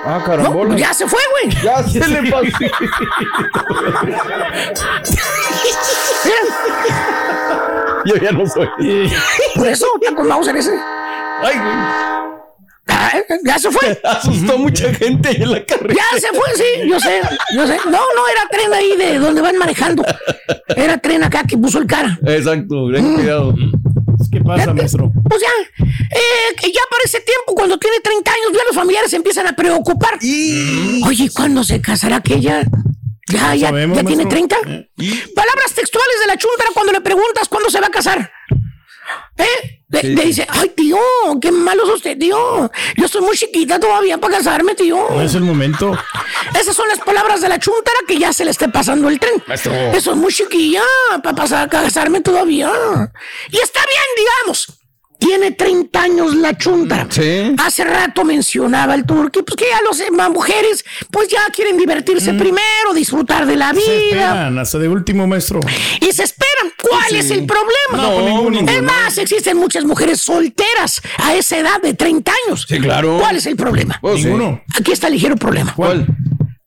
Ah, 0.04 0.18
No, 0.20 0.26
carambola. 0.26 0.76
ya 0.78 0.94
se 0.94 1.08
fue, 1.08 1.20
güey. 1.44 1.56
Ya 1.64 1.84
se 1.84 2.00
le 2.08 2.32
pasó. 2.32 2.48
Yo 8.06 8.16
ya 8.16 8.32
no 8.32 8.46
soy. 8.48 8.68
por 9.56 9.68
eso 9.68 9.86
con 10.16 10.28
Mauser 10.28 10.56
ese. 10.56 10.72
Ay, 11.44 11.56
güey. 11.58 11.72
Ah, 12.88 13.12
ya 13.46 13.60
se 13.60 13.70
fue. 13.72 14.00
Asustó 14.06 14.58
mucha 14.58 14.92
gente 14.94 15.30
ahí 15.30 15.36
en 15.44 15.52
la 15.52 15.64
carrera. 15.66 15.94
Ya 15.94 16.20
se 16.20 16.28
fue, 16.30 16.46
sí, 16.56 16.88
yo 16.90 17.00
sé, 17.00 17.22
yo 17.56 17.68
sé. 17.68 17.78
No, 17.86 17.92
no 17.92 18.28
era 18.32 18.42
tren 18.52 18.74
ahí 18.74 18.98
de 18.98 19.20
donde 19.20 19.42
van 19.42 19.58
manejando. 19.58 20.04
Era 20.76 20.98
tren 20.98 21.24
acá 21.24 21.44
que 21.48 21.58
puso 21.58 21.78
el 21.78 21.86
cara. 21.88 22.18
Exacto, 22.26 22.92
ten 22.92 23.14
cuidado. 23.16 23.54
¿Qué 24.30 24.42
pasa, 24.42 24.74
maestro? 24.74 25.12
Pues 25.30 25.42
ya, 25.42 25.86
eh, 25.86 26.56
ya 26.62 26.82
para 26.90 27.04
ese 27.06 27.20
tiempo, 27.22 27.56
cuando 27.56 27.78
tiene 27.78 28.00
30 28.02 28.32
años, 28.32 28.52
ya 28.54 28.64
los 28.68 28.76
familiares 28.76 29.10
se 29.10 29.18
empiezan 29.18 29.48
a 29.48 29.56
preocupar. 29.56 30.20
Oye, 31.06 31.30
¿cuándo 31.34 31.64
se 31.64 31.82
casará 31.82 32.18
aquella? 32.18 32.64
Ya, 33.28 33.56
ya, 33.56 33.68
sabemos, 33.68 33.98
ya 33.98 34.04
tiene 34.04 34.26
maestro. 34.26 34.60
30. 34.62 34.86
Palabras 35.36 35.74
textuales 35.74 36.20
de 36.20 36.28
la 36.28 36.38
chuntara 36.38 36.70
cuando 36.74 36.92
le 36.92 37.02
preguntas 37.02 37.48
cuándo 37.48 37.70
se 37.70 37.80
va 37.80 37.88
a 37.88 37.92
casar. 37.92 38.32
¿Eh? 39.38 39.78
Le, 39.90 40.04
le 40.04 40.26
dice, 40.26 40.48
ay, 40.50 40.70
tío, 40.70 40.98
qué 41.42 41.52
malo 41.52 41.84
es 41.84 41.90
usted, 41.96 42.18
tío. 42.18 42.72
Yo 42.96 43.08
soy 43.10 43.22
muy 43.22 43.36
chiquita 43.36 43.78
todavía 43.78 44.18
para 44.18 44.38
casarme, 44.38 44.74
tío. 44.74 45.08
No 45.10 45.22
es 45.22 45.36
el 45.36 45.42
momento. 45.42 45.98
Esas 46.58 46.76
son 46.76 46.88
las 46.88 47.00
palabras 47.00 47.42
de 47.42 47.50
la 47.50 47.60
chuntara 47.60 48.00
que 48.08 48.18
ya 48.18 48.32
se 48.32 48.46
le 48.46 48.52
esté 48.52 48.70
pasando 48.70 49.10
el 49.10 49.20
tren. 49.20 49.44
Eso 49.94 50.12
es 50.12 50.18
muy 50.18 50.32
chiquilla 50.34 50.84
para 51.22 51.36
pasar 51.36 51.64
a 51.66 51.70
casarme 51.70 52.22
todavía. 52.22 52.72
Y 53.50 53.58
está 53.58 53.82
bien, 53.86 54.04
digamos. 54.18 54.81
Tiene 55.22 55.52
30 55.52 56.02
años 56.02 56.36
la 56.36 56.58
chuntara. 56.58 57.06
Sí. 57.10 57.54
Hace 57.60 57.84
rato 57.84 58.26
mencionaba 58.26 58.96
el 58.96 59.06
turqui, 59.06 59.44
pues 59.44 59.56
que 59.56 59.66
ya 59.70 59.80
los 59.84 60.00
demás 60.00 60.32
mujeres, 60.32 60.84
pues 61.12 61.30
ya 61.30 61.42
quieren 61.56 61.78
divertirse 61.78 62.34
primero, 62.34 62.94
disfrutar 62.96 63.46
de 63.46 63.56
la 63.56 63.72
Mm. 63.72 63.76
Se 63.76 63.82
vida. 63.98 64.22
esperan 64.26 64.58
hasta 64.60 64.80
de 64.80 64.88
último, 64.88 65.28
maestro. 65.28 65.60
Y 66.02 66.12
se 66.12 66.24
esperan. 66.24 66.72
¿Cuál 66.82 67.16
es 67.16 67.30
el 67.30 67.46
problema? 67.46 67.92
No, 67.94 68.14
pues 68.16 68.26
ninguno, 68.26 68.72
Es 68.72 68.82
más, 68.82 69.18
existen 69.20 69.58
muchas 69.58 69.86
mujeres 69.86 70.20
solteras 70.22 71.00
a 71.20 71.36
esa 71.36 71.58
edad 71.60 71.80
de 71.82 71.94
30 71.94 72.32
años. 72.48 72.66
Sí, 72.68 72.80
claro. 72.80 73.20
¿Cuál 73.20 73.36
es 73.36 73.46
el 73.46 73.56
problema? 73.56 74.00
Pues. 74.02 74.26
Ninguno. 74.26 74.64
Aquí 74.76 74.92
está 74.92 75.06
el 75.08 75.14
ligero 75.14 75.36
problema. 75.36 75.74
¿Cuál? 75.76 76.08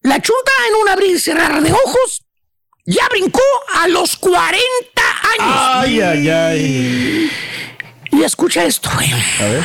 la 0.02 0.20
chuntara 0.20 0.58
en 0.68 0.74
un 0.82 0.88
abrir 0.90 1.16
y 1.16 1.18
cerrar 1.18 1.60
de 1.62 1.72
ojos 1.72 2.22
ya 2.86 3.08
brincó 3.10 3.40
a 3.80 3.88
los 3.88 4.16
40 4.16 4.60
años. 5.38 5.56
Ay, 5.80 6.00
ay, 6.00 6.28
ay. 6.28 7.30
Y 8.16 8.22
escucha 8.22 8.64
esto, 8.64 8.88
güey. 8.94 9.10
A 9.12 9.44
ver. 9.44 9.64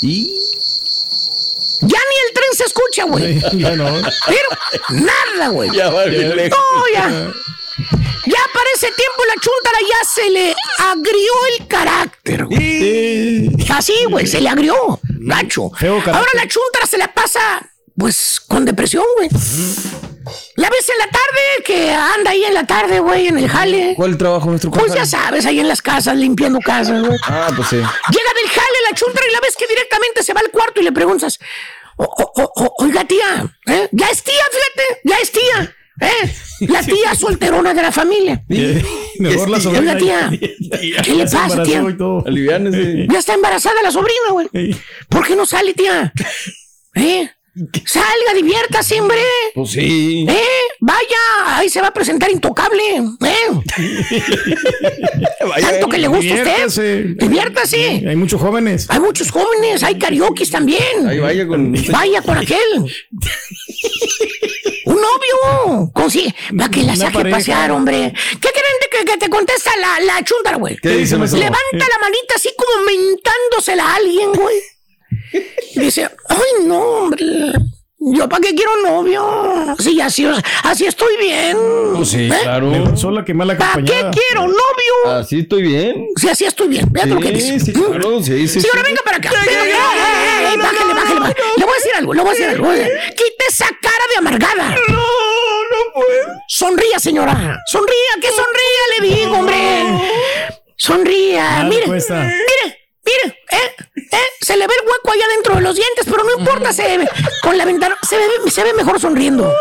¿Y? 0.00 0.34
Ya 1.82 1.98
ni 1.98 2.16
el 2.26 2.34
tren 2.34 2.52
se 2.56 2.64
escucha, 2.64 3.04
güey. 3.04 3.40
Ya 3.58 3.76
no. 3.76 3.84
Pero 4.26 4.48
nada, 4.90 5.48
güey. 5.48 5.70
Ya 5.74 5.90
va 5.90 6.04
bien 6.06 6.34
lejos. 6.34 6.58
No, 6.58 6.82
ya. 6.92 7.08
Ya 8.26 8.40
para 8.52 8.70
ese 8.74 8.86
tiempo 8.88 9.24
la 9.26 9.34
chuntara 9.34 9.78
ya 9.80 10.08
se 10.08 10.30
le 10.30 10.54
agrió 10.78 11.32
el 11.58 11.66
carácter, 11.66 12.44
güey. 12.46 13.50
Así, 13.70 13.94
güey, 14.08 14.26
se 14.26 14.40
le 14.40 14.48
agrió, 14.48 15.00
gacho. 15.04 15.70
Ahora 15.80 16.30
la 16.34 16.48
chuntara 16.48 16.86
se 16.86 16.98
la 16.98 17.12
pasa, 17.14 17.40
pues, 17.96 18.40
con 18.46 18.64
depresión, 18.64 19.04
güey. 19.16 19.28
La 20.56 20.68
ves 20.70 20.88
en 20.88 20.98
la 20.98 21.04
tarde, 21.06 21.64
que 21.64 21.90
anda 21.92 22.30
ahí 22.30 22.44
en 22.44 22.54
la 22.54 22.66
tarde, 22.66 23.00
güey, 23.00 23.26
en 23.28 23.38
el 23.38 23.48
jale. 23.48 23.94
¿Cuál 23.96 24.16
trabajo 24.16 24.48
nuestro 24.50 24.70
Pues 24.70 24.92
ya 24.94 25.04
sabes, 25.06 25.46
ahí 25.46 25.60
en 25.60 25.68
las 25.68 25.82
casas, 25.82 26.16
limpiando 26.16 26.58
casas, 26.60 27.02
güey. 27.04 27.18
Ah, 27.24 27.50
pues 27.54 27.68
sí. 27.68 27.76
Llega 27.76 27.84
del 27.86 28.48
jale 28.50 28.78
la 28.90 28.94
chuntara 28.96 29.26
y 29.28 29.32
la 29.32 29.40
ves 29.40 29.56
que 29.56 29.66
directamente 29.66 30.22
se 30.22 30.32
va 30.34 30.40
al 30.40 30.50
cuarto 30.50 30.80
y 30.80 30.84
le 30.84 30.92
preguntas, 30.92 31.38
"O- 31.96 32.04
o- 32.04 32.32
o- 32.42 32.52
o- 32.64 32.74
oiga 32.84 33.04
tía, 33.04 33.46
¿eh? 33.66 33.88
ya 33.92 34.06
es 34.08 34.22
tía, 34.22 34.34
fíjate, 34.50 35.00
ya 35.04 35.16
es 35.18 35.32
tía, 35.32 35.76
¿eh? 36.00 36.34
La 36.68 36.82
tía 36.82 37.14
solterona 37.14 37.72
de 37.74 37.82
la 37.82 37.92
familia. 37.92 38.42
Mejor 38.48 39.48
la 39.50 39.56
Oiga, 39.58 39.60
sobrina. 39.60 39.96
tía, 39.98 40.30
Ya 40.30 41.02
¿qué 41.02 41.14
le 41.14 41.24
pasa, 41.24 41.62
tía? 41.62 41.82
Ya 43.10 43.18
está 43.18 43.34
embarazada 43.34 43.82
la 43.82 43.90
sobrina, 43.90 44.30
güey. 44.30 44.48
¿Por 45.08 45.26
qué 45.26 45.34
no 45.36 45.44
sale, 45.46 45.74
tía? 45.74 46.12
¿Eh? 46.94 47.30
Salga, 47.86 48.34
diviértase, 48.34 49.00
hombre. 49.00 49.20
Pues 49.54 49.70
sí. 49.70 50.26
¿Eh? 50.28 50.42
Vaya, 50.80 51.56
ahí 51.56 51.68
se 51.68 51.80
va 51.80 51.88
a 51.88 51.92
presentar 51.92 52.30
intocable. 52.30 52.82
¿Eh? 53.24 53.48
Tanto 55.60 55.88
que 55.88 55.98
le 55.98 56.08
gusta 56.08 56.34
a 56.34 56.66
usted. 56.66 57.06
Diviértase. 57.16 58.04
Hay 58.08 58.16
muchos 58.16 58.40
jóvenes. 58.40 58.86
Hay 58.88 59.00
muchos 59.00 59.30
jóvenes, 59.30 59.82
hay 59.82 59.98
karaoke 59.98 60.46
también. 60.46 61.08
Ahí 61.08 61.18
vaya 61.18 61.46
con. 61.46 61.74
Vaya 61.90 62.22
con 62.22 62.38
aquel. 62.38 62.58
Un 64.84 64.94
novio. 64.94 65.90
Consigue. 65.92 66.34
Va 66.58 66.70
que 66.70 66.82
la 66.82 66.96
saque 66.96 67.18
a 67.18 67.20
pareja. 67.20 67.36
pasear, 67.36 67.70
hombre. 67.72 68.12
¿Qué 68.40 68.48
creen 68.48 68.78
de 68.80 68.88
que, 68.90 69.04
que 69.04 69.18
te 69.18 69.28
contesta 69.28 69.70
la, 69.76 70.00
la 70.00 70.24
güey? 70.56 70.76
¿Qué 70.76 70.90
dice? 70.90 71.16
Levanta 71.16 71.36
la 71.72 71.98
manita 72.00 72.34
así 72.36 72.50
como 72.56 72.84
mentándosela 72.84 73.84
a 73.84 73.96
alguien, 73.96 74.32
güey. 74.32 74.56
Y 75.74 75.80
dice, 75.80 76.08
ay, 76.28 76.66
no, 76.66 76.80
hombre. 76.80 77.52
¿Yo 78.00 78.28
para 78.28 78.40
qué 78.40 78.54
quiero 78.54 78.70
novio? 78.82 79.74
Sí, 79.80 80.00
así, 80.00 80.24
así 80.62 80.86
estoy 80.86 81.16
bien. 81.18 81.56
Pues 81.96 82.08
sí, 82.10 82.26
¿Eh? 82.26 82.38
claro. 82.42 82.70
Mejor 82.70 82.96
sola 82.96 83.24
que 83.24 83.34
mal 83.34 83.56
¿Para 83.56 83.82
qué 83.82 84.06
quiero 84.12 84.42
novio? 84.46 85.16
Así 85.18 85.40
estoy 85.40 85.62
bien. 85.62 86.06
Sí, 86.16 86.28
así 86.28 86.44
estoy 86.44 86.68
bien. 86.68 86.86
Vean 86.92 87.10
lo 87.10 87.20
que 87.20 87.32
dice. 87.32 87.58
Sí, 87.58 87.66
sí, 87.66 87.72
claro, 87.72 88.22
sí, 88.22 88.46
sí. 88.46 88.60
Señora, 88.60 88.82
sí. 88.82 88.86
venga 88.86 89.02
para 89.04 89.16
acá. 89.16 89.30
Bájale, 89.32 90.56
bájale, 90.56 90.94
bájale. 90.94 91.36
Le 91.56 91.64
voy 91.64 91.72
a 91.72 91.76
decir 91.76 91.92
algo, 91.96 92.14
le 92.14 92.20
voy 92.22 92.28
a 92.28 92.32
decir 92.32 92.48
algo. 92.48 92.70
Quite 92.70 93.44
esa 93.48 93.66
cara 93.66 94.04
de 94.12 94.18
amargada. 94.18 94.76
No, 94.88 94.96
no 94.96 95.92
puedo. 95.94 96.38
Sonría, 96.46 96.98
señora. 97.00 97.58
Sonría, 97.66 98.10
que 98.20 98.28
sonría, 98.28 98.82
le 99.00 99.08
digo, 99.08 99.38
hombre. 99.38 99.84
Sonría. 100.76 101.42
Nada 101.50 101.64
Mire, 101.64 101.82
cuesta. 101.86 102.14
mire, 102.22 102.77
mire, 103.08 103.38
eh, 103.50 103.74
eh, 104.12 104.28
se 104.40 104.56
le 104.56 104.66
ve 104.66 104.74
el 104.74 104.88
hueco 104.88 105.12
allá 105.12 105.26
dentro 105.34 105.54
de 105.54 105.60
los 105.62 105.74
dientes, 105.74 106.06
pero 106.10 106.24
no 106.24 106.38
importa, 106.38 106.72
se 106.72 106.98
ve 106.98 107.08
con 107.42 107.56
la 107.56 107.64
ventana, 107.64 107.96
se 108.08 108.16
ve, 108.16 108.50
se 108.50 108.62
ve 108.64 108.72
mejor 108.74 109.00
sonriendo. 109.00 109.52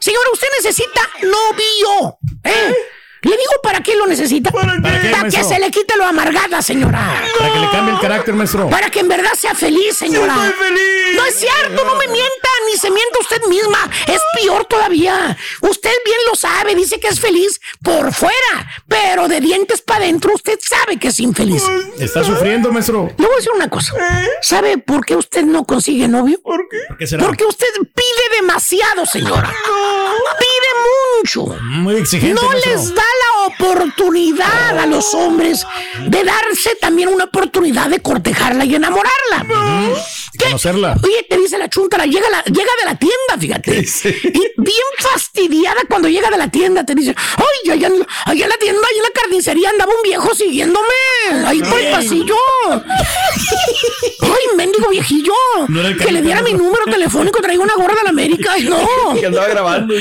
Señora, 0.00 0.28
usted 0.32 0.48
necesita 0.58 1.00
novio, 1.22 2.18
¿eh? 2.44 2.74
Le 3.22 3.30
digo 3.32 3.52
para 3.62 3.80
qué 3.80 3.96
lo 3.96 4.06
necesita. 4.06 4.50
¿Para 4.50 4.74
qué, 4.76 5.10
Para 5.10 5.28
que 5.28 5.42
se 5.44 5.58
le 5.58 5.70
quite 5.70 5.96
lo 5.96 6.04
amargada, 6.04 6.62
señora. 6.62 7.22
Para 7.36 7.52
que 7.52 7.58
le 7.58 7.70
cambie 7.70 7.94
el 7.94 8.00
carácter, 8.00 8.34
maestro. 8.34 8.70
Para 8.70 8.90
que 8.90 9.00
en 9.00 9.08
verdad 9.08 9.32
sea 9.36 9.54
feliz, 9.54 9.96
señora. 9.96 10.34
No 11.14 11.24
es 11.24 11.34
cierto, 11.34 11.84
no 11.84 11.96
me 11.96 12.06
mienta, 12.06 12.48
ni 12.70 12.78
se 12.78 12.90
mienta 12.90 13.18
usted 13.18 13.42
misma. 13.48 13.90
Es 14.06 14.20
peor 14.40 14.64
todavía. 14.66 15.36
Usted 15.62 15.92
bien 16.04 16.18
lo 16.28 16.36
sabe, 16.36 16.74
dice 16.74 17.00
que 17.00 17.08
es 17.08 17.18
feliz 17.18 17.60
por 17.82 18.12
fuera, 18.12 18.70
pero 18.86 19.26
de 19.26 19.40
dientes 19.40 19.82
para 19.82 20.04
adentro 20.04 20.32
usted 20.34 20.58
sabe 20.62 20.98
que 20.98 21.08
es 21.08 21.18
infeliz. 21.18 21.64
Está 21.98 22.22
sufriendo, 22.22 22.70
maestro. 22.70 23.10
Le 23.16 23.24
voy 23.24 23.34
a 23.34 23.36
decir 23.36 23.52
una 23.52 23.68
cosa. 23.68 23.94
¿Sabe 24.42 24.78
por 24.78 25.04
qué 25.04 25.16
usted 25.16 25.42
no 25.42 25.64
consigue 25.64 26.06
novio? 26.06 26.40
¿Por 26.42 26.68
qué 26.98 27.06
será? 27.06 27.24
Porque 27.24 27.44
usted 27.44 27.66
pide 27.82 28.40
demasiado, 28.40 29.06
señora. 29.06 29.48
Pide 30.38 30.70
mucho. 30.78 31.07
Muy 31.36 31.96
exigente, 31.96 32.40
No 32.40 32.52
les 32.52 32.94
da 32.94 33.02
la 33.02 33.46
oportunidad 33.46 34.78
a 34.78 34.86
los 34.86 35.12
hombres 35.14 35.66
de 36.06 36.24
darse 36.24 36.74
también 36.80 37.08
una 37.08 37.24
oportunidad 37.24 37.90
de 37.90 38.00
cortejarla 38.00 38.64
y 38.64 38.74
enamorarla. 38.74 39.44
¿Qué? 40.38 40.44
Conocerla. 40.46 40.96
Oye, 41.02 41.26
te 41.28 41.36
dice 41.36 41.58
la 41.58 41.68
chuntara, 41.68 42.06
llega, 42.06 42.28
la- 42.30 42.44
llega 42.44 42.70
de 42.78 42.84
la 42.84 42.96
tienda, 42.98 43.36
fíjate. 43.38 43.84
Y 44.24 44.52
bien 44.56 44.86
fastidiada 44.98 45.80
cuando 45.88 46.08
llega 46.08 46.30
de 46.30 46.38
la 46.38 46.48
tienda, 46.50 46.84
te 46.86 46.94
dice, 46.94 47.14
ay, 47.36 47.70
allá, 47.72 47.88
en- 47.88 48.06
allá 48.26 48.44
en 48.44 48.48
la 48.50 48.56
tienda, 48.56 48.80
allá 48.80 48.96
en 48.98 49.02
la 49.02 49.10
carnicería 49.20 49.70
andaba 49.70 49.92
un 49.94 50.02
viejo 50.02 50.34
siguiéndome. 50.34 50.86
Ahí 51.44 51.60
por 51.62 51.78
el 51.80 51.90
pasillo. 51.90 52.36
Ay, 54.20 54.56
mendigo 54.56 54.88
viejillo. 54.90 55.32
No 55.68 55.82
que 55.96 56.12
le 56.12 56.22
diera 56.22 56.40
mi 56.42 56.52
número 56.54 56.84
telefónico, 56.84 57.40
traigo 57.40 57.62
una 57.64 57.74
gorra 57.74 57.94
de 57.96 58.02
la 58.04 58.10
América. 58.10 58.52
Ay, 58.52 58.64
no. 58.64 58.78
Que 59.18 59.26
andaba 59.26 59.48
grabando. 59.48 59.94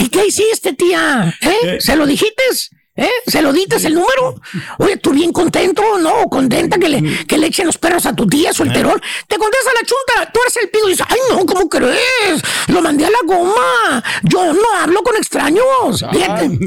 ¿Y 0.00 0.08
qué 0.10 0.26
hiciste, 0.26 0.72
tía? 0.74 1.34
¿Eh? 1.40 1.78
¿Se 1.80 1.96
lo 1.96 2.06
dijiste? 2.06 2.42
¿Eh? 2.98 3.08
¿Se 3.28 3.40
lo 3.42 3.52
dices 3.52 3.84
el 3.84 3.94
número? 3.94 4.34
Oye, 4.78 4.96
tú 4.96 5.12
bien 5.12 5.32
contento, 5.32 5.82
¿no? 5.98 6.24
Contenta 6.28 6.78
que 6.78 6.88
le, 6.88 7.26
que 7.26 7.38
le 7.38 7.46
echen 7.46 7.66
los 7.66 7.78
perros 7.78 8.04
a 8.06 8.12
tu 8.12 8.26
tía 8.26 8.52
solterón. 8.52 9.00
Te 9.28 9.38
contesta 9.38 9.70
la 9.72 9.80
chunta, 9.86 10.32
tú 10.32 10.40
eres 10.42 10.56
el 10.56 10.68
pido 10.68 10.88
y 10.88 10.90
dices, 10.90 11.06
ay, 11.08 11.18
no, 11.30 11.46
¿cómo 11.46 11.68
crees? 11.68 12.42
Lo 12.66 12.82
mandé 12.82 13.06
a 13.06 13.10
la 13.10 13.18
goma. 13.24 14.02
Yo 14.24 14.52
no 14.52 14.62
hablo 14.82 15.02
con 15.04 15.14
extraños. 15.16 16.04
Fíjate. 16.10 16.58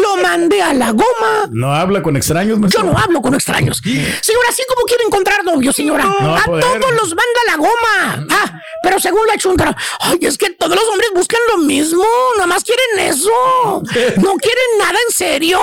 Lo 0.00 0.16
mandé 0.22 0.62
a 0.62 0.72
la 0.72 0.92
goma. 0.92 1.48
No 1.50 1.74
habla 1.74 2.00
con 2.00 2.16
extraños, 2.16 2.60
Yo 2.72 2.84
no 2.84 2.96
hablo 2.96 3.20
con 3.20 3.34
extraños. 3.34 3.78
Señora, 3.82 4.48
así 4.48 4.62
como 4.68 4.82
quiere 4.86 5.02
encontrar 5.04 5.44
novio, 5.44 5.72
señora. 5.72 6.04
No 6.04 6.36
a 6.36 6.42
poder. 6.44 6.64
todos 6.80 6.92
los 6.94 7.08
manda 7.08 7.40
a 7.42 7.50
la 7.50 7.56
goma. 7.56 8.26
Ah, 8.30 8.60
pero 8.84 9.00
según 9.00 9.26
la 9.26 9.36
chuntara, 9.36 9.76
ay, 9.98 10.18
es 10.22 10.38
que 10.38 10.50
todos 10.50 10.76
los 10.76 10.84
hombres 10.88 11.10
buscan 11.12 11.40
lo 11.48 11.58
mismo. 11.58 12.04
Nada 12.36 12.46
más 12.46 12.62
quieren 12.62 13.10
eso. 13.10 13.30
No 14.16 14.34
quieren 14.36 14.78
nada 14.78 14.98
en 15.08 15.14
serio. 15.14 15.55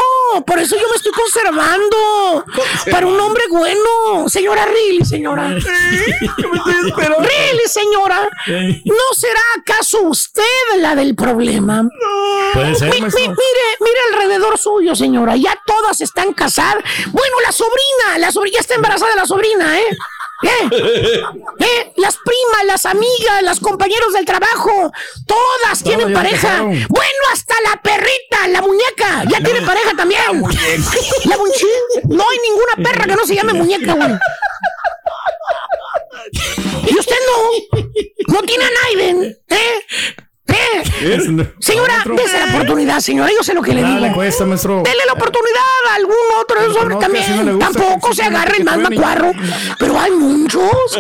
Por 0.48 0.60
eso 0.60 0.76
yo 0.76 0.88
me 0.90 0.96
estoy 0.96 1.12
conservando. 1.12 2.44
Para 2.92 3.06
un 3.08 3.20
hombre 3.20 3.44
bueno. 3.50 4.28
Señora 4.28 4.66
Riley, 4.66 5.06
señora. 5.06 5.48
Riley, 6.38 7.68
señora. 7.68 8.30
¿No 8.48 9.16
será 9.16 9.40
acaso 9.60 10.02
usted 10.04 10.44
la 10.80 10.96
del 10.96 11.16
problema? 11.16 11.84
Puede 12.54 12.76
ser, 12.76 12.90
Mi- 12.90 12.96
mi- 12.96 13.02
maestro. 13.02 13.22
mire, 13.22 13.78
mire 13.80 14.00
alrededor 14.14 14.58
suyo, 14.58 14.96
señora. 14.96 15.36
Ya 15.36 15.58
todas 15.66 16.02
están 16.02 16.34
casadas. 16.34 16.84
Bueno, 17.12 17.36
la 17.46 17.52
sobrina, 17.52 18.18
la 18.20 18.32
sobrina 18.32 18.56
ya 18.56 18.62
está 18.62 18.76
embarazada 18.76 19.16
la 19.16 19.26
sobrina, 19.26 19.80
¿eh? 19.80 19.98
¿Eh? 20.44 21.24
¿Eh? 21.60 21.94
Las 21.98 22.18
primas, 22.18 22.66
las 22.66 22.86
amigas, 22.86 23.42
las 23.44 23.60
compañeros 23.60 24.14
del 24.14 24.26
trabajo, 24.26 24.92
todas 25.26 25.84
tienen 25.84 26.14
pareja. 26.14 26.64
Bueno, 26.64 27.24
hasta 27.32 27.56
la 27.62 27.82
perrita, 27.82 28.48
la 28.50 28.62
muñeca, 28.62 29.24
ya 29.30 29.42
tiene 29.42 29.62
pareja 29.62 29.94
también. 29.96 30.22
La 30.26 30.34
muñeca. 30.34 31.58
No 32.10 32.24
hay 32.30 32.38
ninguna 32.50 32.90
perra 32.90 33.06
que 33.06 33.16
no 33.16 33.26
se 33.26 33.36
llame 33.36 33.54
muñeca, 33.54 33.94
güey. 33.94 34.12
Y 36.88 37.00
usted 37.00 37.16
no. 37.28 38.34
No 38.34 38.42
tiene 38.44 38.66
a 38.66 38.70
Naiden, 38.70 39.38
¿eh? 39.50 39.86
¿Eh? 40.48 40.84
Señora, 41.60 42.04
dése 42.16 42.40
la 42.40 42.54
oportunidad, 42.56 43.00
señora. 43.00 43.30
Yo 43.36 43.44
sé 43.44 43.54
lo 43.54 43.62
que 43.62 43.74
le 43.74 43.84
digo. 43.84 44.00
le 44.00 44.12
cuesta, 44.14 44.46
maestro. 44.46 44.82
Dele 44.84 45.02
la 45.06 45.14
oportunidad 45.14 45.62
a 45.92 45.96
algún 45.96 46.16
otro 46.42 46.60
de 46.60 46.66
esos 46.68 46.78
hombres 46.78 46.90
No, 46.90 46.96
no 46.96 47.00
también. 47.00 47.58
gusta, 47.58 47.72
Tampoco 47.72 48.14
se 48.14 48.24
agarre 48.24 48.58
el 48.58 48.64
más 48.66 48.78
macuarro. 48.78 49.32
Pero 49.80 50.00
hay 50.00 50.12
muchos. 50.12 51.00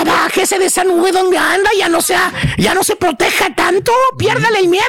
Abájese 0.00 0.58
de 0.58 0.66
esa 0.66 0.84
nube 0.84 1.12
donde 1.12 1.38
anda. 1.38 1.70
Ya 1.76 1.88
no 1.88 2.00
sea, 2.00 2.32
ya 2.58 2.74
no 2.74 2.82
se 2.82 2.96
proteja 2.96 3.54
tanto. 3.54 3.92
Piérdale 4.18 4.58
el 4.60 4.68
miedo. 4.68 4.84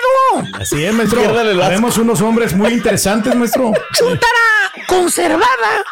Así 0.59 0.83
es, 0.83 0.93
maestro. 0.93 1.21
Vemos 1.69 1.97
unos 1.97 2.21
hombres 2.21 2.53
muy 2.53 2.73
interesantes, 2.73 3.35
maestro. 3.35 3.71
Chuntara 3.93 4.29
conservada 4.87 5.83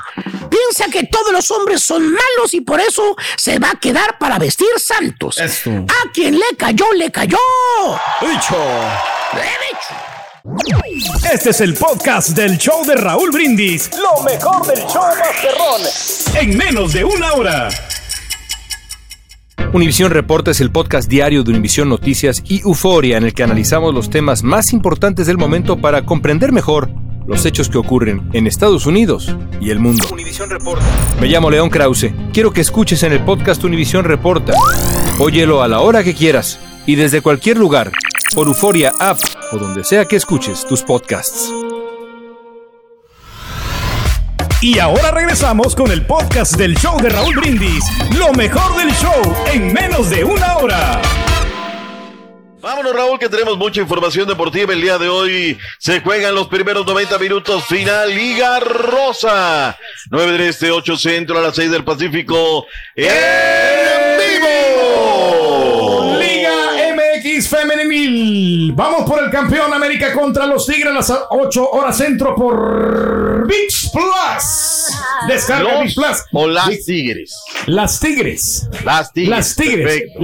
piensa 0.49 0.91
que 0.91 1.05
todos 1.07 1.31
los 1.31 1.49
hombres 1.51 1.81
son 1.81 2.03
malos 2.03 2.53
y 2.53 2.61
por 2.61 2.79
eso 2.81 3.15
se 3.37 3.59
va 3.59 3.69
a 3.71 3.79
quedar 3.79 4.17
para 4.17 4.39
vestir 4.39 4.67
santos. 4.77 5.37
Eso. 5.37 5.69
A 5.69 6.11
quien 6.11 6.35
le 6.37 6.55
cayó, 6.57 6.85
le 6.95 7.11
cayó. 7.11 7.37
¡Dicho! 8.21 8.55
He 9.33 9.57
dicho. 9.69 11.29
Este 11.31 11.49
es 11.51 11.61
el 11.61 11.73
podcast 11.73 12.29
del 12.29 12.57
show 12.57 12.85
de 12.85 12.95
Raúl 12.95 13.31
Brindis. 13.31 13.89
Lo 13.97 14.23
mejor 14.23 14.65
del 14.67 14.79
show 14.87 15.03
Masterrón. 15.17 15.81
En 16.35 16.57
menos 16.57 16.93
de 16.93 17.03
una 17.03 17.33
hora. 17.33 17.69
Univisión 19.73 20.11
Reporta 20.11 20.51
es 20.51 20.61
el 20.61 20.71
podcast 20.71 21.07
diario 21.09 21.43
de 21.43 21.51
Univisión 21.51 21.89
Noticias 21.89 22.41
y 22.45 22.61
Euforia 22.61 23.17
en 23.17 23.23
el 23.25 23.33
que 23.33 23.43
analizamos 23.43 23.93
los 23.93 24.09
temas 24.09 24.43
más 24.43 24.73
importantes 24.73 25.27
del 25.27 25.37
momento 25.37 25.77
para 25.77 26.05
comprender 26.05 26.51
mejor 26.51 26.89
los 27.27 27.45
hechos 27.45 27.69
que 27.69 27.77
ocurren 27.77 28.29
en 28.33 28.47
Estados 28.47 28.85
Unidos 28.85 29.35
y 29.61 29.69
el 29.69 29.79
mundo. 29.79 30.05
Reporta. 30.47 30.83
Me 31.21 31.27
llamo 31.27 31.51
León 31.51 31.69
Krause. 31.69 32.11
Quiero 32.33 32.51
que 32.51 32.61
escuches 32.61 33.03
en 33.03 33.11
el 33.11 33.23
podcast 33.23 33.63
Univisión 33.63 34.05
Reporta. 34.05 34.53
Óyelo 35.19 35.61
a 35.61 35.67
la 35.67 35.81
hora 35.81 36.03
que 36.03 36.15
quieras 36.15 36.59
y 36.89 36.95
desde 36.95 37.21
cualquier 37.21 37.59
lugar 37.59 37.91
por 38.33 38.47
Euforia 38.47 38.91
App 38.97 39.19
o 39.51 39.57
donde 39.59 39.83
sea 39.83 40.05
que 40.05 40.15
escuches 40.15 40.65
tus 40.65 40.81
podcasts. 40.81 41.53
Y 44.59 44.79
ahora 44.79 45.11
regresamos 45.11 45.75
con 45.75 45.91
el 45.91 46.03
podcast 46.07 46.55
del 46.55 46.75
show 46.75 46.99
de 46.99 47.09
Raúl 47.09 47.35
Brindis. 47.35 47.83
Lo 48.17 48.33
mejor 48.33 48.75
del 48.75 48.91
show 48.95 49.21
en 49.53 49.71
menos 49.71 50.09
de 50.09 50.23
una 50.23 50.57
hora. 50.57 50.99
Vámonos, 52.59 52.95
Raúl, 52.95 53.19
que 53.19 53.29
tenemos 53.29 53.55
mucha 53.55 53.81
información 53.81 54.27
deportiva. 54.27 54.73
El 54.73 54.81
día 54.81 54.97
de 54.97 55.09
hoy 55.09 55.59
se 55.77 56.01
juegan 56.01 56.33
los 56.33 56.47
primeros 56.47 56.87
90 56.87 57.19
minutos. 57.19 57.65
Final 57.65 58.15
Liga 58.15 58.59
Rosa. 58.61 59.77
9 60.09 60.31
del 60.31 60.41
Este, 60.41 60.71
8 60.71 60.97
Centro, 60.97 61.37
a 61.37 61.41
las 61.43 61.55
6 61.55 61.69
del 61.69 61.83
Pacífico. 61.83 62.65
¡En 62.95 64.17
vivo! 64.17 65.08
Vamos 68.73 69.09
por 69.09 69.23
el 69.23 69.29
campeón 69.29 69.73
América 69.73 70.13
contra 70.13 70.45
los 70.45 70.65
Tigres 70.65 70.87
a 70.87 70.93
las 70.93 71.13
8 71.29 71.69
horas 71.71 71.97
centro 71.97 72.35
por 72.35 73.45
VIX 73.47 73.91
Plus. 73.91 74.97
Descarga 75.27 75.63
Los 75.73 75.81
VIX 75.81 75.95
Plus. 75.95 76.17
o 76.33 76.47
las. 76.47 76.85
Tigres. 76.85 77.35
Las 77.65 77.99
Tigres. 77.99 78.69
Las 78.85 79.11
Tigres. 79.13 79.29
Las 79.29 79.55
Tigres. 79.55 79.85
Perfecto, 79.85 80.19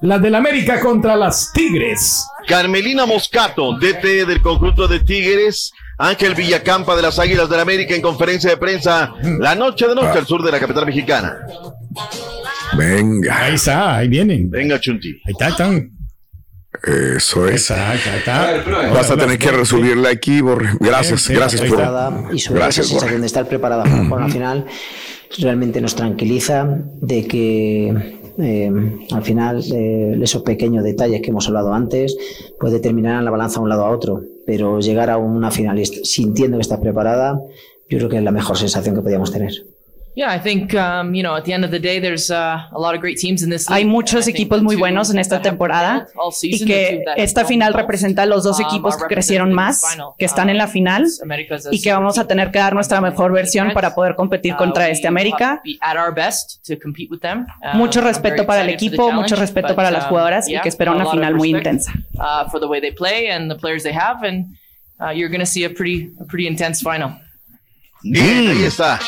Las, 0.00 0.22
del 0.22 0.34
América 0.34 0.80
contra 0.80 1.16
las 1.16 1.52
Tigres. 1.52 2.24
Carmelina 2.46 3.06
Moscato, 3.06 3.78
DT 3.78 4.26
del 4.26 4.40
conjunto 4.40 4.88
de 4.88 5.00
Tigres. 5.00 5.72
Ángel 6.00 6.34
Villacampa 6.36 6.94
de 6.94 7.02
las 7.02 7.18
Águilas 7.18 7.48
del 7.50 7.58
América 7.58 7.92
en 7.94 8.00
conferencia 8.02 8.50
de 8.50 8.56
prensa 8.56 9.12
la 9.40 9.56
noche 9.56 9.88
de 9.88 9.96
noche 9.96 10.16
al 10.18 10.26
sur 10.26 10.44
de 10.44 10.52
la 10.52 10.60
capital 10.60 10.86
mexicana. 10.86 11.36
Venga. 12.76 13.36
Ahí 13.44 13.54
está, 13.54 13.96
ahí 13.96 14.08
vienen. 14.08 14.48
Venga, 14.48 14.78
Chunti. 14.80 15.08
Ahí 15.26 15.32
está, 15.32 15.48
están. 15.48 15.97
Eso 16.84 17.48
es. 17.48 17.70
Exacto. 17.70 18.70
Vas 18.94 19.10
a 19.10 19.16
tener 19.16 19.38
que 19.38 19.50
resolverla 19.50 20.10
aquí, 20.10 20.40
Borre. 20.40 20.70
Gracias, 20.80 21.28
gracias 21.28 21.62
por. 21.62 21.80
y 22.32 22.38
sobre 22.38 22.60
Gracias, 22.60 22.86
esa 22.86 22.94
sensación 22.94 23.10
Borre. 23.10 23.20
de 23.20 23.26
estar 23.26 23.48
preparada 23.48 23.84
para 23.84 24.04
jugar 24.04 24.22
una 24.22 24.28
final 24.28 24.66
realmente 25.36 25.80
nos 25.80 25.94
tranquiliza 25.94 26.66
de 27.00 27.26
que 27.26 27.88
eh, 28.38 28.72
al 29.12 29.22
final 29.22 29.62
eh, 29.72 30.18
esos 30.22 30.42
pequeños 30.42 30.84
detalles 30.84 31.20
que 31.20 31.30
hemos 31.30 31.46
hablado 31.48 31.74
antes 31.74 32.16
pues 32.58 32.72
determinarán 32.72 33.24
la 33.24 33.30
balanza 33.30 33.60
a 33.60 33.62
un 33.62 33.68
lado 33.68 33.84
a 33.84 33.90
otro 33.90 34.22
pero 34.46 34.80
llegar 34.80 35.10
a 35.10 35.18
una 35.18 35.50
final 35.50 35.84
sintiendo 35.84 36.56
que 36.56 36.62
estás 36.62 36.80
preparada 36.80 37.40
yo 37.88 37.98
creo 37.98 38.08
que 38.08 38.18
es 38.18 38.22
la 38.22 38.30
mejor 38.30 38.56
sensación 38.56 38.94
que 38.94 39.02
podíamos 39.02 39.32
tener 39.32 39.52
Yeah, 40.18 40.34
I 40.34 40.40
think 40.40 40.74
um, 40.74 41.14
you 41.14 41.22
know 41.22 41.36
at 41.36 41.44
the 41.44 41.52
end 41.52 41.64
of 41.64 41.70
the 41.70 41.78
day, 41.78 42.00
there's 42.00 42.28
uh, 42.28 42.58
a 42.72 42.80
lot 42.80 42.96
of 42.96 43.00
great 43.00 43.18
teams 43.18 43.44
in 43.44 43.50
this. 43.50 43.70
Hay 43.70 43.84
muchos 43.84 44.26
equipos 44.26 44.64
muy 44.64 44.74
buenos 44.74 45.10
en 45.10 45.20
esta 45.20 45.40
temporada 45.40 46.08
y 46.42 46.64
que 46.64 47.04
esta 47.16 47.44
final 47.44 47.72
representa 47.72 48.24
a 48.24 48.26
los 48.26 48.42
dos 48.42 48.58
um, 48.58 48.66
equipos 48.66 48.96
que 48.96 49.06
crecieron 49.06 49.52
más, 49.52 49.92
final. 49.92 50.08
que 50.18 50.24
están 50.24 50.50
en 50.50 50.58
la 50.58 50.66
final 50.66 51.06
America's 51.22 51.66
a 51.66 51.68
y 51.72 51.80
que 51.80 51.92
vamos 51.92 52.18
a 52.18 52.26
tener 52.26 52.50
que 52.50 52.58
dar 52.58 52.74
nuestra 52.74 53.00
mejor 53.00 53.32
versión 53.32 53.70
para 53.72 53.94
poder 53.94 54.16
competir 54.16 54.54
Uh, 54.54 54.56
contra 54.56 54.88
este 54.88 55.06
América. 55.06 55.62
Uh, 55.62 55.68
Mucho 57.76 58.00
respeto 58.00 58.44
para 58.44 58.62
el 58.62 58.70
equipo, 58.70 59.12
mucho 59.12 59.36
respeto 59.36 59.76
para 59.76 59.92
las 59.92 60.02
um, 60.04 60.10
jugadoras 60.10 60.48
y 60.48 60.60
que 60.60 60.68
espero 60.68 60.96
una 60.96 61.06
final 61.06 61.36
muy 61.36 61.50
intensa. 61.50 61.92
uh, 62.18 62.50
uh, 65.00 65.12
you're 65.12 65.28
going 65.28 65.38
to 65.38 65.46
see 65.46 65.64
a 65.64 65.70
pretty 65.70 66.10
a 66.20 66.24
pretty 66.24 66.48
intense 66.48 66.82
final. 66.82 67.20
Bien, 68.02 68.48
ahí 68.48 68.64
está. 68.64 69.00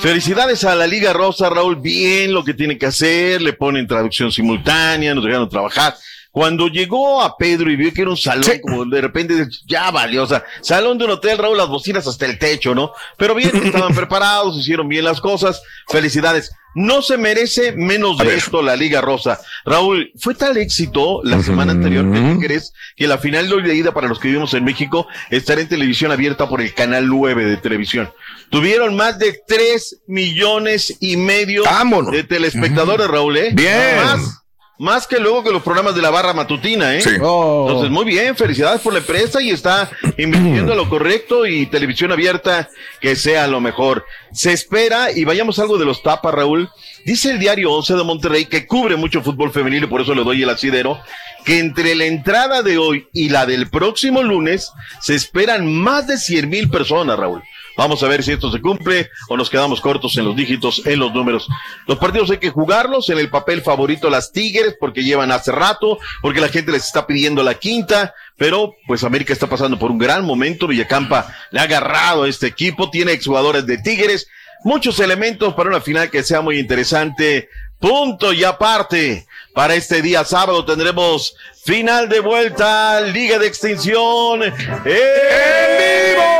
Felicidades 0.00 0.64
a 0.64 0.74
la 0.74 0.86
Liga 0.86 1.12
Rosa, 1.12 1.48
Raúl. 1.48 1.76
Bien 1.76 2.32
lo 2.32 2.44
que 2.44 2.54
tiene 2.54 2.76
que 2.76 2.86
hacer. 2.86 3.40
Le 3.40 3.54
ponen 3.54 3.86
traducción 3.86 4.30
simultánea, 4.30 5.14
nos 5.14 5.24
dejaron 5.24 5.48
trabajar. 5.48 5.96
Cuando 6.30 6.66
llegó 6.66 7.22
a 7.22 7.36
Pedro 7.36 7.70
y 7.70 7.76
vio 7.76 7.92
que 7.92 8.02
era 8.02 8.10
un 8.10 8.16
salón, 8.16 8.58
como 8.60 8.84
de 8.84 9.00
repente 9.00 9.46
ya 9.66 9.92
valió, 9.92 10.24
o 10.24 10.26
sea, 10.26 10.44
salón 10.62 10.98
de 10.98 11.04
un 11.04 11.12
hotel, 11.12 11.38
Raúl, 11.38 11.56
las 11.56 11.68
bocinas 11.68 12.08
hasta 12.08 12.26
el 12.26 12.40
techo, 12.40 12.74
¿no? 12.74 12.92
Pero 13.16 13.36
bien, 13.36 13.52
estaban 13.54 13.94
preparados, 13.96 14.58
hicieron 14.58 14.88
bien 14.88 15.04
las 15.04 15.20
cosas. 15.20 15.62
Felicidades. 15.86 16.50
No 16.74 17.02
se 17.02 17.16
merece 17.16 17.72
menos 17.72 18.18
de 18.18 18.34
esto 18.34 18.62
la 18.62 18.76
Liga 18.76 19.00
Rosa. 19.00 19.40
Raúl, 19.64 20.12
fue 20.18 20.34
tal 20.34 20.56
éxito 20.56 21.20
la 21.22 21.42
semana 21.42 21.72
anterior, 21.72 22.04
¿qué 22.12 22.46
crees? 22.46 22.72
Que 22.96 23.06
la 23.06 23.18
final 23.18 23.48
de 23.48 23.54
hoy 23.54 23.62
de 23.62 23.74
ida 23.74 23.92
para 23.92 24.08
los 24.08 24.18
que 24.18 24.28
vivimos 24.28 24.54
en 24.54 24.64
México 24.64 25.06
estará 25.30 25.60
en 25.60 25.68
televisión 25.68 26.12
abierta 26.12 26.48
por 26.48 26.60
el 26.60 26.74
canal 26.74 27.06
9 27.08 27.44
de 27.44 27.56
televisión. 27.56 28.12
Tuvieron 28.50 28.96
más 28.96 29.18
de 29.18 29.40
3 29.46 30.02
millones 30.06 30.96
y 31.00 31.16
medio 31.16 31.62
de 32.10 32.24
telespectadores, 32.24 33.08
Raúl, 33.08 33.36
¿eh? 33.36 33.50
Bien. 33.52 33.96
Más, 33.96 34.43
más 34.78 35.06
que 35.06 35.20
luego 35.20 35.44
que 35.44 35.52
los 35.52 35.62
programas 35.62 35.94
de 35.94 36.02
la 36.02 36.10
barra 36.10 36.32
matutina, 36.32 36.94
¿eh? 36.94 37.00
Sí. 37.00 37.10
Entonces, 37.10 37.90
muy 37.90 38.04
bien, 38.04 38.34
felicidades 38.36 38.80
por 38.80 38.92
la 38.92 38.98
empresa 38.98 39.40
y 39.40 39.50
está 39.50 39.90
invirtiendo 40.18 40.74
lo 40.74 40.88
correcto 40.88 41.46
y 41.46 41.66
televisión 41.66 42.10
abierta 42.10 42.68
que 43.00 43.14
sea 43.14 43.46
lo 43.46 43.60
mejor. 43.60 44.04
Se 44.32 44.52
espera, 44.52 45.12
y 45.12 45.24
vayamos 45.24 45.58
algo 45.58 45.78
de 45.78 45.84
los 45.84 46.02
tapas, 46.02 46.34
Raúl. 46.34 46.68
Dice 47.04 47.30
el 47.30 47.38
diario 47.38 47.72
11 47.72 47.94
de 47.94 48.04
Monterrey, 48.04 48.46
que 48.46 48.66
cubre 48.66 48.96
mucho 48.96 49.22
fútbol 49.22 49.52
femenil 49.52 49.84
y 49.84 49.86
por 49.86 50.00
eso 50.00 50.14
le 50.14 50.24
doy 50.24 50.42
el 50.42 50.50
asidero, 50.50 50.98
que 51.44 51.58
entre 51.58 51.94
la 51.94 52.06
entrada 52.06 52.62
de 52.62 52.78
hoy 52.78 53.06
y 53.12 53.28
la 53.28 53.46
del 53.46 53.68
próximo 53.68 54.22
lunes 54.22 54.72
se 55.00 55.14
esperan 55.14 55.72
más 55.72 56.06
de 56.06 56.16
100 56.16 56.48
mil 56.48 56.70
personas, 56.70 57.18
Raúl. 57.18 57.42
Vamos 57.76 58.02
a 58.02 58.08
ver 58.08 58.22
si 58.22 58.32
esto 58.32 58.52
se 58.52 58.60
cumple 58.60 59.10
o 59.28 59.36
nos 59.36 59.50
quedamos 59.50 59.80
cortos 59.80 60.16
en 60.16 60.24
los 60.24 60.36
dígitos, 60.36 60.82
en 60.86 61.00
los 61.00 61.12
números. 61.12 61.48
Los 61.86 61.98
partidos 61.98 62.30
hay 62.30 62.38
que 62.38 62.50
jugarlos 62.50 63.08
en 63.10 63.18
el 63.18 63.30
papel 63.30 63.62
favorito 63.62 64.10
las 64.10 64.32
Tigres 64.32 64.76
porque 64.78 65.02
llevan 65.02 65.32
hace 65.32 65.50
rato, 65.50 65.98
porque 66.22 66.40
la 66.40 66.48
gente 66.48 66.72
les 66.72 66.86
está 66.86 67.06
pidiendo 67.06 67.42
la 67.42 67.54
quinta, 67.54 68.14
pero 68.36 68.74
pues 68.86 69.04
América 69.04 69.32
está 69.32 69.48
pasando 69.48 69.78
por 69.78 69.90
un 69.90 69.98
gran 69.98 70.24
momento. 70.24 70.66
Villacampa 70.66 71.34
le 71.50 71.60
ha 71.60 71.64
agarrado 71.64 72.24
a 72.24 72.28
este 72.28 72.46
equipo, 72.46 72.90
tiene 72.90 73.12
exjugadores 73.12 73.66
de 73.66 73.78
Tigres, 73.78 74.28
muchos 74.62 75.00
elementos 75.00 75.54
para 75.54 75.68
una 75.68 75.80
final 75.80 76.10
que 76.10 76.22
sea 76.22 76.40
muy 76.40 76.58
interesante. 76.58 77.48
Punto 77.80 78.32
y 78.32 78.44
aparte. 78.44 79.26
Para 79.52 79.74
este 79.74 80.02
día 80.02 80.24
sábado 80.24 80.64
tendremos 80.64 81.36
final 81.64 82.08
de 82.08 82.20
vuelta, 82.20 83.00
Liga 83.02 83.38
de 83.38 83.46
Extinción 83.46 84.42
en 84.42 84.54
vivo. 84.84 86.34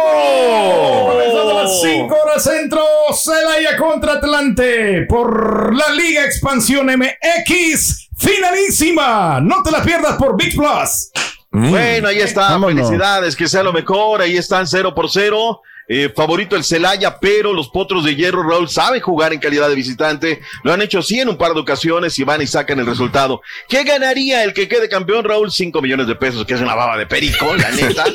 Las 1.64 1.80
5 1.80 2.14
horas 2.14 2.44
centro, 2.44 2.82
Celaya 3.14 3.76
contra 3.76 4.14
Atlante 4.14 5.06
por 5.08 5.74
la 5.74 5.90
Liga 5.90 6.24
Expansión 6.24 6.86
MX. 6.86 8.08
Finalísima. 8.18 9.40
No 9.40 9.62
te 9.62 9.70
la 9.70 9.82
pierdas 9.82 10.16
por 10.16 10.36
Big 10.36 10.54
Plus. 10.54 11.10
Bueno, 11.50 12.08
ahí 12.08 12.20
está. 12.20 12.50
Vámonos. 12.50 12.88
Felicidades, 12.88 13.36
que 13.36 13.48
sea 13.48 13.62
lo 13.62 13.72
mejor. 13.72 14.20
Ahí 14.20 14.36
están 14.36 14.66
0 14.66 14.94
por 14.94 15.10
0. 15.10 15.62
Eh, 15.86 16.10
favorito 16.14 16.56
el 16.56 16.64
Celaya, 16.64 17.18
pero 17.20 17.52
los 17.52 17.68
Potros 17.68 18.04
de 18.04 18.16
Hierro, 18.16 18.42
Raúl, 18.42 18.68
sabe 18.68 19.00
jugar 19.00 19.32
en 19.32 19.40
calidad 19.40 19.68
de 19.68 19.74
visitante. 19.74 20.40
Lo 20.62 20.72
han 20.72 20.80
hecho 20.82 21.00
así 21.00 21.20
en 21.20 21.28
un 21.28 21.36
par 21.36 21.52
de 21.52 21.60
ocasiones 21.60 22.18
y 22.18 22.24
van 22.24 22.40
y 22.40 22.46
sacan 22.46 22.78
el 22.78 22.86
resultado. 22.86 23.42
¿Qué 23.68 23.84
ganaría 23.84 24.44
el 24.44 24.54
que 24.54 24.68
quede 24.68 24.88
campeón, 24.88 25.24
Raúl? 25.24 25.50
5 25.50 25.82
millones 25.82 26.06
de 26.06 26.14
pesos, 26.14 26.46
que 26.46 26.54
es 26.54 26.60
una 26.60 26.74
baba 26.74 26.96
de 26.96 27.06
perico, 27.06 27.54
la 27.54 27.70
neta. 27.70 28.04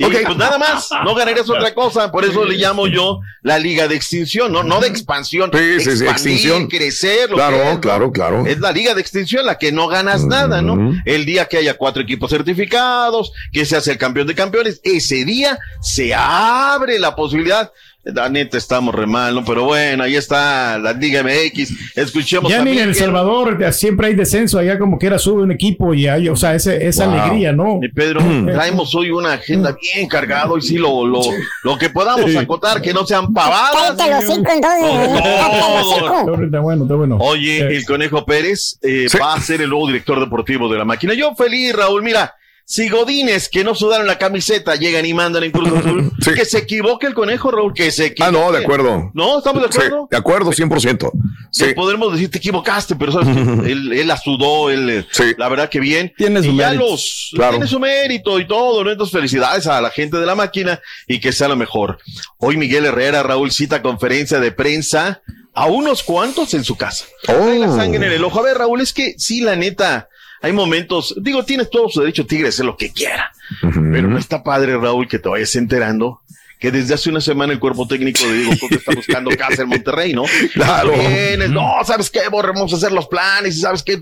Y 0.00 0.04
pues 0.04 0.36
nada 0.38 0.56
más, 0.56 0.88
no 1.04 1.14
ganarías 1.14 1.50
otra 1.50 1.74
cosa. 1.74 2.10
Por 2.10 2.24
eso 2.24 2.46
le 2.46 2.56
llamo 2.56 2.86
yo 2.86 3.20
la 3.42 3.58
Liga 3.58 3.86
de 3.86 3.96
Extinción, 3.96 4.50
no, 4.50 4.62
no 4.62 4.80
de 4.80 4.88
expansión. 4.88 5.50
Sí, 5.52 5.58
sí, 5.58 5.80
sí, 5.80 5.90
Expandir, 5.90 6.10
extinción. 6.10 6.68
crecer. 6.68 7.28
lo 7.28 7.36
Claro, 7.36 7.56
que 7.56 7.68
es, 7.68 7.74
¿no? 7.74 7.80
claro, 7.82 8.10
claro. 8.10 8.46
Es 8.46 8.60
la 8.60 8.72
liga 8.72 8.94
de 8.94 9.02
extinción 9.02 9.44
la 9.44 9.58
que 9.58 9.72
no 9.72 9.88
ganas 9.88 10.24
nada, 10.24 10.62
¿no? 10.62 10.94
El 11.04 11.26
día 11.26 11.44
que 11.46 11.58
haya 11.58 11.74
cuatro 11.74 12.02
equipos 12.02 12.30
certificados, 12.30 13.32
que 13.52 13.66
se 13.66 13.76
hace 13.76 13.92
el 13.92 13.98
campeón 13.98 14.26
de 14.26 14.34
campeones, 14.34 14.80
ese 14.84 15.26
día 15.26 15.58
se 15.82 16.14
abre 16.14 16.98
la 17.00 17.16
posibilidad. 17.16 17.72
La 18.02 18.30
neta 18.30 18.56
estamos 18.56 18.94
re 18.94 19.06
mal, 19.06 19.34
¿no? 19.34 19.44
Pero 19.44 19.64
bueno, 19.64 20.04
ahí 20.04 20.16
está 20.16 20.78
la 20.78 20.94
Liga 20.94 21.22
MX. 21.22 21.96
Escuchemos 21.98 22.50
Ya 22.50 22.64
ni 22.64 22.78
en 22.78 22.88
El. 22.88 22.94
Salvador 22.94 23.60
ya 23.60 23.72
siempre 23.72 24.06
hay 24.06 24.14
descenso, 24.14 24.58
allá 24.58 24.78
como 24.78 24.98
que 24.98 25.06
era 25.06 25.18
sube 25.18 25.42
un 25.42 25.52
equipo 25.52 25.92
y 25.92 26.08
hay, 26.08 26.26
o 26.30 26.34
sea, 26.34 26.54
ese- 26.54 26.86
esa 26.88 27.04
Wow. 27.06 27.14
alegría, 27.20 27.52
¿no? 27.52 27.76
Mi 27.78 27.90
Pedro, 27.90 28.22
traemos 28.52 28.94
hoy 28.94 29.10
una 29.10 29.34
agenda 29.34 29.76
bien 29.94 30.08
cargado 30.08 30.56
y 30.56 30.62
sí, 30.62 30.78
lo, 30.78 31.06
lo, 31.06 31.20
lo 31.62 31.76
que 31.76 31.90
podamos 31.90 32.30
Sí. 32.30 32.38
acotar, 32.38 32.80
que 32.80 32.94
no 32.94 33.04
sean 33.04 33.34
pavadas. 33.34 33.94
Cállate 33.98 34.10
los 34.26 34.34
cinco 34.34 34.50
entonces. 34.50 35.20
Cállate 35.22 35.78
los 35.78 35.94
cinco. 35.94 36.42
Está 36.44 36.60
bueno, 36.60 36.82
está 36.84 36.94
bueno. 36.94 37.18
Oye, 37.20 37.76
el 37.76 37.84
Conejo 37.84 38.24
Pérez 38.24 38.78
eh, 38.80 39.08
va 39.20 39.34
a 39.34 39.40
ser 39.42 39.60
el 39.60 39.68
nuevo 39.68 39.86
director 39.86 40.18
deportivo 40.18 40.72
de 40.72 40.78
la 40.78 40.86
máquina. 40.86 41.12
Yo 41.12 41.34
feliz, 41.34 41.74
Raúl. 41.74 42.02
Mira, 42.02 42.34
Si 42.64 42.88
Godines, 42.88 43.48
que 43.48 43.64
no 43.64 43.74
sudaron 43.74 44.06
la 44.06 44.16
camiseta, 44.18 44.76
llegan 44.76 45.04
y 45.04 45.12
mandan 45.12 45.42
en 45.42 45.50
Cruz 45.50 45.68
Azul, 45.76 46.12
que 46.34 46.44
se 46.44 46.58
equivoque 46.58 47.06
el 47.08 47.14
conejo, 47.14 47.50
Raúl, 47.50 47.74
que 47.74 47.90
se 47.90 48.06
equivoque. 48.06 48.36
Ah, 48.36 48.40
no, 48.40 48.52
de 48.52 48.58
acuerdo. 48.58 49.10
¿No? 49.12 49.38
¿Estamos 49.38 49.62
de 49.62 49.72
Sí, 49.72 49.78
acuerdo? 49.78 50.08
de 50.10 50.16
acuerdo, 50.16 50.50
100%. 50.52 51.10
Sí. 51.50 51.64
Le 51.66 51.74
podremos 51.74 52.12
decir, 52.12 52.30
te 52.30 52.38
equivocaste, 52.38 52.94
pero 52.94 53.10
sabes 53.10 53.28
que 53.34 53.40
él, 53.72 53.92
él 53.92 54.06
la 54.06 54.16
sudó, 54.16 54.70
él, 54.70 54.88
eh, 54.90 55.34
la 55.36 55.48
verdad 55.48 55.68
que 55.68 55.80
bien. 55.80 56.12
Tiene 56.16 56.42
su 56.42 56.50
y 56.50 56.56
ya 56.58 56.68
mérito. 56.68 56.90
los, 56.90 57.30
Claro. 57.34 57.52
tiene 57.52 57.66
su 57.66 57.80
mérito 57.80 58.38
y 58.38 58.46
todo, 58.46 58.84
¿no? 58.84 58.90
Entonces, 58.92 59.12
felicidades 59.12 59.66
a 59.66 59.80
la 59.80 59.90
gente 59.90 60.18
de 60.18 60.26
la 60.26 60.36
máquina 60.36 60.80
y 61.08 61.18
que 61.18 61.32
sea 61.32 61.48
lo 61.48 61.56
mejor. 61.56 61.98
Hoy 62.38 62.56
Miguel 62.56 62.86
Herrera, 62.86 63.24
Raúl, 63.24 63.50
cita 63.50 63.82
conferencia 63.82 64.38
de 64.38 64.52
prensa 64.52 65.22
a 65.54 65.66
unos 65.66 66.04
cuantos 66.04 66.54
en 66.54 66.62
su 66.62 66.76
casa. 66.76 67.04
Trae 67.24 67.58
la 67.58 67.66
sangre 67.74 68.06
en 68.06 68.12
el 68.12 68.22
ojo. 68.24 68.38
A 68.38 68.42
ver, 68.44 68.56
Raúl, 68.58 68.80
es 68.80 68.92
que 68.92 69.14
sí, 69.18 69.40
la 69.40 69.56
neta, 69.56 70.08
hay 70.42 70.52
momentos, 70.52 71.14
digo, 71.20 71.44
tienes 71.44 71.68
todo 71.70 71.88
su 71.88 72.00
derecho, 72.00 72.26
Tigre, 72.26 72.48
hacer 72.48 72.66
lo 72.66 72.76
que 72.76 72.92
quiera. 72.92 73.30
Pero 73.60 74.08
no 74.08 74.18
está 74.18 74.42
padre, 74.42 74.76
Raúl, 74.76 75.08
que 75.08 75.18
te 75.18 75.28
vayas 75.28 75.54
enterando 75.56 76.20
que 76.58 76.70
desde 76.70 76.92
hace 76.92 77.08
una 77.08 77.22
semana 77.22 77.54
el 77.54 77.58
cuerpo 77.58 77.88
técnico 77.88 78.22
de 78.22 78.34
Diego 78.34 78.52
Coca 78.60 78.74
está 78.74 78.92
buscando 78.94 79.30
casa 79.34 79.62
en 79.62 79.68
Monterrey, 79.68 80.12
¿no? 80.12 80.24
Claro. 80.52 80.92
Vienes, 80.92 81.48
no, 81.48 81.72
¿sabes 81.86 82.10
qué? 82.10 82.20
A 82.20 82.74
hacer 82.76 82.92
los 82.92 83.08
planes 83.08 83.56
y 83.56 83.60
¿sabes 83.62 83.82
qué? 83.82 83.98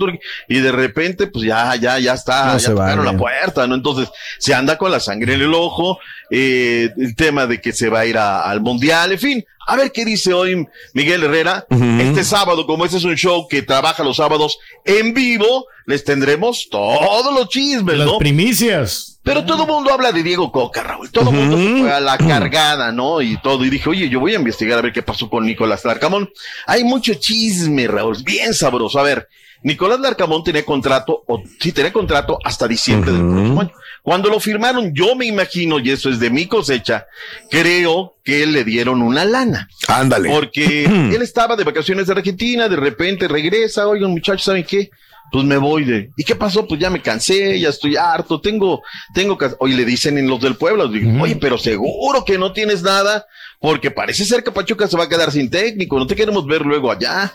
Y 0.49 0.59
de 0.59 0.73
repente, 0.73 1.29
pues 1.29 1.45
ya, 1.45 1.77
ya, 1.77 2.01
ya 2.01 2.15
está, 2.15 2.47
No 2.47 2.53
ya 2.55 2.59
se 2.59 2.71
tocaron 2.73 3.05
vale. 3.05 3.13
la 3.13 3.17
puerta, 3.17 3.65
¿no? 3.69 3.77
Entonces, 3.77 4.09
se 4.39 4.55
anda 4.55 4.77
con 4.77 4.91
la 4.91 4.99
sangre 4.99 5.35
en 5.35 5.43
el 5.43 5.55
ojo, 5.55 6.01
eh, 6.33 6.91
el 6.99 7.15
tema 7.15 7.47
de 7.47 7.61
que 7.61 7.73
se 7.73 7.89
va 7.91 8.01
a 8.01 8.07
ir 8.07 8.19
a- 8.19 8.41
al 8.41 8.61
Mundial, 8.61 9.13
en 9.13 9.19
fin. 9.21 9.45
A 9.69 9.77
ver 9.77 9.93
qué 9.93 10.05
dice 10.05 10.33
hoy 10.33 10.67
Miguel 10.95 11.23
Herrera. 11.25 11.67
Este 12.01 12.25
sábado, 12.25 12.67
como 12.67 12.85
este 12.87 12.97
es 12.97 13.05
un 13.05 13.17
show 13.17 13.47
que 13.49 13.61
trabaja 13.63 14.03
los 14.03 14.17
sábados 14.17 14.59
en 14.85 15.13
vivo, 15.13 15.67
les 15.85 16.05
tendremos 16.05 16.69
todos 16.71 17.35
los 17.35 17.49
chismes, 17.51 17.99
Las 17.99 18.07
¿no? 18.07 18.19
primicias. 18.19 19.21
Pero 19.23 19.45
todo 19.45 19.65
el 19.65 19.69
mundo 19.69 19.93
habla 19.93 20.11
de 20.11 20.23
Diego 20.23 20.51
Coca, 20.51 20.83
Raúl. 20.83 21.11
Todo 21.13 21.29
el 21.29 21.37
mundo 21.37 21.59
se 21.59 21.81
fue 21.83 21.93
a 21.93 22.01
la 22.01 22.17
cargada, 22.17 22.93
¿no? 22.93 23.21
Y 23.21 23.37
todo. 23.43 23.63
Y 23.63 23.69
dije, 23.69 23.91
oye, 23.91 24.09
yo 24.09 24.21
voy 24.21 24.33
a 24.33 24.37
investigar 24.37 24.79
a 24.79 24.83
ver 24.83 24.93
qué 24.93 25.03
pasó 25.03 25.29
con 25.29 25.45
Nicolás 25.45 25.85
Larcamón. 25.85 26.31
Hay 26.67 26.83
mucho 26.83 27.13
chisme, 27.13 27.87
Raúl. 27.89 28.17
Bien 28.25 28.55
sabroso. 28.55 28.99
A 28.99 29.03
ver, 29.03 29.29
Nicolás 29.63 30.01
Larcamón 30.01 30.45
tenía 30.45 30.65
contrato, 30.65 31.25
o 31.27 31.43
sí 31.61 31.73
tenía 31.73 31.93
contrato 31.93 32.39
hasta 32.45 32.69
diciembre 32.69 33.13
del 33.13 33.23
próximo 33.23 33.61
año. 33.61 33.73
Cuando 34.03 34.31
lo 34.31 34.41
firmaron, 34.41 34.95
yo 34.95 35.15
me 35.17 35.27
imagino, 35.27 35.79
y 35.79 35.91
eso 35.91 36.09
es 36.11 36.21
de 36.21 36.31
mi 36.31 36.47
cosecha, 36.47 37.07
creo 37.51 38.17
que 38.25 38.47
le 38.47 38.65
dieron 38.65 39.03
una 39.03 39.25
lana. 39.25 39.69
Ándale. 39.89 40.31
Porque 40.31 40.85
él 41.15 41.23
estaba 41.23 41.57
de 41.57 41.65
vacaciones 41.65 42.07
de 42.07 42.13
Argentina, 42.13 42.69
de 42.69 42.77
repente 42.77 43.29
regresa, 43.29 43.89
oigan 43.89 44.11
muchachos, 44.11 44.45
¿saben 44.45 44.65
qué? 44.65 44.91
Pues 45.31 45.45
me 45.45 45.57
voy 45.59 45.85
de. 45.85 46.11
¿Y 46.17 46.25
qué 46.25 46.35
pasó? 46.35 46.67
Pues 46.67 46.81
ya 46.81 46.89
me 46.91 47.03
cansé, 47.03 47.59
ya 47.61 47.69
estoy 47.69 47.97
harto, 47.97 48.41
tengo, 48.41 48.83
tengo 49.13 49.37
que. 49.37 49.51
Hoy 49.59 49.75
le 49.75 49.85
dicen 49.85 50.17
en 50.17 50.29
los 50.29 50.41
del 50.41 50.57
pueblo, 50.57 50.89
digo, 50.89 51.23
oye, 51.23 51.37
pero 51.37 51.59
seguro 51.59 52.25
que 52.25 52.39
no 52.39 52.53
tienes 52.53 52.83
nada, 52.83 53.27
porque 53.61 53.91
parece 53.91 54.25
ser 54.25 54.43
que 54.43 54.53
Pachuca 54.53 54.87
se 54.87 54.97
va 54.97 55.05
a 55.05 55.09
quedar 55.09 55.31
sin 55.31 55.51
técnico, 55.51 55.99
no 55.99 56.07
te 56.07 56.17
queremos 56.17 56.47
ver 56.47 56.63
luego 56.63 56.91
allá. 56.91 57.35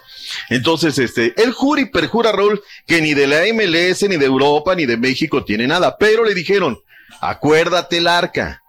Entonces, 0.50 0.98
este, 0.98 1.34
él 1.42 1.52
jura 1.52 1.82
y 1.82 1.86
perjura, 1.86 2.32
Raúl, 2.32 2.62
que 2.88 3.02
ni 3.02 3.14
de 3.14 3.28
la 3.28 3.42
MLS, 3.54 4.08
ni 4.10 4.18
de 4.18 4.26
Europa, 4.26 4.74
ni 4.76 4.86
de 4.86 4.98
México 4.98 5.44
tiene 5.44 5.68
nada, 5.68 5.98
pero 5.98 6.24
le 6.24 6.34
dijeron, 6.34 6.80
acuérdate 7.22 7.98
el 7.98 8.08
arca 8.08 8.63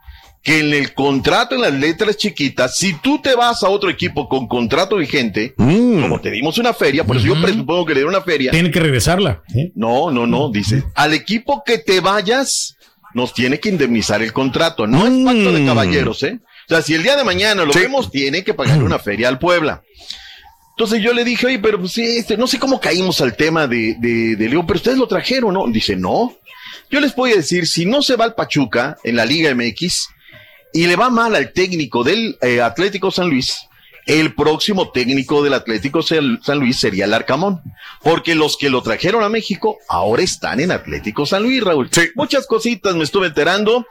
que 0.44 0.58
en 0.58 0.74
el 0.74 0.92
contrato, 0.92 1.54
en 1.54 1.62
las 1.62 1.72
letras 1.72 2.18
chiquitas, 2.18 2.76
si 2.76 2.92
tú 3.00 3.18
te 3.18 3.34
vas 3.34 3.62
a 3.62 3.70
otro 3.70 3.88
equipo 3.88 4.28
con 4.28 4.46
contrato 4.46 4.96
vigente, 4.96 5.54
como 5.56 6.20
te 6.20 6.30
dimos 6.30 6.58
una 6.58 6.74
feria, 6.74 7.02
por 7.02 7.16
eso 7.16 7.26
yo 7.26 7.40
presupongo 7.40 7.86
que 7.86 7.94
le 7.94 8.00
dieron 8.00 8.14
una 8.14 8.22
feria. 8.22 8.50
Tiene 8.50 8.70
que 8.70 8.78
regresarla. 8.78 9.42
¿eh? 9.56 9.72
No, 9.74 10.10
no, 10.10 10.26
no, 10.26 10.50
dice, 10.50 10.84
al 10.94 11.14
equipo 11.14 11.62
que 11.64 11.78
te 11.78 12.00
vayas, 12.00 12.76
nos 13.14 13.32
tiene 13.32 13.58
que 13.58 13.70
indemnizar 13.70 14.22
el 14.22 14.34
contrato. 14.34 14.86
No 14.86 15.06
es 15.06 15.24
pacto 15.24 15.50
de 15.50 15.64
caballeros, 15.64 16.22
¿eh? 16.24 16.38
O 16.42 16.68
sea, 16.68 16.82
si 16.82 16.92
el 16.92 17.02
día 17.02 17.16
de 17.16 17.24
mañana 17.24 17.64
lo 17.64 17.72
vemos, 17.72 18.10
tiene 18.10 18.44
que 18.44 18.52
pagarle 18.52 18.84
una 18.84 18.98
feria 18.98 19.28
al 19.28 19.38
Puebla. 19.38 19.82
Entonces 20.76 21.02
yo 21.02 21.14
le 21.14 21.24
dije, 21.24 21.46
oye, 21.46 21.58
pero 21.58 21.80
pues 21.80 21.92
sí, 21.92 22.02
este, 22.02 22.36
no 22.36 22.46
sé 22.46 22.58
cómo 22.58 22.80
caímos 22.80 23.20
al 23.22 23.34
tema 23.34 23.66
de, 23.66 23.96
de, 23.98 24.36
de 24.36 24.48
Leo, 24.48 24.66
pero 24.66 24.76
ustedes 24.76 24.98
lo 24.98 25.06
trajeron, 25.06 25.54
¿no? 25.54 25.66
Dice, 25.68 25.96
no. 25.96 26.36
Yo 26.90 27.00
les 27.00 27.14
voy 27.14 27.32
a 27.32 27.36
decir, 27.36 27.66
si 27.66 27.86
no 27.86 28.02
se 28.02 28.16
va 28.16 28.26
al 28.26 28.34
Pachuca 28.34 28.98
en 29.04 29.16
la 29.16 29.24
Liga 29.24 29.54
MX 29.54 30.08
y 30.74 30.86
le 30.86 30.96
va 30.96 31.08
mal 31.08 31.34
al 31.34 31.52
técnico 31.52 32.04
del 32.04 32.36
eh, 32.42 32.60
Atlético 32.60 33.10
San 33.10 33.30
Luis, 33.30 33.68
el 34.06 34.34
próximo 34.34 34.90
técnico 34.90 35.42
del 35.42 35.54
Atlético 35.54 36.02
San 36.02 36.58
Luis 36.58 36.78
sería 36.78 37.06
el 37.06 37.14
Arcamón, 37.14 37.62
porque 38.02 38.34
los 38.34 38.58
que 38.58 38.68
lo 38.68 38.82
trajeron 38.82 39.22
a 39.22 39.30
México 39.30 39.78
ahora 39.88 40.22
están 40.22 40.60
en 40.60 40.72
Atlético 40.72 41.24
San 41.24 41.42
Luis, 41.42 41.62
Raúl. 41.62 41.88
Muchas 42.16 42.46
cositas 42.46 42.94
me 42.96 43.04
estuve 43.04 43.28
enterando. 43.28 43.86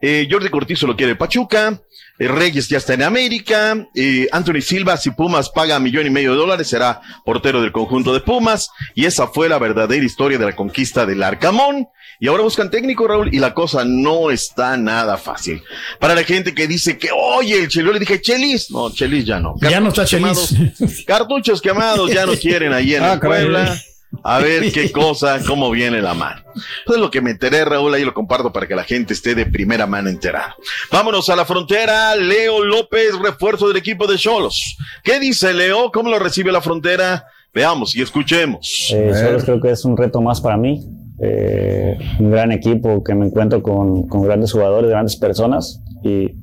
Eh, 0.00 0.28
Jordi 0.30 0.50
Cortizo 0.50 0.86
lo 0.86 0.94
quiere 0.94 1.16
Pachuca. 1.16 1.80
eh, 2.18 2.28
Reyes 2.28 2.68
ya 2.68 2.78
está 2.78 2.94
en 2.94 3.02
América. 3.02 3.88
eh, 3.94 4.28
Anthony 4.30 4.60
Silva, 4.60 4.96
si 4.98 5.10
Pumas 5.10 5.50
paga 5.50 5.80
millón 5.80 6.06
y 6.06 6.10
medio 6.10 6.32
de 6.32 6.36
dólares, 6.36 6.68
será 6.68 7.00
portero 7.24 7.60
del 7.60 7.72
conjunto 7.72 8.12
de 8.12 8.20
Pumas. 8.20 8.68
Y 8.94 9.06
esa 9.06 9.26
fue 9.26 9.48
la 9.48 9.58
verdadera 9.58 10.04
historia 10.04 10.38
de 10.38 10.44
la 10.44 10.54
conquista 10.54 11.06
del 11.06 11.22
Arcamón. 11.22 11.88
Y 12.18 12.28
ahora 12.28 12.42
buscan 12.42 12.70
técnico, 12.70 13.06
Raúl, 13.06 13.34
y 13.34 13.38
la 13.38 13.52
cosa 13.54 13.84
no 13.84 14.30
está 14.30 14.76
nada 14.76 15.16
fácil. 15.18 15.62
Para 16.00 16.14
la 16.14 16.24
gente 16.24 16.54
que 16.54 16.66
dice 16.66 16.96
que, 16.96 17.08
oye, 17.14 17.58
el 17.58 17.68
Chelis, 17.68 17.92
le 17.92 17.98
dije, 17.98 18.20
Chelis. 18.20 18.70
No, 18.70 18.90
Chelis 18.90 19.24
ya 19.26 19.38
no. 19.38 19.54
Ya 19.60 19.80
no 19.80 19.88
está 19.88 20.04
Cartuchos 20.06 20.48
Chelis. 20.48 20.78
quemados- 20.78 21.04
Cartuchos 21.06 21.60
quemados 21.62 22.10
ya 22.12 22.24
no 22.26 22.32
quieren 22.34 22.72
ahí 22.72 22.94
en 22.94 23.04
Ah, 23.04 23.20
caray. 23.20 23.42
Puebla. 23.44 23.78
A 24.24 24.38
ver 24.38 24.72
qué 24.72 24.90
cosa, 24.92 25.40
cómo 25.46 25.70
viene 25.70 26.00
la 26.00 26.14
mano. 26.14 26.42
Pues 26.86 26.98
lo 26.98 27.10
que 27.10 27.20
me 27.20 27.32
enteré, 27.32 27.64
Raúl, 27.66 27.92
ahí 27.92 28.04
lo 28.04 28.14
comparto 28.14 28.50
para 28.52 28.66
que 28.66 28.74
la 28.74 28.84
gente 28.84 29.12
esté 29.12 29.34
de 29.34 29.44
primera 29.44 29.86
mano 29.86 30.08
enterada. 30.08 30.56
Vámonos 30.90 31.28
a 31.28 31.36
la 31.36 31.44
frontera. 31.44 32.16
Leo 32.16 32.64
López, 32.64 33.10
refuerzo 33.22 33.68
del 33.68 33.76
equipo 33.76 34.06
de 34.06 34.16
Cholos. 34.16 34.76
¿Qué 35.02 35.20
dice 35.20 35.52
Leo? 35.52 35.90
¿Cómo 35.92 36.08
lo 36.08 36.18
recibe 36.18 36.50
la 36.50 36.62
frontera? 36.62 37.24
Veamos 37.52 37.94
y 37.94 38.00
escuchemos. 38.00 38.88
Eh, 38.94 39.10
Cholos 39.12 39.44
creo 39.44 39.60
que 39.60 39.70
es 39.72 39.84
un 39.84 39.96
reto 39.96 40.22
más 40.22 40.40
para 40.40 40.56
mí. 40.56 40.80
Eh, 41.18 41.96
un 42.20 42.30
gran 42.30 42.52
equipo 42.52 43.02
que 43.02 43.14
me 43.14 43.26
encuentro 43.26 43.62
con, 43.62 44.06
grandes 44.22 44.52
jugadores, 44.52 44.90
grandes 44.90 45.16
personas 45.16 45.80
y 46.02 46.34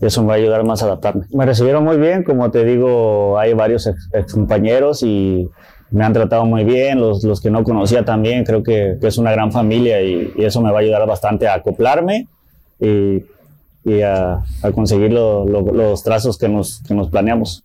eso 0.00 0.20
me 0.20 0.28
va 0.28 0.34
a 0.34 0.36
ayudar 0.36 0.64
más 0.64 0.82
a 0.82 0.86
adaptarme. 0.86 1.24
Me 1.32 1.46
recibieron 1.46 1.84
muy 1.84 1.96
bien, 1.96 2.22
como 2.22 2.50
te 2.50 2.64
digo, 2.64 3.38
hay 3.38 3.54
varios 3.54 3.86
ex, 3.86 4.32
compañeros 4.32 5.02
y 5.02 5.48
me 5.90 6.04
han 6.04 6.12
tratado 6.12 6.44
muy 6.44 6.64
bien, 6.64 7.00
los, 7.00 7.40
que 7.40 7.50
no 7.50 7.64
conocía 7.64 8.04
también, 8.04 8.44
creo 8.44 8.62
que, 8.62 8.98
es 9.00 9.18
una 9.18 9.32
gran 9.32 9.52
familia 9.52 10.02
y, 10.02 10.32
eso 10.38 10.60
me 10.60 10.70
va 10.70 10.78
a 10.78 10.80
ayudar 10.82 11.06
bastante 11.06 11.46
a 11.48 11.54
acoplarme 11.54 12.26
y, 12.80 13.22
y 13.84 14.02
a, 14.02 14.42
conseguir 14.74 15.12
lo- 15.12 15.46
lo- 15.46 15.72
los 15.72 16.02
trazos 16.02 16.36
que 16.36 16.48
nos 16.48 16.82
planeamos. 17.10 17.64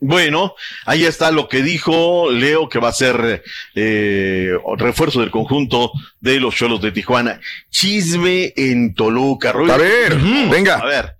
Bueno, 0.00 0.54
ahí 0.86 1.04
está 1.04 1.30
lo 1.30 1.48
que 1.48 1.62
dijo 1.62 2.30
Leo, 2.30 2.68
que 2.68 2.78
va 2.78 2.88
a 2.88 2.92
ser 2.92 3.42
eh, 3.74 4.52
refuerzo 4.78 5.20
del 5.20 5.30
conjunto 5.30 5.92
de 6.20 6.40
los 6.40 6.54
Cholos 6.54 6.80
de 6.80 6.90
Tijuana. 6.90 7.38
Chisme 7.70 8.52
en 8.56 8.94
Toluca. 8.94 9.52
Rui. 9.52 9.70
A 9.70 9.76
ver, 9.76 10.16
venga. 10.50 10.76
A 10.76 10.86
ver. 10.86 11.16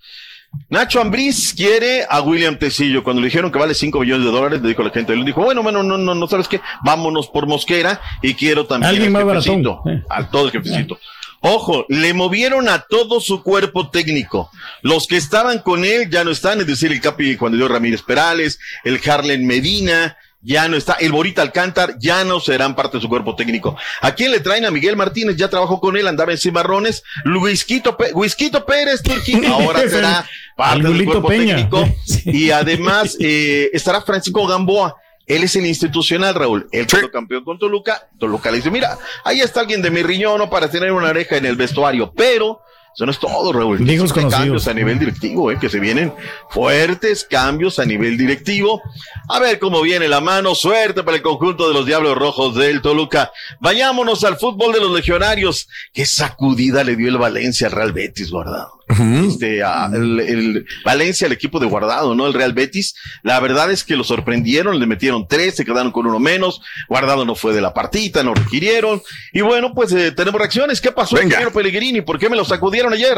Nacho 0.69 1.01
Ambriz 1.01 1.53
quiere 1.55 2.05
a 2.09 2.21
William 2.23 2.57
Tecillo. 2.59 3.05
Cuando 3.05 3.21
le 3.21 3.27
dijeron 3.27 3.53
que 3.53 3.59
vale 3.59 3.75
5 3.75 4.01
millones 4.01 4.25
de 4.25 4.33
dólares, 4.33 4.63
le 4.63 4.69
dijo 4.69 4.83
a 4.83 4.87
la 4.87 4.91
gente, 4.91 5.13
él 5.13 5.25
dijo, 5.25 5.43
bueno, 5.43 5.63
bueno, 5.63 5.83
no, 5.83 5.99
no, 5.99 6.15
no, 6.15 6.27
¿sabes 6.27 6.49
qué? 6.49 6.61
Vámonos 6.85 7.29
por 7.29 7.47
Mosquera 7.47 8.01
y 8.23 8.35
quiero 8.35 8.67
también 8.67 8.91
Alguien 8.91 9.17
al 9.17 9.25
más 9.27 9.45
jefecito, 9.45 9.83
a 10.09 10.31
todo 10.31 10.47
el 10.47 10.53
jefecito. 10.53 10.99
Ojo, 11.41 11.87
le 11.89 12.13
movieron 12.15 12.69
a 12.69 12.81
todo 12.89 13.21
su 13.21 13.43
cuerpo 13.43 13.89
técnico. 13.91 14.51
Los 14.83 15.07
que 15.07 15.17
estaban 15.17 15.61
con 15.61 15.85
él 15.85 16.11
ya 16.11 16.23
no 16.25 16.31
están, 16.31 16.61
es 16.61 16.67
decir, 16.67 16.93
el 16.93 17.01
Capi 17.01 17.37
Juan 17.37 17.53
de 17.53 17.59
Dios 17.59 17.71
Ramírez 17.71 18.03
Perales, 18.03 18.59
el 18.85 19.01
Harlen 19.09 19.47
Medina, 19.47 20.19
ya 20.43 20.69
no 20.69 20.77
está, 20.77 20.95
el 20.95 21.13
Borita 21.13 21.43
Alcántar, 21.43 21.97
ya 21.99 22.25
no 22.25 22.41
serán 22.41 22.75
parte 22.75 22.97
de 22.99 23.03
su 23.03 23.09
cuerpo 23.09 23.37
técnico. 23.37 23.77
¿A 24.01 24.15
quién 24.15 24.31
le 24.33 24.41
traen? 24.41 24.65
A 24.65 24.71
Miguel 24.71 24.97
Martínez, 24.97 25.37
ya 25.37 25.49
trabajó 25.49 25.81
con 25.81 25.97
él, 25.97 26.07
andaba 26.09 26.33
en 26.33 26.39
cimarrones. 26.39 27.03
Luisquito, 27.25 27.97
Pé- 27.97 28.13
Luisquito 28.13 28.65
Pérez, 28.67 29.03
Turquín, 29.03 29.45
ahora 29.47 29.81
será 29.89 30.27
parte 30.57 30.87
el 30.89 30.97
del 30.99 31.05
cuerpo 31.07 31.29
Peña. 31.29 31.57
técnico. 31.57 31.89
Y 32.27 32.51
además, 32.51 33.17
eh, 33.21 33.71
estará 33.73 34.03
Francisco 34.03 34.47
Gamboa. 34.47 34.95
Él 35.31 35.45
es 35.45 35.55
el 35.55 35.65
institucional, 35.65 36.35
Raúl. 36.35 36.67
Él 36.73 36.89
quedó 36.89 37.09
campeón 37.09 37.45
con 37.45 37.57
Toluca. 37.57 38.09
Toluca 38.19 38.51
le 38.51 38.57
dice, 38.57 38.69
mira, 38.69 38.99
ahí 39.25 39.41
está 39.41 39.61
alguien 39.61 39.81
de 39.81 39.89
mi 39.89 40.03
riñón 40.03 40.39
¿no? 40.39 40.51
para 40.51 40.69
tener 40.69 40.91
una 40.91 41.11
oreja 41.11 41.37
en 41.37 41.47
el 41.47 41.55
vestuario. 41.55 42.13
Pero 42.17 42.63
eso 42.93 43.07
no 43.07 43.13
es 43.13 43.19
todo, 43.21 43.53
Raúl. 43.53 43.79
Conocidos. 43.79 44.13
cambios 44.13 44.67
a 44.67 44.75
nivel 44.75 44.99
directivo, 44.99 45.53
eh, 45.53 45.59
que 45.61 45.69
se 45.69 45.79
vienen 45.79 46.13
fuertes 46.49 47.23
cambios 47.23 47.79
a 47.79 47.85
nivel 47.85 48.19
directivo. 48.19 48.83
A 49.29 49.39
ver 49.39 49.61
cómo 49.61 49.83
viene 49.83 50.09
la 50.09 50.21
mano. 50.21 50.57
Suerte 50.57 51.05
para 51.05 51.19
el 51.19 51.23
conjunto 51.23 51.69
de 51.69 51.75
los 51.75 51.87
Diablos 51.87 52.19
Rojos 52.19 52.57
del 52.57 52.83
Toluca. 52.83 53.31
Vayámonos 53.61 54.25
al 54.25 54.37
fútbol 54.37 54.73
de 54.73 54.81
los 54.81 54.91
legionarios. 54.91 55.69
Qué 55.93 56.07
sacudida 56.07 56.83
le 56.83 56.97
dio 56.97 57.09
el 57.09 57.19
Valencia 57.19 57.69
al 57.69 57.73
Real 57.75 57.93
Betis, 57.93 58.33
guardado. 58.33 58.80
Este, 59.27 59.63
a- 59.63 59.91
el, 59.93 60.21
el 60.21 60.67
Valencia, 60.85 61.27
el 61.27 61.33
equipo 61.33 61.59
de 61.61 61.67
Guardado, 61.67 62.15
¿no? 62.15 62.27
El 62.27 62.35
Real 62.35 62.53
Betis. 62.53 62.95
La 63.23 63.39
verdad 63.41 63.71
es 63.71 63.85
que 63.85 63.97
lo 63.97 64.05
sorprendieron, 64.05 64.79
le 64.79 64.87
metieron 64.87 65.27
tres, 65.29 65.57
se 65.57 65.65
quedaron 65.65 65.93
con 65.93 66.07
uno 66.07 66.19
menos. 66.19 66.61
Guardado 66.89 67.25
no 67.25 67.35
fue 67.35 67.55
de 67.55 67.61
la 67.61 67.73
partita, 67.75 68.23
no 68.23 68.35
requirieron. 68.35 69.01
Y 69.33 69.41
bueno, 69.43 69.73
pues 69.75 69.93
eh, 69.93 70.13
tenemos 70.13 70.39
reacciones. 70.41 70.81
¿Qué 70.81 70.93
pasó, 70.93 71.17
ingeniero 71.23 71.53
Pellegrini? 71.53 72.01
¿Por 72.01 72.19
qué 72.19 72.29
me 72.29 72.37
lo 72.37 72.45
sacudieron 72.45 72.93
ayer? 72.93 73.17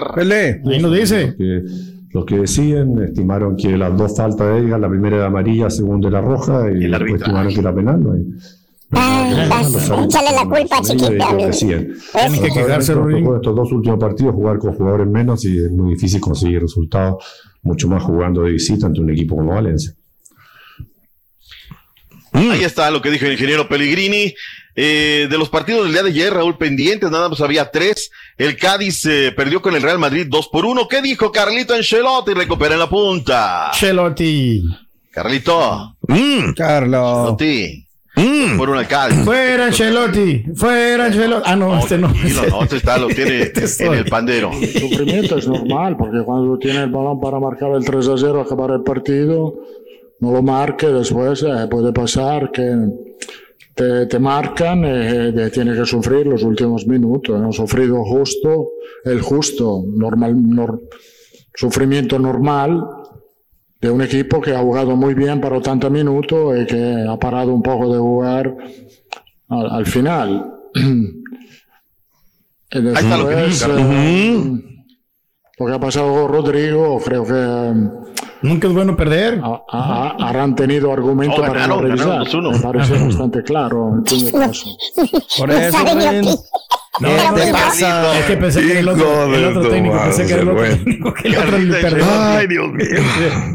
Ahí 0.67 0.81
nos 0.81 0.95
dice. 0.95 1.35
Que 1.39 1.63
lo 2.13 2.27
que 2.27 2.37
decían, 2.39 3.03
estimaron 3.03 3.57
que 3.57 3.77
las 3.77 3.97
dos 3.97 4.15
faltas 4.17 4.47
de 4.47 4.59
Edgar, 4.59 4.79
la 4.81 4.89
primera 4.91 5.17
era 5.17 5.27
amarilla, 5.27 5.71
segunda 5.71 6.09
era 6.09 6.21
roja, 6.21 6.65
y 6.71 6.87
después 6.99 7.23
estimaron 7.23 7.55
que 7.55 7.61
era 7.61 7.75
penal. 7.75 8.03
¿no? 8.03 8.13
Y- 8.93 10.05
Échale 10.05 10.33
la 10.33 10.45
culpa 10.45 10.81
Chiquita. 10.83 11.35
decían. 11.37 11.89
Tienen 12.13 12.43
que 12.43 12.51
quejarse, 12.51 12.95
Rubín. 12.95 13.27
Estos 13.35 13.55
dos 13.57 13.73
últimos 13.73 13.99
partidos, 13.99 14.35
jugar 14.35 14.59
con 14.59 14.75
jugadores 14.75 15.07
menos 15.07 15.45
y 15.45 15.57
es 15.59 15.71
muy 15.71 15.95
difícil 15.95 16.21
conseguir 16.21 16.61
resultados, 16.61 17.25
mucho 17.63 17.89
más 17.89 18.03
jugando 18.03 18.43
de 18.43 18.53
visita 18.53 18.87
ante 18.87 19.01
un 19.01 19.11
equipo 19.11 19.37
como 19.37 19.55
Valencia. 19.55 19.93
Ahí 22.35 22.65
está 22.65 22.91
lo 22.91 23.03
que 23.03 23.11
dijo 23.11 23.27
el 23.27 23.33
ingeniero 23.33 23.69
Pellegrini. 23.69 24.35
Eh, 24.75 25.27
de 25.31 25.37
los 25.39 25.51
partidos 25.51 25.85
del 25.85 25.93
día 25.93 26.03
de 26.03 26.09
ayer, 26.11 26.33
Raúl 26.33 26.57
pendientes, 26.57 27.11
nada 27.11 27.29
más 27.29 27.41
había 27.43 27.71
tres. 27.71 28.11
El 28.39 28.57
Cádiz 28.57 29.05
eh, 29.05 29.33
perdió 29.37 29.61
con 29.61 29.77
el 29.77 29.83
Real 29.83 29.99
Madrid 29.99 30.27
dos 30.31 30.49
por 30.49 30.65
uno. 30.65 30.89
¿Qué 30.89 31.03
dijo 31.03 31.31
Carlito 31.31 31.75
Ancelotti? 31.75 32.33
Recupera 32.33 32.73
en 32.75 32.81
la 32.81 32.89
punta. 32.89 33.71
Chelotti. 33.75 34.63
Carlito. 35.11 35.97
Carlos. 36.57 37.19
Ancelotti. 37.19 37.87
Dos 38.15 38.59
Por 38.59 38.77
el 38.77 38.87
Cádiz. 38.87 39.25
Fuera 39.25 39.71
Chelotti. 39.71 40.45
Fuera 40.55 41.11
Chelotti. 41.11 41.43
Ah, 41.47 41.57
no, 41.57 41.79
este 41.79 41.97
no. 41.99 42.13
Tranquilo, 42.13 42.43
no, 42.51 42.63
este 42.63 42.77
está, 42.77 42.99
lo 42.99 43.07
tiene 43.09 43.43
Este 43.43 43.87
en 43.87 43.95
el 43.95 44.05
pandero. 44.05 44.51
El 44.53 44.69
sufrimiento 44.69 45.39
es 45.39 45.49
normal, 45.49 45.97
porque 45.97 46.23
cuando 46.25 46.59
tiene 46.59 46.83
el 46.85 46.91
balón 46.91 47.21
para 47.21 47.39
marcar 47.41 47.73
el 47.73 47.85
3 47.85 48.09
a 48.09 48.17
0, 48.19 48.41
acabar 48.43 48.71
el 48.73 48.83
partido, 48.83 49.55
no 50.21 50.31
lo 50.33 50.43
marque, 50.43 50.89
después 50.89 51.43
eh, 51.43 51.67
puede 51.71 51.93
pasar 51.93 52.51
que 52.53 52.71
te, 53.75 54.07
te 54.07 54.19
marcan, 54.19 54.85
eh, 54.85 55.29
eh, 55.35 55.51
tiene 55.51 55.75
que 55.75 55.87
sufrir 55.87 56.27
los 56.27 56.43
últimos 56.43 56.87
minutos. 56.87 57.41
Han 57.41 57.53
sufrido 57.53 58.05
justo, 58.05 58.69
el 59.05 59.23
justo, 59.23 59.83
normal, 59.87 60.37
nor- 60.37 60.81
sufrimiento 61.55 62.19
normal 62.19 62.83
de 63.83 63.91
un 63.91 64.01
equipo 64.01 64.41
que 64.41 64.55
ha 64.55 64.61
jugado 64.61 64.97
muy 64.97 65.13
bien 65.13 65.41
para 65.41 65.57
80 65.59 65.91
minutos 65.91 66.57
y 66.61 66.67
que 66.67 67.05
ha 67.09 67.19
parado 67.19 67.53
un 67.53 67.63
poco 67.63 67.93
de 67.93 67.99
jugar 67.99 68.57
al, 69.49 69.71
al 69.71 69.87
final. 69.87 70.51
Ahí 72.75 72.87
está 72.95 73.19
lo 73.19 73.29
que 73.29 73.37
dice 73.45 73.67
Carlos. 73.67 73.81
eh, 73.91 74.63
lo 75.59 75.67
que 75.67 75.73
ha 75.75 75.79
pasado 75.81 76.15
con 76.15 76.33
Rodrigo, 76.33 76.99
creo 77.05 77.25
que 77.25 77.33
eh, 77.35 77.75
Nunca 78.43 78.67
es 78.69 78.75
bueno 78.75 78.97
perder. 78.97 79.41
ha- 79.45 79.63
ha- 79.71 80.17
habrán 80.29 80.55
tenido 80.57 80.91
argumentos 80.93 81.39
No, 81.39 81.43
para 81.47 81.53
ganaron, 81.61 81.77
no 81.77 81.83
revisar. 81.89 82.09
ganaron 82.09 82.27
2-1. 82.45 82.53
Me 82.53 82.59
parece 82.61 83.05
bastante 83.05 83.43
claro 83.43 83.95
en 83.99 84.07
fin 84.07 84.25
de 84.25 84.33
caso. 84.33 84.67
Por 85.39 85.51
eso. 85.51 85.79
No, 87.01 87.09
¿Qué 87.09 87.15
no, 87.17 87.35
te 87.35 87.47
no, 87.47 87.53
pasa? 87.53 88.19
Es 88.19 88.25
que 88.27 88.37
pensé 88.37 88.61
que 88.61 88.71
era 88.73 88.81
el 88.81 88.89
otro, 88.89 89.35
el 89.35 89.45
otro 89.57 89.71
técnico, 89.71 89.99
pensé 90.03 90.27
que 90.27 90.33
era 90.35 90.43
el 90.43 90.49
otro 90.51 90.63
técnico, 90.63 91.15
que 91.15 91.29
el 91.29 91.37
otro 91.39 91.51
perdió. 91.81 92.05
Ay, 92.21 92.47
Dios 92.49 92.69
mío. 92.71 92.87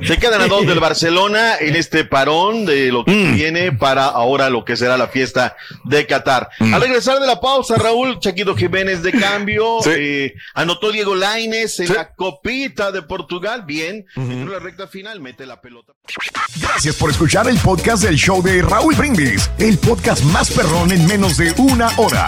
Se 0.08 0.18
quedan 0.18 0.42
a 0.42 0.48
dos 0.48 0.66
del 0.66 0.80
Barcelona 0.80 1.58
en 1.60 1.76
este 1.76 2.04
parón 2.04 2.66
de 2.66 2.92
lo 2.92 3.06
que 3.06 3.12
Mm. 3.12 3.36
viene 3.36 3.72
para 3.74 4.06
ahora 4.06 4.50
lo 4.50 4.66
que 4.66 4.76
será 4.76 4.98
la 4.98 5.08
fiesta 5.10 5.56
de 5.84 6.08
Qatar. 6.08 6.50
Al 6.60 6.82
regresar 6.82 7.20
de 7.20 7.28
la 7.28 7.40
pausa, 7.40 7.76
Raúl 7.76 8.20
Chaquito 8.20 8.56
Jiménez 8.56 9.04
de 9.04 9.12
cambio, 9.12 9.82
Sí. 9.84 9.92
eh, 9.94 10.34
anotó 10.56 10.92
Diego 10.92 11.14
Laines 11.14 11.80
en 11.80 11.88
Sí. 11.88 11.94
la 11.94 12.14
copita 12.16 12.92
de 12.92 13.04
Portugal, 13.04 13.66
bien, 13.68 14.08
en 14.16 14.52
la 14.52 14.58
recta 14.58 14.88
final 14.88 15.20
mete 15.20 15.46
la 15.46 15.62
pelota. 15.62 15.94
Gracias 16.60 16.96
por 16.96 17.12
escuchar 17.12 17.48
el 17.48 17.60
podcast 17.60 18.02
del 18.04 18.16
show 18.16 18.42
de 18.42 18.64
Raúl 18.64 18.96
Brindis, 18.96 19.48
el 19.60 19.78
podcast 19.78 20.24
más 20.24 20.50
perrón 20.50 20.92
en 20.92 21.06
menos 21.06 21.38
de 21.38 21.54
una 21.58 21.90
hora. 21.98 22.28